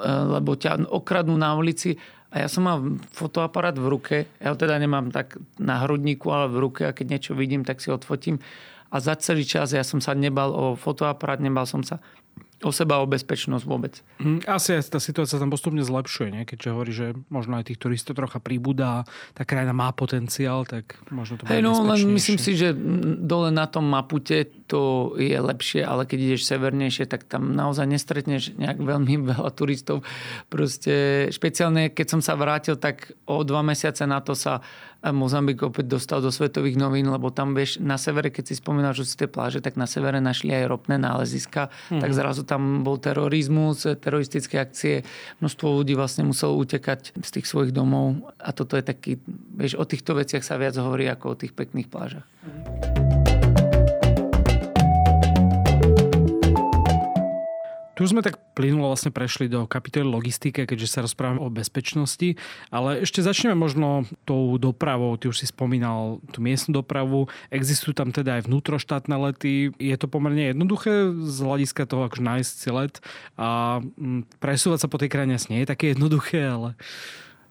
lebo 0.09 0.57
ťa 0.57 0.89
okradnú 0.89 1.37
na 1.37 1.53
ulici. 1.55 2.01
A 2.33 2.45
ja 2.45 2.49
som 2.51 2.67
mal 2.67 2.99
fotoaparát 3.15 3.77
v 3.77 3.87
ruke, 3.87 4.17
ja 4.43 4.51
ho 4.51 4.57
teda 4.59 4.77
nemám 4.81 5.15
tak 5.15 5.39
na 5.61 5.85
hrudníku, 5.87 6.27
ale 6.33 6.51
v 6.51 6.59
ruke 6.59 6.83
a 6.89 6.97
keď 6.97 7.07
niečo 7.07 7.33
vidím, 7.39 7.63
tak 7.63 7.79
si 7.79 7.93
odfotím. 7.93 8.43
A 8.91 8.99
za 8.99 9.15
celý 9.19 9.47
čas 9.47 9.75
ja 9.75 9.87
som 9.87 10.03
sa 10.03 10.15
nebal 10.15 10.51
o 10.51 10.65
fotoaparát, 10.75 11.39
nebal 11.39 11.69
som 11.69 11.87
sa 11.87 12.03
o 12.67 12.75
seba, 12.75 12.99
o 12.99 13.07
bezpečnosť 13.07 13.65
vôbec. 13.65 14.03
Hm, 14.19 14.43
asi 14.51 14.75
aj 14.75 14.91
tá 14.91 14.99
situácia 14.99 15.39
tam 15.39 15.55
postupne 15.55 15.87
zlepšuje, 15.87 16.29
nie? 16.35 16.43
keďže 16.43 16.69
hovorí, 16.75 16.91
že 16.91 17.07
možno 17.31 17.63
aj 17.63 17.71
tých 17.71 17.79
turistov 17.79 18.19
trocha 18.19 18.43
pribúda, 18.43 19.07
tá 19.39 19.47
krajina 19.47 19.71
má 19.71 19.95
potenciál, 19.95 20.67
tak 20.67 20.99
možno 21.15 21.39
to 21.39 21.47
bude 21.47 21.55
hey, 21.55 21.63
no, 21.63 21.79
len 21.87 22.03
myslím 22.19 22.39
si, 22.43 22.59
že 22.59 22.75
dole 23.23 23.55
na 23.55 23.71
tom 23.71 23.87
Mapute 23.87 24.51
to 24.67 25.15
je 25.15 25.39
lepšie, 25.39 25.87
ale 25.87 26.05
keď 26.11 26.19
ideš 26.35 26.51
severnejšie, 26.51 27.07
tak 27.07 27.31
tam 27.31 27.55
naozaj 27.55 27.87
nestretneš 27.87 28.59
nejak 28.59 28.83
veľmi 28.83 29.15
veľa 29.33 29.51
turistov. 29.55 30.03
Proste 30.51 31.27
špeciálne, 31.31 31.95
keď 31.95 32.19
som 32.19 32.21
sa 32.21 32.35
vrátil, 32.35 32.75
tak 32.75 33.15
o 33.31 33.47
dva 33.47 33.63
mesiace 33.63 34.03
na 34.05 34.19
to 34.19 34.35
sa 34.35 34.59
Mozambik 35.13 35.63
opäť 35.63 35.99
dostal 35.99 36.25
do 36.25 36.31
svetových 36.33 36.79
novín, 36.81 37.11
lebo 37.11 37.31
tam 37.31 37.53
vieš, 37.53 37.79
na 37.79 38.01
severe, 38.01 38.33
keď 38.33 38.51
si 38.51 38.55
spomínal, 38.59 38.97
že 38.97 39.07
si 39.07 39.15
tie 39.15 39.31
pláže, 39.31 39.63
tak 39.63 39.79
na 39.79 39.85
severe 39.85 40.19
našli 40.19 40.51
aj 40.51 40.71
ropné 40.71 40.97
náleziska, 40.97 41.69
mm-hmm. 41.69 42.03
tak 42.03 42.11
zrazu 42.17 42.43
tam 42.43 42.83
bol 42.83 42.97
terorizmus, 42.99 43.87
teroristické 44.01 44.59
akcie, 44.59 45.07
množstvo 45.39 45.67
ľudí 45.83 45.95
vlastne 45.95 46.27
muselo 46.27 46.57
utekať 46.59 47.15
z 47.19 47.31
tých 47.31 47.47
svojich 47.47 47.71
domov 47.71 48.19
a 48.41 48.51
toto 48.51 48.75
je 48.75 48.85
taký, 48.85 49.13
vieš, 49.55 49.79
o 49.79 49.85
týchto 49.85 50.17
veciach 50.17 50.43
sa 50.43 50.59
viac 50.59 50.75
hovorí 50.79 51.07
ako 51.07 51.35
o 51.35 51.39
tých 51.39 51.53
pekných 51.55 51.87
plážach. 51.87 52.27
Mm-hmm. 52.47 53.06
Tu 57.97 58.05
sme 58.05 58.21
tak 58.21 58.37
plynulo 58.53 58.93
vlastne 58.93 59.09
prešli 59.09 59.49
do 59.49 59.65
kapitoly 59.65 60.05
logistike, 60.05 60.69
keďže 60.69 60.93
sa 60.93 61.01
rozprávame 61.01 61.41
o 61.41 61.49
bezpečnosti, 61.49 62.37
ale 62.69 63.01
ešte 63.01 63.25
začneme 63.25 63.57
možno 63.57 64.05
tou 64.29 64.61
dopravou. 64.61 65.17
Ty 65.17 65.33
už 65.33 65.41
si 65.41 65.47
spomínal 65.49 66.21
tú 66.29 66.45
miestnu 66.45 66.77
dopravu. 66.85 67.33
Existujú 67.49 67.97
tam 67.97 68.13
teda 68.13 68.37
aj 68.37 68.53
vnútroštátne 68.53 69.17
lety. 69.17 69.73
Je 69.81 69.97
to 69.97 70.13
pomerne 70.13 70.53
jednoduché 70.53 71.09
z 71.25 71.37
hľadiska 71.41 71.89
toho, 71.89 72.13
akože 72.13 72.21
nájsť 72.21 72.53
si 72.53 72.69
let 72.69 73.01
a 73.41 73.81
mm, 73.81 74.45
presúvať 74.45 74.85
sa 74.85 74.93
po 74.93 75.01
tej 75.01 75.09
krajine 75.09 75.41
nie 75.49 75.65
je 75.65 75.73
také 75.73 75.91
jednoduché, 75.97 76.53
ale 76.53 76.77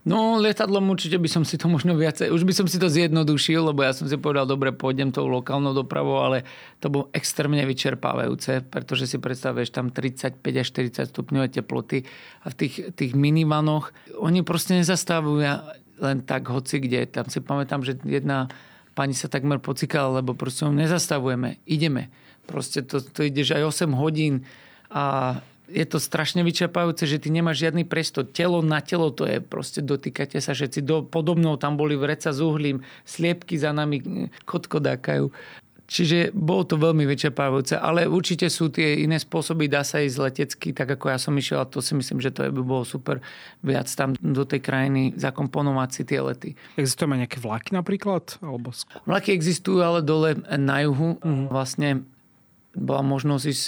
No, 0.05 0.37
lietadlom 0.37 0.93
určite 0.93 1.17
by 1.17 1.25
som 1.25 1.41
si 1.41 1.57
to 1.57 1.65
možno 1.65 1.97
viacej, 1.97 2.29
už 2.29 2.45
by 2.45 2.53
som 2.53 2.69
si 2.69 2.77
to 2.77 2.85
zjednodušil, 2.93 3.73
lebo 3.73 3.81
ja 3.81 3.89
som 3.89 4.05
si 4.05 4.13
povedal, 4.21 4.45
dobre, 4.45 4.69
pôjdem 4.69 5.09
tou 5.09 5.25
lokálnou 5.25 5.73
dopravou, 5.73 6.21
ale 6.21 6.45
to 6.77 6.93
bolo 6.93 7.09
extrémne 7.09 7.65
vyčerpávajúce, 7.65 8.61
pretože 8.69 9.09
si 9.09 9.17
predstavuješ 9.17 9.73
tam 9.73 9.89
35 9.89 10.45
až 10.45 10.67
40 10.77 11.09
stupňové 11.09 11.49
teploty 11.49 12.05
a 12.45 12.53
v 12.53 12.55
tých, 12.55 12.75
tých 12.93 13.17
minivanoch 13.17 13.89
oni 14.21 14.45
proste 14.45 14.77
nezastavujú 14.77 15.41
len 15.97 16.17
tak 16.21 16.53
hoci 16.53 16.85
kde. 16.85 17.09
Tam 17.09 17.25
si 17.25 17.41
pamätám, 17.41 17.81
že 17.81 17.97
jedna 18.05 18.45
pani 18.93 19.17
sa 19.17 19.25
takmer 19.25 19.57
pocikala, 19.57 20.21
lebo 20.21 20.37
proste 20.37 20.69
nezastavujeme, 20.69 21.65
ideme. 21.65 22.13
Proste 22.45 22.85
to, 22.85 23.01
to 23.01 23.25
ideš 23.25 23.57
aj 23.57 23.89
8 23.89 23.89
hodín 23.97 24.45
a 24.93 25.39
je 25.69 25.85
to 25.85 25.97
strašne 25.97 26.45
vyčerpajúce, 26.45 27.09
že 27.09 27.21
ty 27.21 27.33
nemáš 27.33 27.65
žiadny 27.65 27.85
priestor. 27.85 28.25
Telo 28.29 28.61
na 28.61 28.81
telo 28.81 29.09
to 29.09 29.25
je, 29.25 29.41
proste 29.41 29.81
dotýkate 29.81 30.37
sa 30.41 30.53
všetci. 30.53 30.85
Do, 30.85 31.01
podobnou 31.05 31.57
tam 31.57 31.77
boli 31.77 31.97
vreca 31.97 32.29
s 32.29 32.39
uhlím, 32.41 32.85
sliepky 33.05 33.57
za 33.57 33.73
nami 33.73 34.29
kotkodákajú. 34.45 35.29
Čiže 35.85 36.33
bolo 36.33 36.65
to 36.65 36.81
veľmi 36.81 37.05
vyčerpávajúce, 37.05 37.77
ale 37.77 38.09
určite 38.09 38.49
sú 38.49 38.73
tie 38.73 39.05
iné 39.05 39.21
spôsoby, 39.21 39.69
dá 39.69 39.85
sa 39.85 40.01
ísť 40.01 40.17
letecky, 40.17 40.73
tak 40.73 40.97
ako 40.97 41.13
ja 41.13 41.21
som 41.21 41.37
išiel 41.37 41.61
a 41.61 41.69
to 41.69 41.77
si 41.77 41.93
myslím, 41.93 42.17
že 42.25 42.33
to 42.33 42.49
by 42.49 42.63
bolo 42.65 42.81
super 42.81 43.21
viac 43.61 43.85
tam 43.93 44.17
do 44.17 44.43
tej 44.49 44.65
krajiny 44.65 45.13
zakomponovať 45.13 45.89
si 45.93 46.01
tie 46.09 46.19
lety. 46.25 46.49
Existujú 46.73 47.13
aj 47.13 47.29
nejaké 47.29 47.37
vlaky 47.37 47.77
napríklad? 47.77 48.41
Alebo... 48.41 48.73
Vlaky 49.05 49.29
existujú, 49.37 49.85
ale 49.85 50.01
dole 50.01 50.41
na 50.57 50.81
juhu 50.81 51.21
mm-hmm. 51.21 51.53
vlastne 51.53 52.01
bola 52.73 53.05
možnosť 53.05 53.45
ísť 53.45 53.65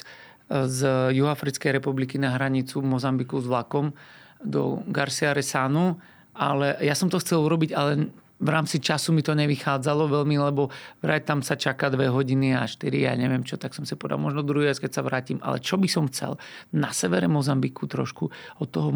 z 0.49 0.79
Juhafrickej 1.11 1.75
republiky 1.75 2.15
na 2.15 2.35
hranicu 2.35 2.79
Mozambiku 2.79 3.43
s 3.43 3.47
vlakom 3.47 3.91
do 4.39 4.79
Garcia 4.87 5.35
Resanu, 5.35 5.99
ale 6.37 6.77
ja 6.79 6.93
som 6.93 7.11
to 7.11 7.19
chcel 7.19 7.43
urobiť, 7.43 7.71
ale 7.73 8.13
v 8.37 8.49
rámci 8.53 8.77
času 8.77 9.17
mi 9.17 9.25
to 9.25 9.33
nevychádzalo 9.33 10.13
veľmi, 10.13 10.37
lebo 10.37 10.69
vraj 11.01 11.25
tam 11.25 11.41
sa 11.41 11.57
čaká 11.57 11.89
dve 11.89 12.05
hodiny 12.05 12.53
a 12.53 12.69
4, 12.69 12.85
ja 12.93 13.17
neviem 13.17 13.41
čo, 13.41 13.57
tak 13.57 13.73
som 13.73 13.81
si 13.81 13.97
povedal, 13.97 14.21
možno 14.21 14.45
druhý 14.45 14.69
raz, 14.69 14.77
keď 14.77 14.91
sa 14.93 15.01
vrátim. 15.01 15.41
Ale 15.41 15.57
čo 15.57 15.73
by 15.81 15.89
som 15.89 16.05
chcel? 16.05 16.37
Na 16.69 16.93
severe 16.93 17.25
Mozambiku 17.25 17.89
trošku, 17.89 18.29
od 18.61 18.69
toho 18.69 18.93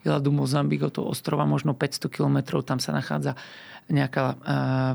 Iladu 0.00 0.32
Mozambik, 0.32 0.80
od 0.80 0.96
toho 0.96 1.12
ostrova 1.12 1.44
možno 1.44 1.76
500 1.76 2.08
kilometrov, 2.08 2.64
tam 2.64 2.80
sa 2.80 2.96
nachádza 2.96 3.36
nejaká 3.90 4.38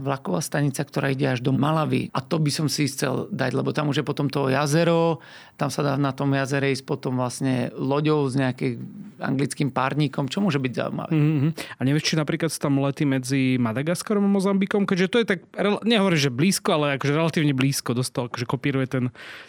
vlaková 0.02 0.40
stanica, 0.40 0.82
ktorá 0.82 1.12
ide 1.12 1.28
až 1.28 1.44
do 1.44 1.52
Malavy. 1.52 2.10
A 2.16 2.24
to 2.24 2.40
by 2.40 2.50
som 2.50 2.72
si 2.72 2.88
chcel 2.88 3.28
dať, 3.30 3.52
lebo 3.54 3.76
tam 3.76 3.92
už 3.92 4.02
je 4.02 4.08
potom 4.08 4.32
to 4.32 4.48
jazero, 4.48 5.20
tam 5.60 5.68
sa 5.68 5.84
dá 5.84 5.94
na 6.00 6.16
tom 6.16 6.32
jazere 6.32 6.72
ísť 6.72 6.88
potom 6.88 7.20
vlastne 7.20 7.76
loďou 7.76 8.26
s 8.26 8.40
nejakým 8.40 9.05
anglickým 9.20 9.72
párnikom, 9.72 10.28
čo 10.28 10.44
môže 10.44 10.60
byť 10.60 10.74
zaujímavé. 10.76 11.12
Mm-hmm. 11.16 11.52
A 11.78 11.82
nevieš, 11.88 12.12
či 12.12 12.16
napríklad 12.20 12.52
tam 12.52 12.80
letí 12.84 13.04
medzi 13.08 13.56
Madagaskarom 13.56 14.28
a 14.28 14.32
Mozambikom, 14.32 14.84
keďže 14.84 15.08
to 15.08 15.18
je 15.22 15.26
tak, 15.36 15.40
nehovorím, 15.88 16.20
že 16.20 16.32
blízko, 16.32 16.70
ale 16.76 17.00
akože 17.00 17.14
relatívne 17.16 17.54
blízko, 17.56 17.96
dostal, 17.96 18.28
akože 18.28 18.46
kopíruje 18.48 18.88
ten 18.92 19.06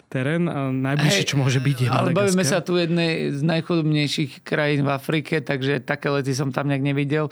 terén 0.07 0.47
a 0.47 0.71
najbližšie, 0.71 1.23
čo 1.27 1.35
môže 1.35 1.59
byť 1.59 1.77
je 1.83 1.87
Ale 1.91 2.15
bavíme 2.15 2.43
sa 2.47 2.63
tu 2.63 2.79
jednej 2.79 3.35
z 3.35 3.41
najchudobnejších 3.43 4.47
krajín 4.47 4.87
v 4.87 4.89
Afrike, 4.95 5.43
takže 5.43 5.83
také 5.83 6.07
lety 6.11 6.31
som 6.31 6.55
tam 6.55 6.71
nejak 6.71 6.83
nevidel. 6.83 7.27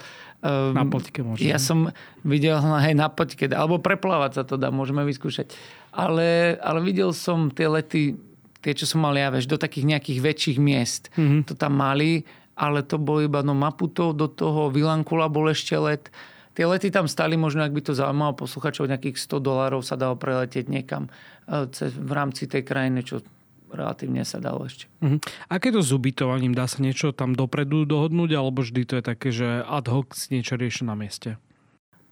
Na 0.46 0.84
potike 0.86 1.24
možno. 1.24 1.42
Ja 1.42 1.56
som 1.56 1.90
videl 2.22 2.60
hej, 2.60 2.94
na 2.94 3.08
potike, 3.08 3.50
alebo 3.50 3.80
preplávať 3.82 4.30
sa 4.38 4.42
to 4.44 4.60
dá, 4.60 4.68
môžeme 4.70 5.02
vyskúšať. 5.02 5.56
Ale, 5.96 6.60
ale 6.60 6.78
videl 6.84 7.10
som 7.16 7.48
tie 7.48 7.66
lety, 7.66 8.20
tie, 8.66 8.74
čo 8.74 8.90
som 8.90 9.06
mal 9.06 9.14
ja, 9.14 9.30
veš, 9.30 9.46
do 9.46 9.54
takých 9.54 9.86
nejakých 9.86 10.18
väčších 10.18 10.58
miest. 10.58 11.14
Mm-hmm. 11.14 11.46
To 11.46 11.54
tam 11.54 11.78
mali, 11.78 12.26
ale 12.58 12.82
to 12.82 12.98
bolo 12.98 13.22
iba 13.22 13.46
no 13.46 13.54
Maputo, 13.54 14.10
do 14.10 14.26
toho 14.26 14.74
Vilankula 14.74 15.30
bol 15.30 15.46
ešte 15.54 15.78
let. 15.78 16.10
Tie 16.58 16.66
lety 16.66 16.90
tam 16.90 17.06
stali, 17.06 17.38
možno 17.38 17.62
ak 17.62 17.70
by 17.70 17.84
to 17.86 17.94
zaujímalo 17.94 18.34
posluchačov, 18.34 18.90
nejakých 18.90 19.22
100 19.22 19.38
dolárov 19.38 19.86
sa 19.86 19.94
dalo 19.94 20.18
preletieť 20.18 20.66
niekam 20.66 21.06
e, 21.46 21.68
v 21.78 22.12
rámci 22.16 22.50
tej 22.50 22.66
krajiny, 22.66 23.06
čo 23.06 23.22
relatívne 23.70 24.24
sa 24.24 24.40
dalo 24.42 24.64
ešte. 24.64 24.90
Uh-huh. 25.04 25.20
Aké 25.52 25.70
to 25.70 25.84
s 25.84 25.92
ubytovaním? 25.92 26.56
Dá 26.56 26.64
sa 26.64 26.80
niečo 26.80 27.12
tam 27.12 27.36
dopredu 27.36 27.84
dohodnúť, 27.84 28.30
alebo 28.34 28.64
vždy 28.64 28.82
to 28.88 28.94
je 28.98 29.04
také, 29.04 29.28
že 29.30 29.62
ad 29.62 29.86
hoc 29.92 30.16
niečo 30.32 30.56
rieši 30.56 30.82
na 30.88 30.96
mieste? 30.96 31.36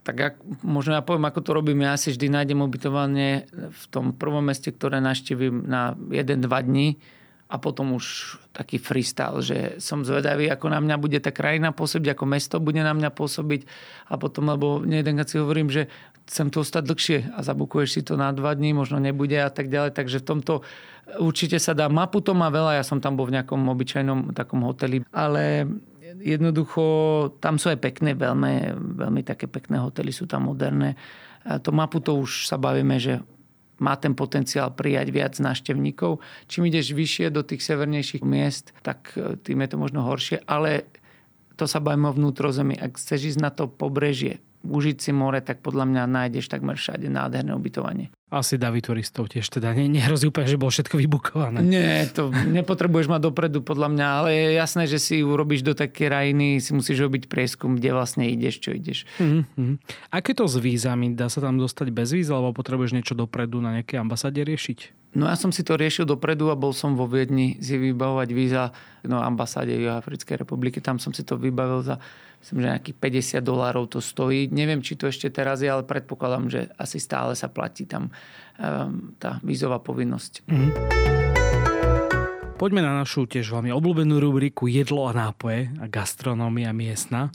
Tak 0.04 0.16
ak, 0.20 0.34
možno 0.60 0.94
ja 0.94 1.02
poviem, 1.02 1.24
ako 1.24 1.40
to 1.40 1.50
robím. 1.56 1.80
Ja 1.80 1.96
si 1.96 2.12
vždy 2.12 2.28
nájdem 2.28 2.60
ubytovanie 2.60 3.48
v 3.52 3.84
tom 3.88 4.12
prvom 4.12 4.44
meste, 4.44 4.68
ktoré 4.68 5.00
naštívim 5.00 5.64
na 5.64 5.96
1-2 5.96 6.44
dní 6.44 7.00
a 7.48 7.56
potom 7.56 7.96
už 7.96 8.36
taký 8.52 8.76
freestyle, 8.80 9.40
že 9.44 9.80
som 9.80 10.04
zvedavý, 10.04 10.48
ako 10.48 10.68
na 10.68 10.80
mňa 10.80 10.96
bude 11.00 11.18
tá 11.20 11.32
krajina 11.32 11.72
pôsobiť, 11.72 12.16
ako 12.16 12.24
mesto 12.24 12.56
bude 12.60 12.80
na 12.80 12.92
mňa 12.92 13.10
pôsobiť 13.12 13.64
a 14.12 14.16
potom, 14.16 14.48
lebo 14.48 14.80
nejeden 14.84 15.20
si 15.24 15.40
hovorím, 15.40 15.68
že 15.68 15.88
chcem 16.24 16.48
tu 16.48 16.64
ostať 16.64 16.82
dlhšie 16.88 17.18
a 17.36 17.44
zabukuješ 17.44 17.88
si 17.96 18.00
to 18.00 18.16
na 18.16 18.32
dva 18.32 18.56
dní, 18.56 18.72
možno 18.72 18.96
nebude 18.96 19.36
a 19.36 19.52
tak 19.52 19.68
ďalej, 19.68 19.92
takže 19.92 20.24
v 20.24 20.28
tomto 20.28 20.54
určite 21.20 21.60
sa 21.60 21.76
dá. 21.76 21.88
Mapu 21.92 22.24
to 22.24 22.32
má 22.32 22.48
veľa, 22.48 22.80
ja 22.80 22.84
som 22.84 23.00
tam 23.00 23.16
bol 23.16 23.28
v 23.28 23.36
nejakom 23.40 23.60
obyčajnom 23.60 24.32
takom 24.32 24.64
hoteli, 24.64 25.04
ale 25.12 25.68
jednoducho 26.20 26.82
tam 27.40 27.58
sú 27.58 27.72
aj 27.72 27.78
pekné, 27.80 28.14
veľmi, 28.14 28.74
veľmi 29.00 29.22
také 29.26 29.50
pekné 29.50 29.80
hotely, 29.80 30.12
sú 30.14 30.28
tam 30.28 30.52
moderné. 30.52 30.94
To 31.44 31.70
mapu 31.72 32.00
to 32.00 32.16
už 32.16 32.48
sa 32.48 32.56
bavíme, 32.56 32.96
že 32.96 33.20
má 33.82 33.98
ten 33.98 34.14
potenciál 34.14 34.70
prijať 34.70 35.10
viac 35.10 35.34
návštevníkov. 35.42 36.22
Čím 36.46 36.70
ideš 36.70 36.94
vyššie 36.94 37.26
do 37.34 37.42
tých 37.42 37.62
severnejších 37.66 38.22
miest, 38.22 38.70
tak 38.86 39.12
e, 39.18 39.34
tým 39.34 39.66
je 39.66 39.68
to 39.74 39.76
možno 39.76 40.06
horšie, 40.06 40.46
ale 40.46 40.86
to 41.58 41.66
sa 41.66 41.82
bavíme 41.82 42.06
o 42.06 42.14
vnútrozemí. 42.14 42.78
Ak 42.78 42.98
chceš 42.98 43.34
ísť 43.34 43.40
na 43.42 43.50
to 43.50 43.66
pobrežie, 43.66 44.38
užiť 44.64 44.96
si 44.98 45.10
more, 45.12 45.44
tak 45.44 45.60
podľa 45.60 45.84
mňa 45.84 46.02
nájdeš 46.08 46.48
takmer 46.48 46.80
všade 46.80 47.06
nádherné 47.12 47.52
ubytovanie. 47.52 48.08
Asi 48.34 48.58
davy 48.58 48.82
turistov 48.82 49.30
tiež 49.30 49.46
teda. 49.46 49.70
Ne, 49.78 49.86
nehrozí 49.86 50.26
úplne, 50.26 50.50
že 50.50 50.58
bolo 50.58 50.74
všetko 50.74 50.98
vybukované. 50.98 51.62
Nie, 51.62 52.10
to 52.10 52.34
nepotrebuješ 52.34 53.06
mať 53.06 53.20
dopredu 53.30 53.62
podľa 53.62 53.94
mňa, 53.94 54.06
ale 54.10 54.28
je 54.34 54.46
jasné, 54.58 54.90
že 54.90 54.98
si 54.98 55.22
urobíš 55.22 55.62
do 55.62 55.76
také 55.76 56.10
krajiny, 56.10 56.58
si 56.58 56.74
musíš 56.74 57.06
robiť 57.06 57.30
prieskum, 57.30 57.78
kde 57.78 57.94
vlastne 57.94 58.26
ideš, 58.26 58.58
čo 58.58 58.74
ideš. 58.74 59.06
Mm-hmm. 59.22 59.78
Aké 60.10 60.34
to 60.34 60.50
s 60.50 60.58
vízami? 60.58 61.14
Dá 61.14 61.30
sa 61.30 61.38
tam 61.38 61.62
dostať 61.62 61.94
bez 61.94 62.10
víz, 62.10 62.26
alebo 62.32 62.50
potrebuješ 62.56 62.98
niečo 62.98 63.14
dopredu 63.14 63.62
na 63.62 63.78
nejaké 63.78 64.02
ambasáde 64.02 64.42
riešiť? 64.42 65.03
No 65.14 65.30
ja 65.30 65.38
som 65.38 65.54
si 65.54 65.62
to 65.62 65.78
riešil 65.78 66.10
dopredu 66.10 66.50
a 66.50 66.58
bol 66.58 66.74
som 66.74 66.98
vo 66.98 67.06
Viedni 67.06 67.58
si 67.62 67.78
vybavovať 67.78 68.28
víza 68.34 68.74
no, 69.06 69.22
ambasáde 69.22 69.78
Africkej 69.86 70.42
republiky. 70.42 70.82
Tam 70.82 70.98
som 70.98 71.14
si 71.14 71.22
to 71.22 71.38
vybavil 71.38 71.86
za 71.86 72.02
myslím, 72.44 72.60
že 72.60 72.72
nejakých 72.76 73.40
50 73.40 73.40
dolárov 73.40 73.88
to 73.88 74.04
stojí. 74.04 74.52
Neviem, 74.52 74.84
či 74.84 75.00
to 75.00 75.08
ešte 75.08 75.32
teraz 75.32 75.64
je, 75.64 75.70
ale 75.72 75.80
predpokladám, 75.80 76.52
že 76.52 76.60
asi 76.76 77.00
stále 77.00 77.32
sa 77.32 77.48
platí 77.48 77.88
tam 77.88 78.12
um, 78.60 79.16
tá 79.16 79.40
vízová 79.40 79.80
povinnosť. 79.80 80.44
Mm-hmm. 80.44 80.72
Poďme 82.54 82.84
na 82.84 83.00
našu 83.00 83.24
tiež 83.24 83.48
veľmi 83.48 83.72
obľúbenú 83.72 84.20
rubriku 84.20 84.68
Jedlo 84.68 85.08
a 85.08 85.16
nápoje 85.16 85.72
a 85.80 85.88
gastronómia 85.88 86.70
miestna. 86.76 87.32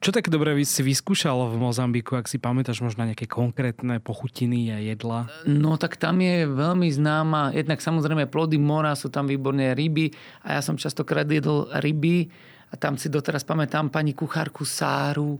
Čo 0.00 0.16
tak 0.16 0.32
dobre 0.32 0.56
si 0.64 0.80
vyskúšal 0.80 1.52
v 1.52 1.60
Mozambiku, 1.60 2.16
ak 2.16 2.24
si 2.24 2.40
pamätáš 2.40 2.80
možno 2.80 3.04
nejaké 3.04 3.28
konkrétne 3.28 4.00
pochutiny 4.00 4.72
a 4.72 4.80
jedla? 4.80 5.28
No 5.44 5.76
tak 5.76 6.00
tam 6.00 6.24
je 6.24 6.48
veľmi 6.48 6.88
známa, 6.88 7.52
jednak 7.52 7.84
samozrejme 7.84 8.24
plody 8.32 8.56
mora, 8.56 8.96
sú 8.96 9.12
tam 9.12 9.28
výborné 9.28 9.76
ryby 9.76 10.08
a 10.40 10.56
ja 10.56 10.60
som 10.64 10.80
častokrát 10.80 11.28
jedol 11.28 11.68
ryby 11.84 12.32
a 12.72 12.80
tam 12.80 12.96
si 12.96 13.12
doteraz 13.12 13.44
pamätám 13.44 13.92
pani 13.92 14.16
kuchárku 14.16 14.64
Sáru 14.64 15.36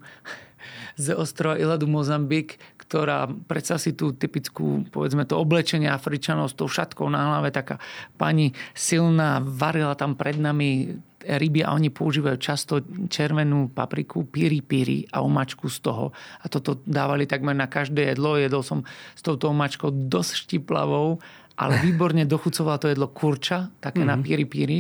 z 1.01 1.17
ostrova 1.17 1.57
Iladu 1.57 1.89
Mozambik, 1.89 2.61
ktorá 2.77 3.33
predsa 3.49 3.81
si 3.81 3.97
tú 3.97 4.13
typickú, 4.13 4.85
povedzme 4.93 5.25
to 5.25 5.41
oblečenie 5.41 5.89
Afričanov 5.89 6.53
s 6.53 6.59
tou 6.61 6.69
šatkou 6.69 7.09
na 7.09 7.33
hlave, 7.33 7.49
taká 7.49 7.81
pani 8.21 8.53
silná, 8.77 9.41
varila 9.41 9.97
tam 9.97 10.21
pred 10.21 10.37
nami 10.37 11.01
ryby 11.27 11.65
a 11.65 11.77
oni 11.77 11.93
používajú 11.93 12.37
často 12.41 12.81
červenú 13.09 13.71
papriku, 13.71 14.25
piri 14.25 14.65
piri 14.65 15.05
a 15.13 15.21
omačku 15.21 15.69
z 15.69 15.79
toho. 15.85 16.17
A 16.41 16.49
toto 16.49 16.81
dávali 16.89 17.29
takmer 17.29 17.53
na 17.53 17.69
každé 17.69 18.15
jedlo. 18.15 18.41
Jedol 18.41 18.65
som 18.65 18.85
s 19.13 19.21
touto 19.21 19.53
omačkou 19.53 19.93
dosť 20.09 20.33
štiplavou 20.49 21.21
ale 21.61 21.77
výborne 21.85 22.25
dochucovala 22.25 22.81
to 22.81 22.89
jedlo 22.89 23.13
kurča, 23.13 23.69
také 23.85 24.01
mm-hmm. 24.01 24.17
na 24.17 24.25
píri 24.25 24.47
píri 24.49 24.79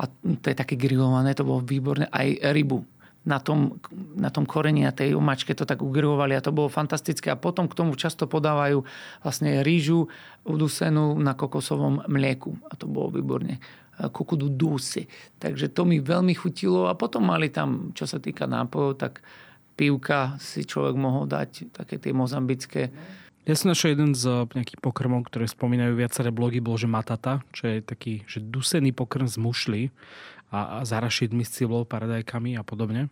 a 0.00 0.08
to 0.40 0.46
je 0.48 0.56
také 0.56 0.80
grillované, 0.80 1.36
to 1.36 1.44
bolo 1.44 1.60
výborné, 1.60 2.08
aj 2.08 2.40
rybu. 2.56 2.80
Na 3.22 3.38
tom, 3.38 3.78
na 4.18 4.34
tom 4.34 4.42
koreni, 4.42 4.82
na 4.82 4.90
tej 4.90 5.14
umačke 5.14 5.54
to 5.54 5.62
tak 5.62 5.78
ugrilovali 5.78 6.34
a 6.34 6.42
to 6.42 6.50
bolo 6.50 6.66
fantastické. 6.66 7.30
A 7.30 7.38
potom 7.38 7.70
k 7.70 7.78
tomu 7.78 7.94
často 7.94 8.26
podávajú 8.26 8.82
vlastne 9.22 9.62
rýžu 9.62 10.10
udusenú 10.42 11.14
na 11.22 11.38
kokosovom 11.38 12.02
mlieku. 12.10 12.58
A 12.66 12.74
to 12.74 12.90
bolo 12.90 13.14
výborne 13.14 13.62
kukudu 13.98 14.48
dusy. 14.48 15.06
Takže 15.36 15.68
to 15.70 15.84
mi 15.84 16.00
veľmi 16.00 16.32
chutilo 16.32 16.88
a 16.88 16.96
potom 16.96 17.28
mali 17.28 17.52
tam, 17.52 17.92
čo 17.92 18.08
sa 18.08 18.16
týka 18.16 18.48
nápojov, 18.48 18.96
tak 18.96 19.20
pivka 19.76 20.36
si 20.40 20.64
človek 20.64 20.96
mohol 20.96 21.28
dať, 21.28 21.72
také 21.72 21.96
tie 22.00 22.12
mozambické 22.12 22.92
ja 23.42 23.58
som 23.58 23.74
našiel 23.74 23.98
jeden 23.98 24.14
z 24.14 24.22
eh, 24.30 24.46
nejakých 24.54 24.78
pokrmov, 24.78 25.26
ktoré 25.26 25.50
spomínajú 25.50 25.98
viaceré 25.98 26.30
blogy, 26.30 26.62
bol, 26.62 26.78
že 26.78 26.86
matata, 26.86 27.42
čo 27.50 27.66
je 27.66 27.82
taký, 27.82 28.22
že 28.30 28.38
dusený 28.38 28.94
pokrm 28.94 29.26
z 29.26 29.34
mušly 29.34 29.82
a, 30.54 30.78
a 30.78 30.86
zarašidmi 30.86 31.42
s 31.42 31.58
ciblou, 31.58 31.82
paradajkami 31.82 32.54
a 32.54 32.62
podobne. 32.62 33.10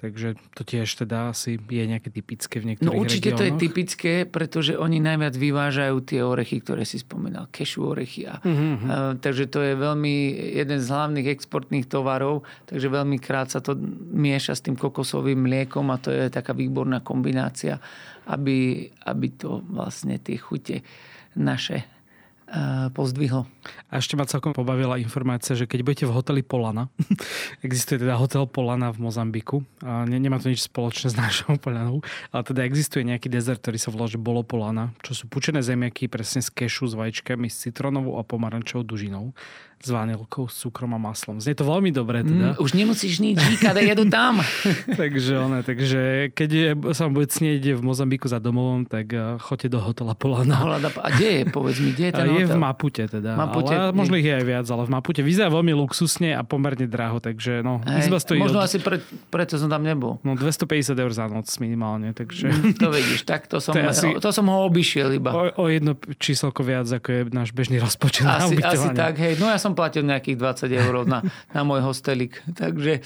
Takže 0.00 0.40
to 0.56 0.64
tiež 0.64 0.88
teda 1.04 1.36
asi 1.36 1.60
je 1.60 1.84
nejaké 1.84 2.08
typické 2.08 2.56
v 2.56 2.72
niektorých 2.72 2.88
No 2.88 2.96
určite 2.96 3.36
regiónoch. 3.36 3.36
to 3.36 3.44
je 3.44 3.52
typické, 3.60 4.12
pretože 4.24 4.72
oni 4.72 4.96
najviac 4.96 5.36
vyvážajú 5.36 5.96
tie 6.08 6.24
orechy, 6.24 6.64
ktoré 6.64 6.88
si 6.88 6.96
spomínal, 6.96 7.52
kešu 7.52 7.84
orechy. 7.84 8.24
A, 8.24 8.40
mm-hmm. 8.40 8.88
uh, 8.88 9.12
takže 9.20 9.52
to 9.52 9.60
je 9.60 9.76
veľmi 9.76 10.14
jeden 10.56 10.80
z 10.80 10.88
hlavných 10.88 11.28
exportných 11.28 11.84
tovarov, 11.84 12.48
takže 12.64 12.88
veľmi 12.88 13.20
krát 13.20 13.52
sa 13.52 13.60
to 13.60 13.76
mieša 14.16 14.56
s 14.56 14.64
tým 14.64 14.80
kokosovým 14.80 15.36
mliekom 15.36 15.92
a 15.92 16.00
to 16.00 16.08
je 16.08 16.32
taká 16.32 16.56
výborná 16.56 17.04
kombinácia, 17.04 17.76
aby, 18.24 18.88
aby 19.04 19.26
to 19.36 19.60
vlastne 19.68 20.16
tie 20.16 20.40
chute 20.40 20.80
naše 21.36 21.99
pozdvihlo. 22.90 23.46
A 23.90 24.02
ešte 24.02 24.18
ma 24.18 24.26
celkom 24.26 24.50
pobavila 24.50 24.98
informácia, 24.98 25.54
že 25.54 25.70
keď 25.70 25.80
budete 25.86 26.04
v 26.06 26.14
hoteli 26.14 26.42
Polana, 26.42 26.90
existuje 27.66 28.02
teda 28.02 28.18
hotel 28.18 28.46
Polana 28.50 28.90
v 28.90 29.06
Mozambiku, 29.06 29.62
a 29.86 30.02
ne, 30.06 30.18
nemá 30.18 30.42
to 30.42 30.50
nič 30.50 30.66
spoločné 30.66 31.14
s 31.14 31.16
našou 31.16 31.54
Polanou, 31.62 32.02
ale 32.34 32.42
teda 32.42 32.66
existuje 32.66 33.06
nejaký 33.06 33.30
dezert, 33.30 33.62
ktorý 33.62 33.78
sa 33.78 33.94
volá, 33.94 34.10
že 34.10 34.18
bolo 34.18 34.42
Polana, 34.42 34.90
čo 35.06 35.14
sú 35.14 35.30
pučené 35.30 35.62
zemiaky 35.62 36.10
presne 36.10 36.42
z 36.42 36.50
kešu 36.50 36.90
s 36.90 36.94
vajíčkami, 36.98 37.46
s 37.46 37.70
citronovou 37.70 38.18
a 38.18 38.26
pomarančovou 38.26 38.82
dužinou 38.82 39.30
s 39.80 39.88
vanilkou, 39.88 40.44
s 40.44 40.60
cukrom 40.60 40.92
a 40.92 41.00
maslom. 41.00 41.40
Znie 41.40 41.56
to 41.56 41.64
veľmi 41.64 41.88
dobre 41.88 42.20
teda. 42.20 42.52
Mm, 42.52 42.60
už 42.60 42.70
nemusíš 42.72 43.16
nič 43.18 43.40
žíkať, 43.40 43.80
jedu 43.80 44.04
tam. 44.06 44.44
takže, 45.00 45.40
one, 45.40 45.64
takže 45.64 46.00
keď 46.30 46.48
je, 46.52 46.68
sa 46.92 47.08
vám 47.08 47.16
bude 47.16 47.28
snieť 47.28 47.74
v 47.74 47.82
Mozambiku 47.82 48.28
za 48.28 48.36
domovom, 48.36 48.84
tak 48.84 49.08
uh, 49.10 49.40
choďte 49.40 49.72
do 49.72 49.80
hotela 49.80 50.12
Polana. 50.12 50.60
A 51.00 51.08
kde 51.10 51.28
je, 51.32 51.42
povedz 51.46 51.80
mi, 51.80 51.96
kde 51.96 52.04
je 52.06 52.12
ten 52.20 52.28
je 52.28 52.32
je 52.34 52.44
hotel. 52.44 52.56
v 52.56 52.60
Mapute 52.60 53.04
teda. 53.08 53.30
Mapute, 53.34 53.72
ale 53.72 53.92
možno 53.96 54.14
ich 54.14 54.28
je 54.28 54.36
aj 54.36 54.44
viac, 54.44 54.66
ale 54.68 54.82
v 54.84 54.90
Mapute 54.92 55.20
vyzerá 55.24 55.48
veľmi 55.48 55.72
luxusne 55.72 56.36
a 56.36 56.44
pomerne 56.44 56.84
draho, 56.84 57.16
takže 57.16 57.64
no, 57.64 57.80
Hej, 57.80 58.04
izba 58.04 58.20
stojí 58.20 58.36
možno 58.36 58.60
od, 58.60 58.68
asi 58.68 58.84
pre, 58.84 59.00
preto 59.32 59.56
som 59.56 59.72
tam 59.72 59.80
nebol. 59.80 60.20
no, 60.20 60.36
250 60.36 60.92
eur 60.92 61.10
za 61.10 61.24
noc 61.24 61.48
minimálne, 61.56 62.12
takže 62.12 62.52
To 62.76 62.92
vidíš, 62.92 63.24
tak 63.24 63.48
to 63.48 63.64
som, 63.64 63.72
To 63.76 63.80
je 63.80 63.88
asi- 63.88 64.16
to 64.20 64.28
som 64.28 64.44
ho 64.44 64.68
obišiel 64.68 65.08
iba. 65.16 65.32
o, 65.32 65.42
o 65.56 65.72
jedno 65.72 65.96
číselko 66.20 66.60
viac, 66.60 66.84
ako 66.84 67.08
je 67.08 67.20
náš 67.32 67.50
bežný 67.56 67.80
rozpočet 67.80 68.28
Asi, 68.28 68.60
asi 68.60 68.88
tak, 68.92 69.16
hej. 69.16 69.40
No 69.40 69.48
ja 69.48 69.56
som 69.56 69.69
platil 69.72 70.02
nejakých 70.02 70.36
20 70.36 70.70
eur 70.72 70.94
na, 71.04 71.20
na 71.48 71.62
môj 71.62 71.82
hostelik, 71.82 72.38
takže 72.50 73.00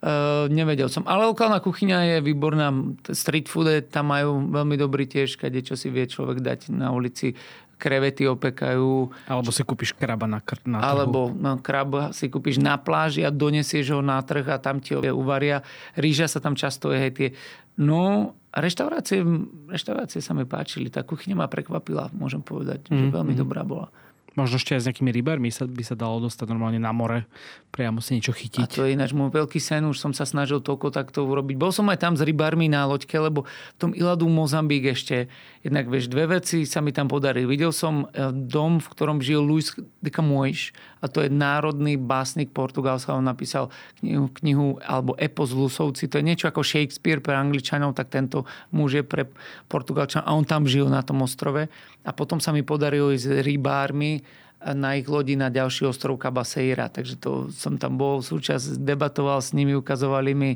uh, 0.00 0.46
nevedel 0.46 0.86
som. 0.86 1.04
Ale 1.04 1.24
lokálna 1.24 1.58
kuchyňa 1.58 1.98
je 2.08 2.16
výborná, 2.20 2.68
street 3.08 3.46
food 3.46 3.64
tam 3.88 4.08
majú 4.08 4.48
veľmi 4.48 4.74
dobrý 4.74 5.04
tiež, 5.04 5.36
kade 5.36 5.60
čo 5.60 5.72
si 5.72 5.88
vie 5.88 6.04
človek 6.04 6.38
dať 6.38 6.60
na 6.70 6.90
ulici. 6.90 7.34
Krevety 7.74 8.22
opekajú, 8.24 9.10
Alebo 9.26 9.50
si 9.50 9.60
kúpiš 9.60 9.90
kraba 9.92 10.22
na, 10.24 10.38
kr- 10.38 10.62
na 10.64 10.78
trhu. 10.78 10.86
alebo 10.86 11.18
no, 11.28 11.58
krab 11.58 12.14
si 12.14 12.30
kúpiš 12.30 12.56
na 12.56 12.78
pláži 12.78 13.20
a 13.20 13.34
donesieš 13.34 13.90
ho 13.90 14.00
na 14.00 14.22
trh 14.22 14.46
a 14.46 14.56
tam 14.56 14.78
ti 14.78 14.94
ho 14.94 15.02
uvaria. 15.12 15.66
Rýža 15.98 16.30
sa 16.30 16.38
tam 16.38 16.54
často 16.54 16.94
je, 16.94 16.98
hej, 17.00 17.10
tie. 17.10 17.28
No, 17.74 18.30
reštaurácie, 18.52 19.26
reštaurácie 19.66 20.20
sa 20.20 20.30
mi 20.30 20.44
páčili. 20.44 20.88
Tá 20.88 21.02
kuchyňa 21.02 21.34
ma 21.34 21.48
prekvapila, 21.48 22.06
môžem 22.12 22.38
povedať, 22.38 22.86
že 22.86 23.02
Mhm, 23.02 23.10
veľmi 23.10 23.34
dobrá 23.34 23.64
bola. 23.64 23.90
Možno 24.32 24.56
ešte 24.56 24.72
aj 24.72 24.80
s 24.80 24.86
nejakými 24.88 25.12
rybarmi 25.12 25.52
sa, 25.52 25.68
by 25.68 25.84
sa 25.84 25.92
dalo 25.92 26.24
dostať 26.24 26.48
normálne 26.48 26.80
na 26.80 26.88
more, 26.96 27.28
priamo 27.68 28.00
si 28.00 28.16
niečo 28.16 28.32
A 28.32 28.38
chytiť. 28.40 28.80
to 28.80 28.88
je 28.88 28.96
ináč 28.96 29.12
môj 29.12 29.28
veľký 29.28 29.60
sen, 29.60 29.84
už 29.84 30.00
som 30.00 30.16
sa 30.16 30.24
snažil 30.24 30.64
toľko 30.64 30.88
takto 30.88 31.24
urobiť. 31.28 31.60
Bol 31.60 31.68
som 31.68 31.84
aj 31.92 32.00
tam 32.00 32.16
s 32.16 32.24
rybármi 32.24 32.72
na 32.72 32.88
loďke, 32.88 33.12
lebo 33.20 33.44
v 33.44 33.76
tom 33.76 33.92
Iladu 33.92 34.28
Mozambík 34.32 34.96
ešte, 34.96 35.28
jednak 35.60 35.92
vieš, 35.92 36.08
dve 36.08 36.40
veci 36.40 36.64
sa 36.64 36.80
mi 36.80 36.96
tam 36.96 37.12
podarili. 37.12 37.44
Videl 37.44 37.76
som 37.76 38.08
eh, 38.08 38.32
dom, 38.32 38.80
v 38.80 38.88
ktorom 38.88 39.20
žil 39.20 39.44
Luis 39.44 39.76
de 39.76 40.10
Camões 40.10 40.72
a 41.02 41.10
to 41.10 41.26
je 41.26 41.28
národný 41.28 41.98
básnik 41.98 42.54
Portugalska. 42.54 43.18
On 43.18 43.26
napísal 43.26 43.74
knihu, 43.98 44.30
knihu 44.38 44.78
alebo 44.86 45.18
epos 45.18 45.50
Lusovci. 45.50 46.06
To 46.06 46.22
je 46.22 46.24
niečo 46.24 46.46
ako 46.46 46.62
Shakespeare 46.62 47.18
pre 47.18 47.34
Angličanov, 47.34 47.98
tak 47.98 48.14
tento 48.14 48.46
muž 48.70 49.02
je 49.02 49.04
pre 49.04 49.26
Portugalčanov 49.66 50.30
a 50.30 50.36
on 50.38 50.46
tam 50.46 50.62
žil 50.62 50.86
na 50.86 51.02
tom 51.02 51.26
ostrove. 51.26 51.66
A 52.06 52.10
potom 52.14 52.38
sa 52.38 52.54
mi 52.54 52.62
podarilo 52.62 53.10
ísť 53.10 53.26
s 53.26 53.42
rybármi 53.42 54.22
na 54.62 54.94
ich 54.94 55.10
lodi 55.10 55.34
na 55.34 55.50
ďalší 55.50 55.90
ostrov 55.90 56.22
Cabaseira. 56.22 56.86
Takže 56.86 57.18
to 57.18 57.50
som 57.50 57.74
tam 57.82 57.98
bol 57.98 58.22
súčasť, 58.22 58.78
debatoval 58.78 59.42
s 59.42 59.50
nimi, 59.50 59.74
ukazovali 59.74 60.32
mi 60.38 60.50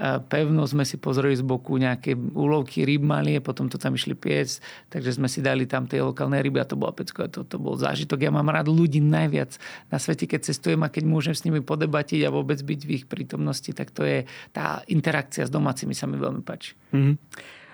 pevno, 0.00 0.64
sme 0.64 0.88
si 0.88 0.96
pozreli 0.96 1.36
z 1.36 1.44
boku 1.44 1.76
nejaké 1.76 2.16
úlovky 2.16 2.88
ryb 2.88 3.04
malie, 3.04 3.36
potom 3.44 3.68
to 3.68 3.76
tam 3.76 3.92
išli 3.92 4.16
piec, 4.16 4.64
takže 4.88 5.20
sme 5.20 5.28
si 5.28 5.44
dali 5.44 5.68
tam 5.68 5.84
tie 5.84 6.00
lokálne 6.00 6.40
ryby 6.40 6.56
a 6.56 6.66
to 6.66 6.80
bola 6.80 6.96
pecko, 6.96 7.28
to, 7.28 7.44
to 7.44 7.60
bol 7.60 7.76
zážitok. 7.76 8.24
Ja 8.24 8.32
mám 8.32 8.48
rád 8.48 8.72
ľudí 8.72 9.04
najviac 9.04 9.60
na 9.92 10.00
svete, 10.00 10.24
keď 10.24 10.48
cestujem 10.48 10.80
a 10.80 10.88
keď 10.88 11.04
môžem 11.04 11.36
s 11.36 11.44
nimi 11.44 11.60
podebatiť 11.60 12.24
a 12.24 12.32
vôbec 12.32 12.56
byť 12.56 12.80
v 12.88 12.90
ich 12.96 13.04
prítomnosti, 13.04 13.68
tak 13.76 13.92
to 13.92 14.08
je 14.08 14.24
tá 14.56 14.80
interakcia 14.88 15.44
s 15.44 15.52
domácimi 15.52 15.92
sa 15.92 16.08
mi 16.08 16.16
veľmi 16.16 16.40
páči. 16.40 16.72
Mhm. 16.96 17.12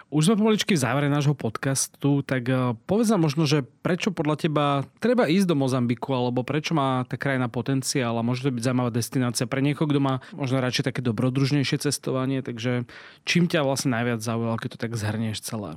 Už 0.07 0.31
sme 0.31 0.39
pomaličky 0.39 0.79
v 0.79 0.83
závere 0.87 1.11
nášho 1.11 1.35
podcastu, 1.35 2.23
tak 2.23 2.47
eh, 2.47 2.79
povedz 2.87 3.11
nám 3.11 3.27
možno, 3.27 3.43
že 3.43 3.67
prečo 3.83 4.15
podľa 4.15 4.37
teba 4.39 4.67
treba 5.03 5.27
ísť 5.27 5.51
do 5.51 5.59
Mozambiku, 5.59 6.15
alebo 6.15 6.47
prečo 6.47 6.79
má 6.79 7.03
tá 7.11 7.19
krajina 7.19 7.51
potenciál 7.51 8.15
a 8.15 8.23
môže 8.23 8.47
to 8.47 8.55
byť 8.55 8.63
zaujímavá 8.63 8.95
destinácia 8.95 9.51
pre 9.51 9.59
niekoho, 9.67 9.91
kto 9.91 9.99
má 9.99 10.23
možno 10.31 10.63
radšej 10.63 10.95
také 10.95 11.03
dobrodružnejšie 11.03 11.91
cestovanie, 11.91 12.39
takže 12.39 12.87
čím 13.27 13.51
ťa 13.51 13.67
vlastne 13.67 13.99
najviac 13.99 14.23
zaujalo, 14.23 14.55
keď 14.63 14.79
to 14.79 14.83
tak 14.87 14.95
zhrnieš 14.95 15.43
celé? 15.43 15.75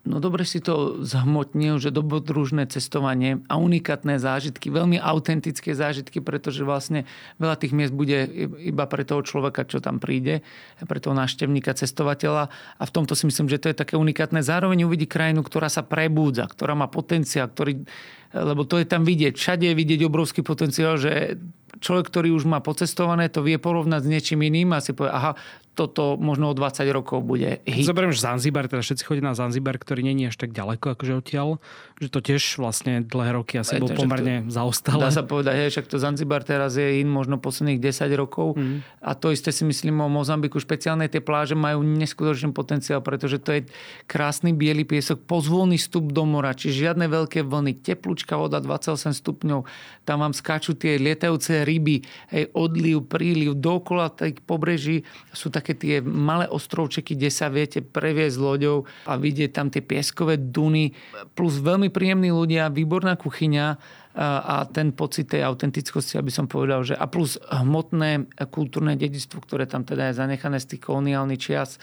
No 0.00 0.16
dobre 0.16 0.48
si 0.48 0.64
to 0.64 1.04
zhmotnil, 1.04 1.76
že 1.76 1.92
dobrodružné 1.92 2.64
cestovanie 2.72 3.44
a 3.52 3.60
unikátne 3.60 4.16
zážitky, 4.16 4.72
veľmi 4.72 4.96
autentické 4.96 5.76
zážitky, 5.76 6.24
pretože 6.24 6.64
vlastne 6.64 7.04
veľa 7.36 7.60
tých 7.60 7.76
miest 7.76 7.92
bude 7.92 8.24
iba 8.64 8.88
pre 8.88 9.04
toho 9.04 9.20
človeka, 9.20 9.68
čo 9.68 9.84
tam 9.84 10.00
príde, 10.00 10.40
pre 10.88 11.04
toho 11.04 11.12
návštevníka, 11.12 11.76
cestovateľa 11.76 12.48
a 12.80 12.82
v 12.88 12.94
tomto 12.96 13.12
si 13.12 13.28
myslím, 13.28 13.52
že 13.52 13.60
to 13.60 13.68
je 13.68 13.76
také 13.76 14.00
unikátne. 14.00 14.40
Zároveň 14.40 14.88
uvidí 14.88 15.04
krajinu, 15.04 15.44
ktorá 15.44 15.68
sa 15.68 15.84
prebúdza, 15.84 16.48
ktorá 16.48 16.72
má 16.72 16.88
potenciál, 16.88 17.52
ktorý, 17.52 17.84
lebo 18.32 18.64
to 18.64 18.80
je 18.80 18.88
tam 18.88 19.04
vidieť. 19.04 19.36
Všade 19.36 19.68
je 19.68 19.76
vidieť 19.76 20.00
obrovský 20.08 20.40
potenciál, 20.40 20.96
že 20.96 21.36
človek, 21.84 22.08
ktorý 22.08 22.32
už 22.32 22.48
má 22.48 22.64
pocestované, 22.64 23.28
to 23.28 23.44
vie 23.44 23.60
porovnať 23.60 24.00
s 24.04 24.10
niečím 24.10 24.40
iným 24.48 24.72
a 24.72 24.80
si 24.80 24.96
povie, 24.96 25.12
aha, 25.12 25.36
toto 25.74 26.18
možno 26.18 26.50
o 26.50 26.54
20 26.54 26.82
rokov 26.90 27.22
bude 27.22 27.62
hit. 27.64 27.86
Zoberiem, 27.86 28.10
že 28.10 28.20
Zanzibar, 28.20 28.66
teda 28.66 28.82
všetci 28.82 29.02
chodia 29.06 29.24
na 29.24 29.38
Zanzibar, 29.38 29.78
ktorý 29.78 30.02
není 30.02 30.26
až 30.26 30.36
tak 30.36 30.50
ďaleko 30.50 30.98
akože 30.98 31.12
odtiaľ, 31.16 31.62
že 32.00 32.08
to 32.08 32.18
tiež 32.24 32.58
vlastne 32.58 33.04
dlhé 33.04 33.36
roky 33.36 33.60
asi 33.60 33.76
Aj 33.76 33.80
bol 33.80 33.88
to, 33.88 33.96
že 33.96 34.00
pomerne 34.00 34.36
zaostalé. 34.48 35.02
Dá 35.04 35.12
sa 35.12 35.22
povedať, 35.22 35.54
hej, 35.56 35.68
však 35.76 35.86
to 35.86 35.96
Zanzibar 36.00 36.42
teraz 36.42 36.74
je 36.80 37.04
in 37.04 37.08
možno 37.08 37.36
posledných 37.36 37.78
10 37.78 38.12
rokov 38.16 38.56
Mhm. 38.56 39.04
a 39.04 39.10
to 39.12 39.30
isté 39.30 39.52
si 39.52 39.62
myslím 39.68 40.00
o 40.00 40.08
Mozambiku. 40.08 40.56
Špeciálne 40.56 41.06
tie 41.06 41.20
pláže 41.20 41.52
majú 41.54 41.84
neskutočný 41.84 42.50
potenciál, 42.56 43.04
pretože 43.04 43.36
to 43.38 43.52
je 43.52 43.60
krásny 44.08 44.56
biely 44.56 44.82
piesok, 44.82 45.22
pozvolný 45.28 45.76
vstup 45.76 46.10
do 46.10 46.24
mora, 46.24 46.56
či 46.56 46.72
žiadne 46.72 47.04
veľké 47.06 47.44
vlny, 47.44 47.84
teplúčka 47.84 48.34
voda 48.40 48.58
28 48.58 49.12
stupňov, 49.12 49.68
tam 50.08 50.16
vám 50.24 50.32
skáču 50.32 50.74
tie 50.74 50.96
lietajúce 50.96 51.62
ryby, 51.62 52.00
hej, 52.32 52.48
odliv, 52.56 53.04
príliv, 53.06 53.54
dokola 53.54 54.08
tých 54.08 54.40
pobreží 54.42 55.04
sú 55.30 55.52
také 55.52 55.59
tie 55.62 56.00
malé 56.00 56.48
ostrovčeky, 56.48 57.14
kde 57.14 57.30
sa 57.30 57.52
viete 57.52 57.84
previesť 57.84 58.36
loďou 58.40 58.88
a 59.04 59.20
vidieť 59.20 59.50
tam 59.52 59.68
tie 59.68 59.84
pieskové 59.84 60.40
duny, 60.40 60.96
plus 61.36 61.60
veľmi 61.60 61.92
príjemní 61.92 62.32
ľudia, 62.32 62.72
výborná 62.72 63.14
kuchyňa, 63.20 63.76
a 64.14 64.66
ten 64.66 64.90
pocit 64.90 65.30
tej 65.30 65.46
autentickosti, 65.46 66.18
aby 66.18 66.34
som 66.34 66.50
povedal, 66.50 66.82
že 66.82 66.98
a 66.98 67.06
plus 67.06 67.38
hmotné 67.46 68.26
kultúrne 68.50 68.98
dedičstvo, 68.98 69.38
ktoré 69.38 69.70
tam 69.70 69.86
teda 69.86 70.10
je 70.10 70.18
zanechané 70.18 70.58
z 70.58 70.74
tých 70.74 70.82
koloniálnych 70.82 71.38
čias, 71.38 71.78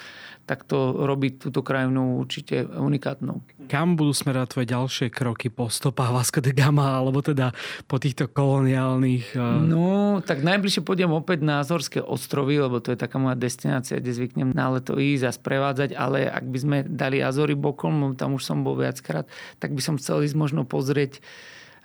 tak 0.47 0.67
to 0.67 1.07
robí 1.07 1.35
túto 1.35 1.63
krajinu 1.63 2.23
určite 2.23 2.67
unikátnou. 2.67 3.43
Kam 3.67 3.99
budú 3.99 4.15
smerovať 4.15 4.47
tvoje 4.47 4.67
ďalšie 4.67 5.07
kroky 5.11 5.51
po 5.51 5.67
stopách 5.67 6.11
Vasco 6.11 6.39
de 6.39 6.55
Gama, 6.55 6.99
alebo 6.99 7.19
teda 7.19 7.51
po 7.87 7.99
týchto 7.99 8.31
koloniálnych... 8.31 9.35
eh, 9.35 9.59
No, 9.63 10.19
tak 10.23 10.43
najbližšie 10.43 10.83
pôjdem 10.83 11.11
opäť 11.11 11.43
na 11.43 11.63
Azorské 11.63 11.99
ostrovy, 12.03 12.59
lebo 12.59 12.79
to 12.83 12.91
je 12.91 12.99
taká 12.99 13.19
moja 13.19 13.35
destinácia, 13.39 13.99
kde 13.99 14.15
zvyknem 14.15 14.51
na 14.51 14.71
leto 14.71 14.99
ísť 14.99 15.23
a 15.27 15.35
sprevádzať, 15.35 15.95
ale 15.95 16.27
ak 16.27 16.43
by 16.47 16.57
sme 16.59 16.77
dali 16.87 17.19
Azory 17.19 17.55
bokom, 17.55 18.15
tam 18.19 18.35
už 18.35 18.43
som 18.43 18.63
bol 18.63 18.79
viackrát, 18.79 19.27
tak 19.59 19.75
by 19.75 19.79
som 19.83 19.99
chcel 19.99 20.23
ísť 20.23 20.35
možno 20.35 20.63
pozrieť 20.63 21.19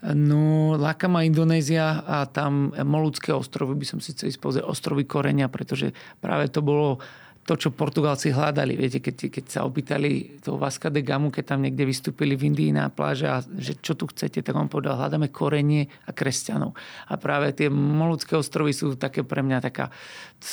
No, 0.03 0.75
láka 0.75 1.07
ma 1.07 1.23
Indonézia 1.23 2.03
a 2.03 2.27
tam 2.27 2.75
Moludské 2.75 3.31
ostrovy 3.31 3.79
by 3.79 3.87
som 3.87 3.99
si 4.03 4.11
chcel 4.11 4.35
ísť 4.35 4.67
ostrovy 4.67 5.07
Korenia, 5.07 5.47
pretože 5.47 5.95
práve 6.19 6.51
to 6.51 6.59
bolo 6.59 6.99
to, 7.43 7.59
čo 7.59 7.75
Portugálci 7.75 8.31
hľadali. 8.31 8.79
Viete, 8.79 9.03
keď, 9.03 9.31
keď 9.31 9.45
sa 9.51 9.61
opýtali 9.67 10.39
toho 10.39 10.59
Vasca 10.59 10.87
de 10.91 11.03
Gamu, 11.03 11.35
keď 11.35 11.55
tam 11.55 11.67
niekde 11.67 11.83
vystúpili 11.83 12.39
v 12.39 12.55
Indii 12.55 12.71
na 12.71 12.87
pláže 12.87 13.27
a 13.27 13.43
že 13.43 13.83
čo 13.83 13.99
tu 13.99 14.07
chcete, 14.07 14.47
tak 14.47 14.55
on 14.55 14.71
povedal, 14.71 14.95
hľadáme 14.95 15.31
korenie 15.35 15.91
a 16.07 16.15
kresťanov. 16.15 16.75
A 17.11 17.19
práve 17.19 17.51
tie 17.51 17.67
Moludské 17.71 18.39
ostrovy 18.39 18.71
sú 18.71 18.95
také 18.95 19.27
pre 19.27 19.43
mňa 19.43 19.59
taká, 19.59 19.91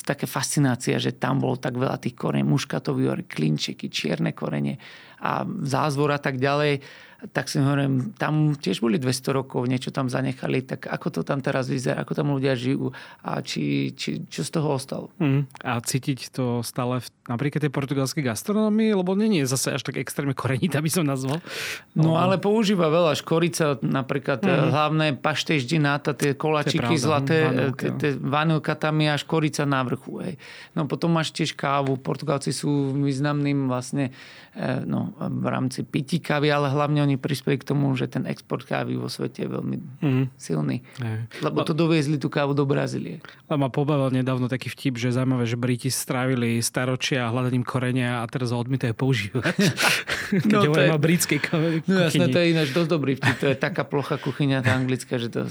také 0.01 0.25
fascinácia, 0.25 0.97
že 0.97 1.13
tam 1.13 1.37
bolo 1.37 1.61
tak 1.61 1.77
veľa 1.77 2.01
tých 2.01 2.17
korení, 2.17 2.45
muškatový 2.45 3.25
klinčeky, 3.29 3.89
čierne 3.93 4.33
korenie 4.33 4.81
a 5.21 5.45
zázvor 5.45 6.09
a 6.09 6.19
tak 6.21 6.41
ďalej 6.41 6.81
tak 7.19 7.51
si 7.51 7.59
hovorím, 7.59 8.15
tam 8.15 8.55
tiež 8.55 8.79
boli 8.79 8.95
200 8.95 9.35
rokov, 9.35 9.67
niečo 9.67 9.91
tam 9.91 10.07
zanechali, 10.07 10.63
tak 10.63 10.87
ako 10.87 11.19
to 11.19 11.21
tam 11.27 11.43
teraz 11.43 11.67
vyzerá, 11.67 12.07
ako 12.07 12.15
tam 12.15 12.31
ľudia 12.31 12.55
žijú 12.55 12.95
a 13.27 13.43
či, 13.43 13.91
či, 13.91 14.23
čo 14.31 14.47
z 14.47 14.49
toho 14.55 14.79
ostalo. 14.79 15.11
Mm. 15.19 15.43
A 15.67 15.83
cítiť 15.83 16.31
to 16.31 16.63
stále 16.63 17.03
v 17.03 17.07
napríklad 17.27 17.67
tej 17.67 17.73
portugalskej 17.75 18.23
gastronomii, 18.23 18.95
lebo 18.95 19.19
nie 19.19 19.43
je 19.43 19.51
zase 19.51 19.75
až 19.75 19.83
tak 19.83 19.99
extrémne 19.99 20.31
korenitá, 20.31 20.79
by 20.79 20.87
som 20.87 21.03
nazval. 21.03 21.43
No 21.91 22.15
ale 22.15 22.39
používa 22.39 22.87
veľa 22.87 23.19
škorica, 23.19 23.75
napríklad 23.83 24.39
mm. 24.39 24.71
hlavné 24.71 25.07
pašteždináta, 25.19 26.15
tie 26.15 26.39
kolačiky 26.39 26.95
zlaté, 26.95 27.51
vanilka. 27.51 27.87
tie 27.99 28.11
vanilka 28.15 28.73
tam 28.79 28.95
je 29.03 29.09
a 29.11 29.17
škorica 29.19 29.67
na 29.67 29.83
vrchu. 29.83 30.23
Hej. 30.23 30.33
No 30.71 30.87
potom 30.87 31.11
máš 31.11 31.35
tiež 31.35 31.51
kávu. 31.51 31.99
Portugalci 31.99 32.55
sú 32.55 32.95
významným 32.95 33.67
vlastne 33.67 34.15
eh, 34.55 34.81
no, 34.87 35.11
v 35.19 35.45
rámci 35.51 35.83
pití 35.83 36.23
kávy, 36.23 36.47
ale 36.47 36.71
hlavne 36.71 37.08
oni 37.09 37.17
prispeli 37.17 37.55
k 37.55 37.65
tomu, 37.65 37.89
že 37.91 38.05
ten 38.05 38.23
export 38.23 38.61
kávy 38.61 38.93
vo 38.93 39.07
svete 39.07 39.41
je 39.41 39.49
veľmi 39.49 39.77
Mm. 39.99 40.25
silný. 40.35 40.85
Hej. 40.95 41.25
Lebo 41.39 41.61
to 41.61 41.73
doviezli 41.73 42.15
tú 42.15 42.27
kávu 42.27 42.53
do 42.53 42.63
Brazílie. 42.63 43.17
Ale 43.43 43.57
ma 43.57 43.67
pobavil 43.67 44.13
nedávno 44.13 44.45
taký 44.45 44.69
vtip, 44.69 44.95
že 44.95 45.09
zaujímavé, 45.11 45.43
že 45.43 45.55
Briti 45.55 45.89
strávili 45.89 46.59
staročia 46.59 47.25
hľadaním 47.27 47.63
korenia 47.63 48.21
a 48.21 48.25
teraz 48.25 48.49
ho 48.49 48.57
odmietajú 48.57 48.93
používať. 48.93 49.57
Keď 50.37 50.45
No, 50.45 50.61
to 50.61 50.69
hovorím 50.69 50.85
je- 50.85 50.93
o 50.93 51.01
britskej 51.01 51.39
kuchyni. 51.39 51.77
No 51.83 51.97
jasné, 51.99 52.25
to 52.27 52.37
je 52.37 52.47
ináč 52.47 52.69
dosť 52.69 52.89
dobrý 52.89 53.13
vtip. 53.15 53.35
To 53.39 53.47
je 53.47 53.57
taká 53.57 53.81
plocha 53.81 54.15
kuchyňa 54.15 54.61
tá 54.61 54.71
anglická, 54.71 55.17
že 55.17 55.27
to... 55.27 55.49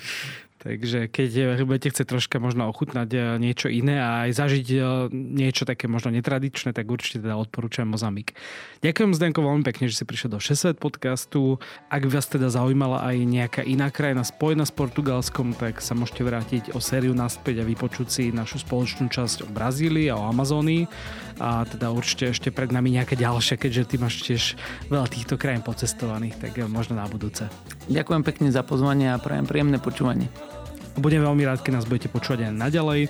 Takže 0.58 1.06
keď 1.06 1.62
budete 1.62 1.94
chcieť 1.94 2.18
troška 2.18 2.42
možno 2.42 2.66
ochutnať 2.66 3.08
eh, 3.14 3.22
niečo 3.38 3.70
iné 3.70 4.02
a 4.02 4.26
aj 4.26 4.30
zažiť 4.42 4.66
eh, 4.74 4.82
niečo 5.14 5.62
také 5.62 5.86
možno 5.86 6.10
netradičné, 6.10 6.74
tak 6.74 6.90
určite 6.90 7.22
teda 7.22 7.38
odporúčam 7.38 7.86
Mozamik. 7.86 8.34
Ďakujem 8.82 9.14
Zdenko 9.14 9.46
veľmi 9.46 9.62
pekne, 9.62 9.86
že 9.86 10.02
si 10.02 10.04
prišiel 10.04 10.34
do 10.34 10.42
6 10.42 10.74
podcastu. 10.82 11.62
Ak 11.86 12.02
by 12.02 12.10
vás 12.10 12.26
teda 12.26 12.50
zaujímala 12.50 13.06
aj 13.06 13.16
nejaká 13.22 13.62
iná 13.62 13.86
krajina 13.94 14.26
spojená 14.26 14.66
s 14.66 14.74
Portugalskom, 14.74 15.54
tak 15.54 15.78
sa 15.78 15.94
môžete 15.94 16.26
vrátiť 16.26 16.64
o 16.74 16.82
sériu 16.82 17.14
naspäť 17.14 17.62
a 17.62 17.68
vypočuť 17.68 18.06
si 18.10 18.24
našu 18.34 18.58
spoločnú 18.58 19.06
časť 19.14 19.46
o 19.46 19.48
Brazílii 19.54 20.10
a 20.10 20.18
o 20.18 20.26
Amazónii. 20.26 20.90
A 21.38 21.62
teda 21.70 21.94
určite 21.94 22.34
ešte 22.34 22.50
pred 22.50 22.74
nami 22.74 22.98
nejaké 22.98 23.14
ďalšie, 23.14 23.62
keďže 23.62 23.94
ty 23.94 23.96
máš 24.02 24.26
tiež 24.26 24.58
veľa 24.90 25.06
týchto 25.06 25.38
krajín 25.38 25.62
pocestovaných, 25.62 26.34
tak 26.42 26.58
možno 26.66 26.98
na 26.98 27.06
budúce. 27.06 27.46
Ďakujem 27.86 28.22
pekne 28.26 28.50
za 28.50 28.66
pozvanie 28.66 29.14
a 29.14 29.22
prajem 29.22 29.46
príjemné 29.46 29.78
počúvanie. 29.78 30.26
Budem 30.98 31.22
veľmi 31.22 31.46
rád, 31.46 31.62
keď 31.62 31.72
nás 31.78 31.86
budete 31.86 32.10
počúvať 32.10 32.50
aj 32.50 32.54
naďalej. 32.58 33.00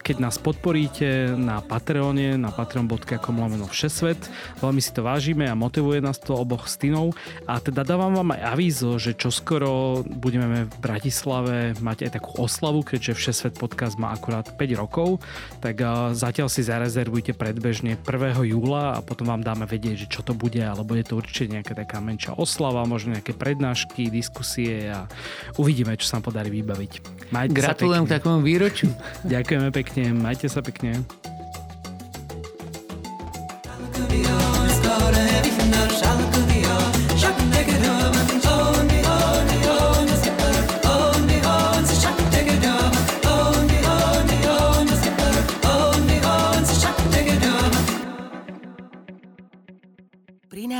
Keď 0.00 0.16
nás 0.22 0.38
podporíte 0.38 1.34
na 1.34 1.58
Patreone, 1.58 2.38
na 2.38 2.54
patreon.com 2.54 3.34
lomeno 3.34 3.66
všesvet. 3.66 4.30
Veľmi 4.62 4.78
si 4.78 4.94
to 4.94 5.02
vážime 5.02 5.50
a 5.50 5.58
motivuje 5.58 5.98
nás 5.98 6.22
to 6.22 6.38
oboch 6.38 6.70
stynov. 6.70 7.12
A 7.50 7.58
teda 7.58 7.82
dávam 7.82 8.14
vám 8.14 8.38
aj 8.38 8.56
avízo, 8.56 8.96
že 8.96 9.18
čoskoro 9.18 10.06
budeme 10.06 10.70
v 10.70 10.74
Bratislave 10.78 11.74
mať 11.82 12.06
aj 12.06 12.10
takú 12.22 12.30
oslavu, 12.38 12.86
keďže 12.86 13.18
Všesvet 13.18 13.54
podcast 13.58 13.98
má 13.98 14.14
akurát 14.14 14.46
5 14.46 14.80
rokov. 14.80 15.18
Tak 15.58 15.82
zatiaľ 16.14 16.46
si 16.46 16.62
zarezervujte 16.62 17.34
predbežne 17.34 17.98
1. 17.98 18.06
júla 18.46 18.96
a 18.96 19.04
potom 19.04 19.26
vám 19.26 19.42
dáme 19.42 19.66
vedieť, 19.66 20.06
že 20.06 20.10
čo 20.10 20.22
to 20.22 20.32
bude, 20.32 20.62
ale 20.62 20.86
bude 20.86 21.02
to 21.02 21.18
určite 21.18 21.50
nejaká 21.50 21.74
taká 21.74 21.98
menšia 21.98 22.38
oslava, 22.38 22.86
možno 22.86 23.18
nejaké 23.18 23.34
prednášky, 23.34 24.08
diskusie 24.08 24.88
a 24.88 25.10
uvidíme, 25.58 25.98
čo 25.98 26.06
sa 26.06 26.20
nám 26.20 26.30
podarí 26.30 26.54
vybaviť. 26.54 26.99
Majte 27.30 27.54
Gratulujem 27.54 28.04
k 28.06 28.18
takomu 28.18 28.42
výročiu. 28.42 28.90
Ďakujeme 29.32 29.68
pekne, 29.70 30.04
majte 30.18 30.50
sa 30.50 30.60
pekne. 30.60 31.06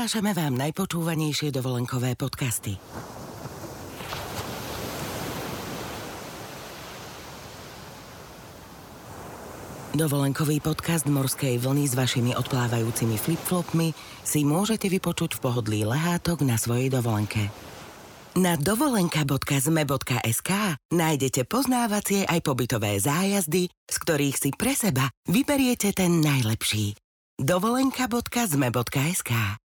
Prinášame 0.01 0.35
vám 0.35 0.59
najpočúvanejšie 0.59 1.55
dovolenkové 1.55 2.19
podcasty. 2.19 2.75
Dovolenkový 9.91 10.63
podcast 10.63 11.03
Morskej 11.03 11.59
vlny 11.59 11.83
s 11.83 11.99
vašimi 11.99 12.31
odplávajúcimi 12.31 13.19
flipflopmi 13.19 13.91
si 14.23 14.47
môžete 14.47 14.87
vypočuť 14.87 15.35
v 15.35 15.43
pohodlí 15.43 15.83
lehátok 15.83 16.47
na 16.47 16.55
svojej 16.55 16.87
dovolenke. 16.87 17.51
Na 18.39 18.55
dovolenka.zme.sk 18.55 20.51
nájdete 20.95 21.43
poznávacie 21.43 22.23
aj 22.23 22.39
pobytové 22.39 23.03
zájazdy, 23.03 23.67
z 23.67 23.95
ktorých 23.99 24.39
si 24.39 24.55
pre 24.55 24.79
seba 24.79 25.11
vyberiete 25.27 25.91
ten 25.91 26.23
najlepší. 26.23 26.95
dovolenka.zme.sk 27.35 29.60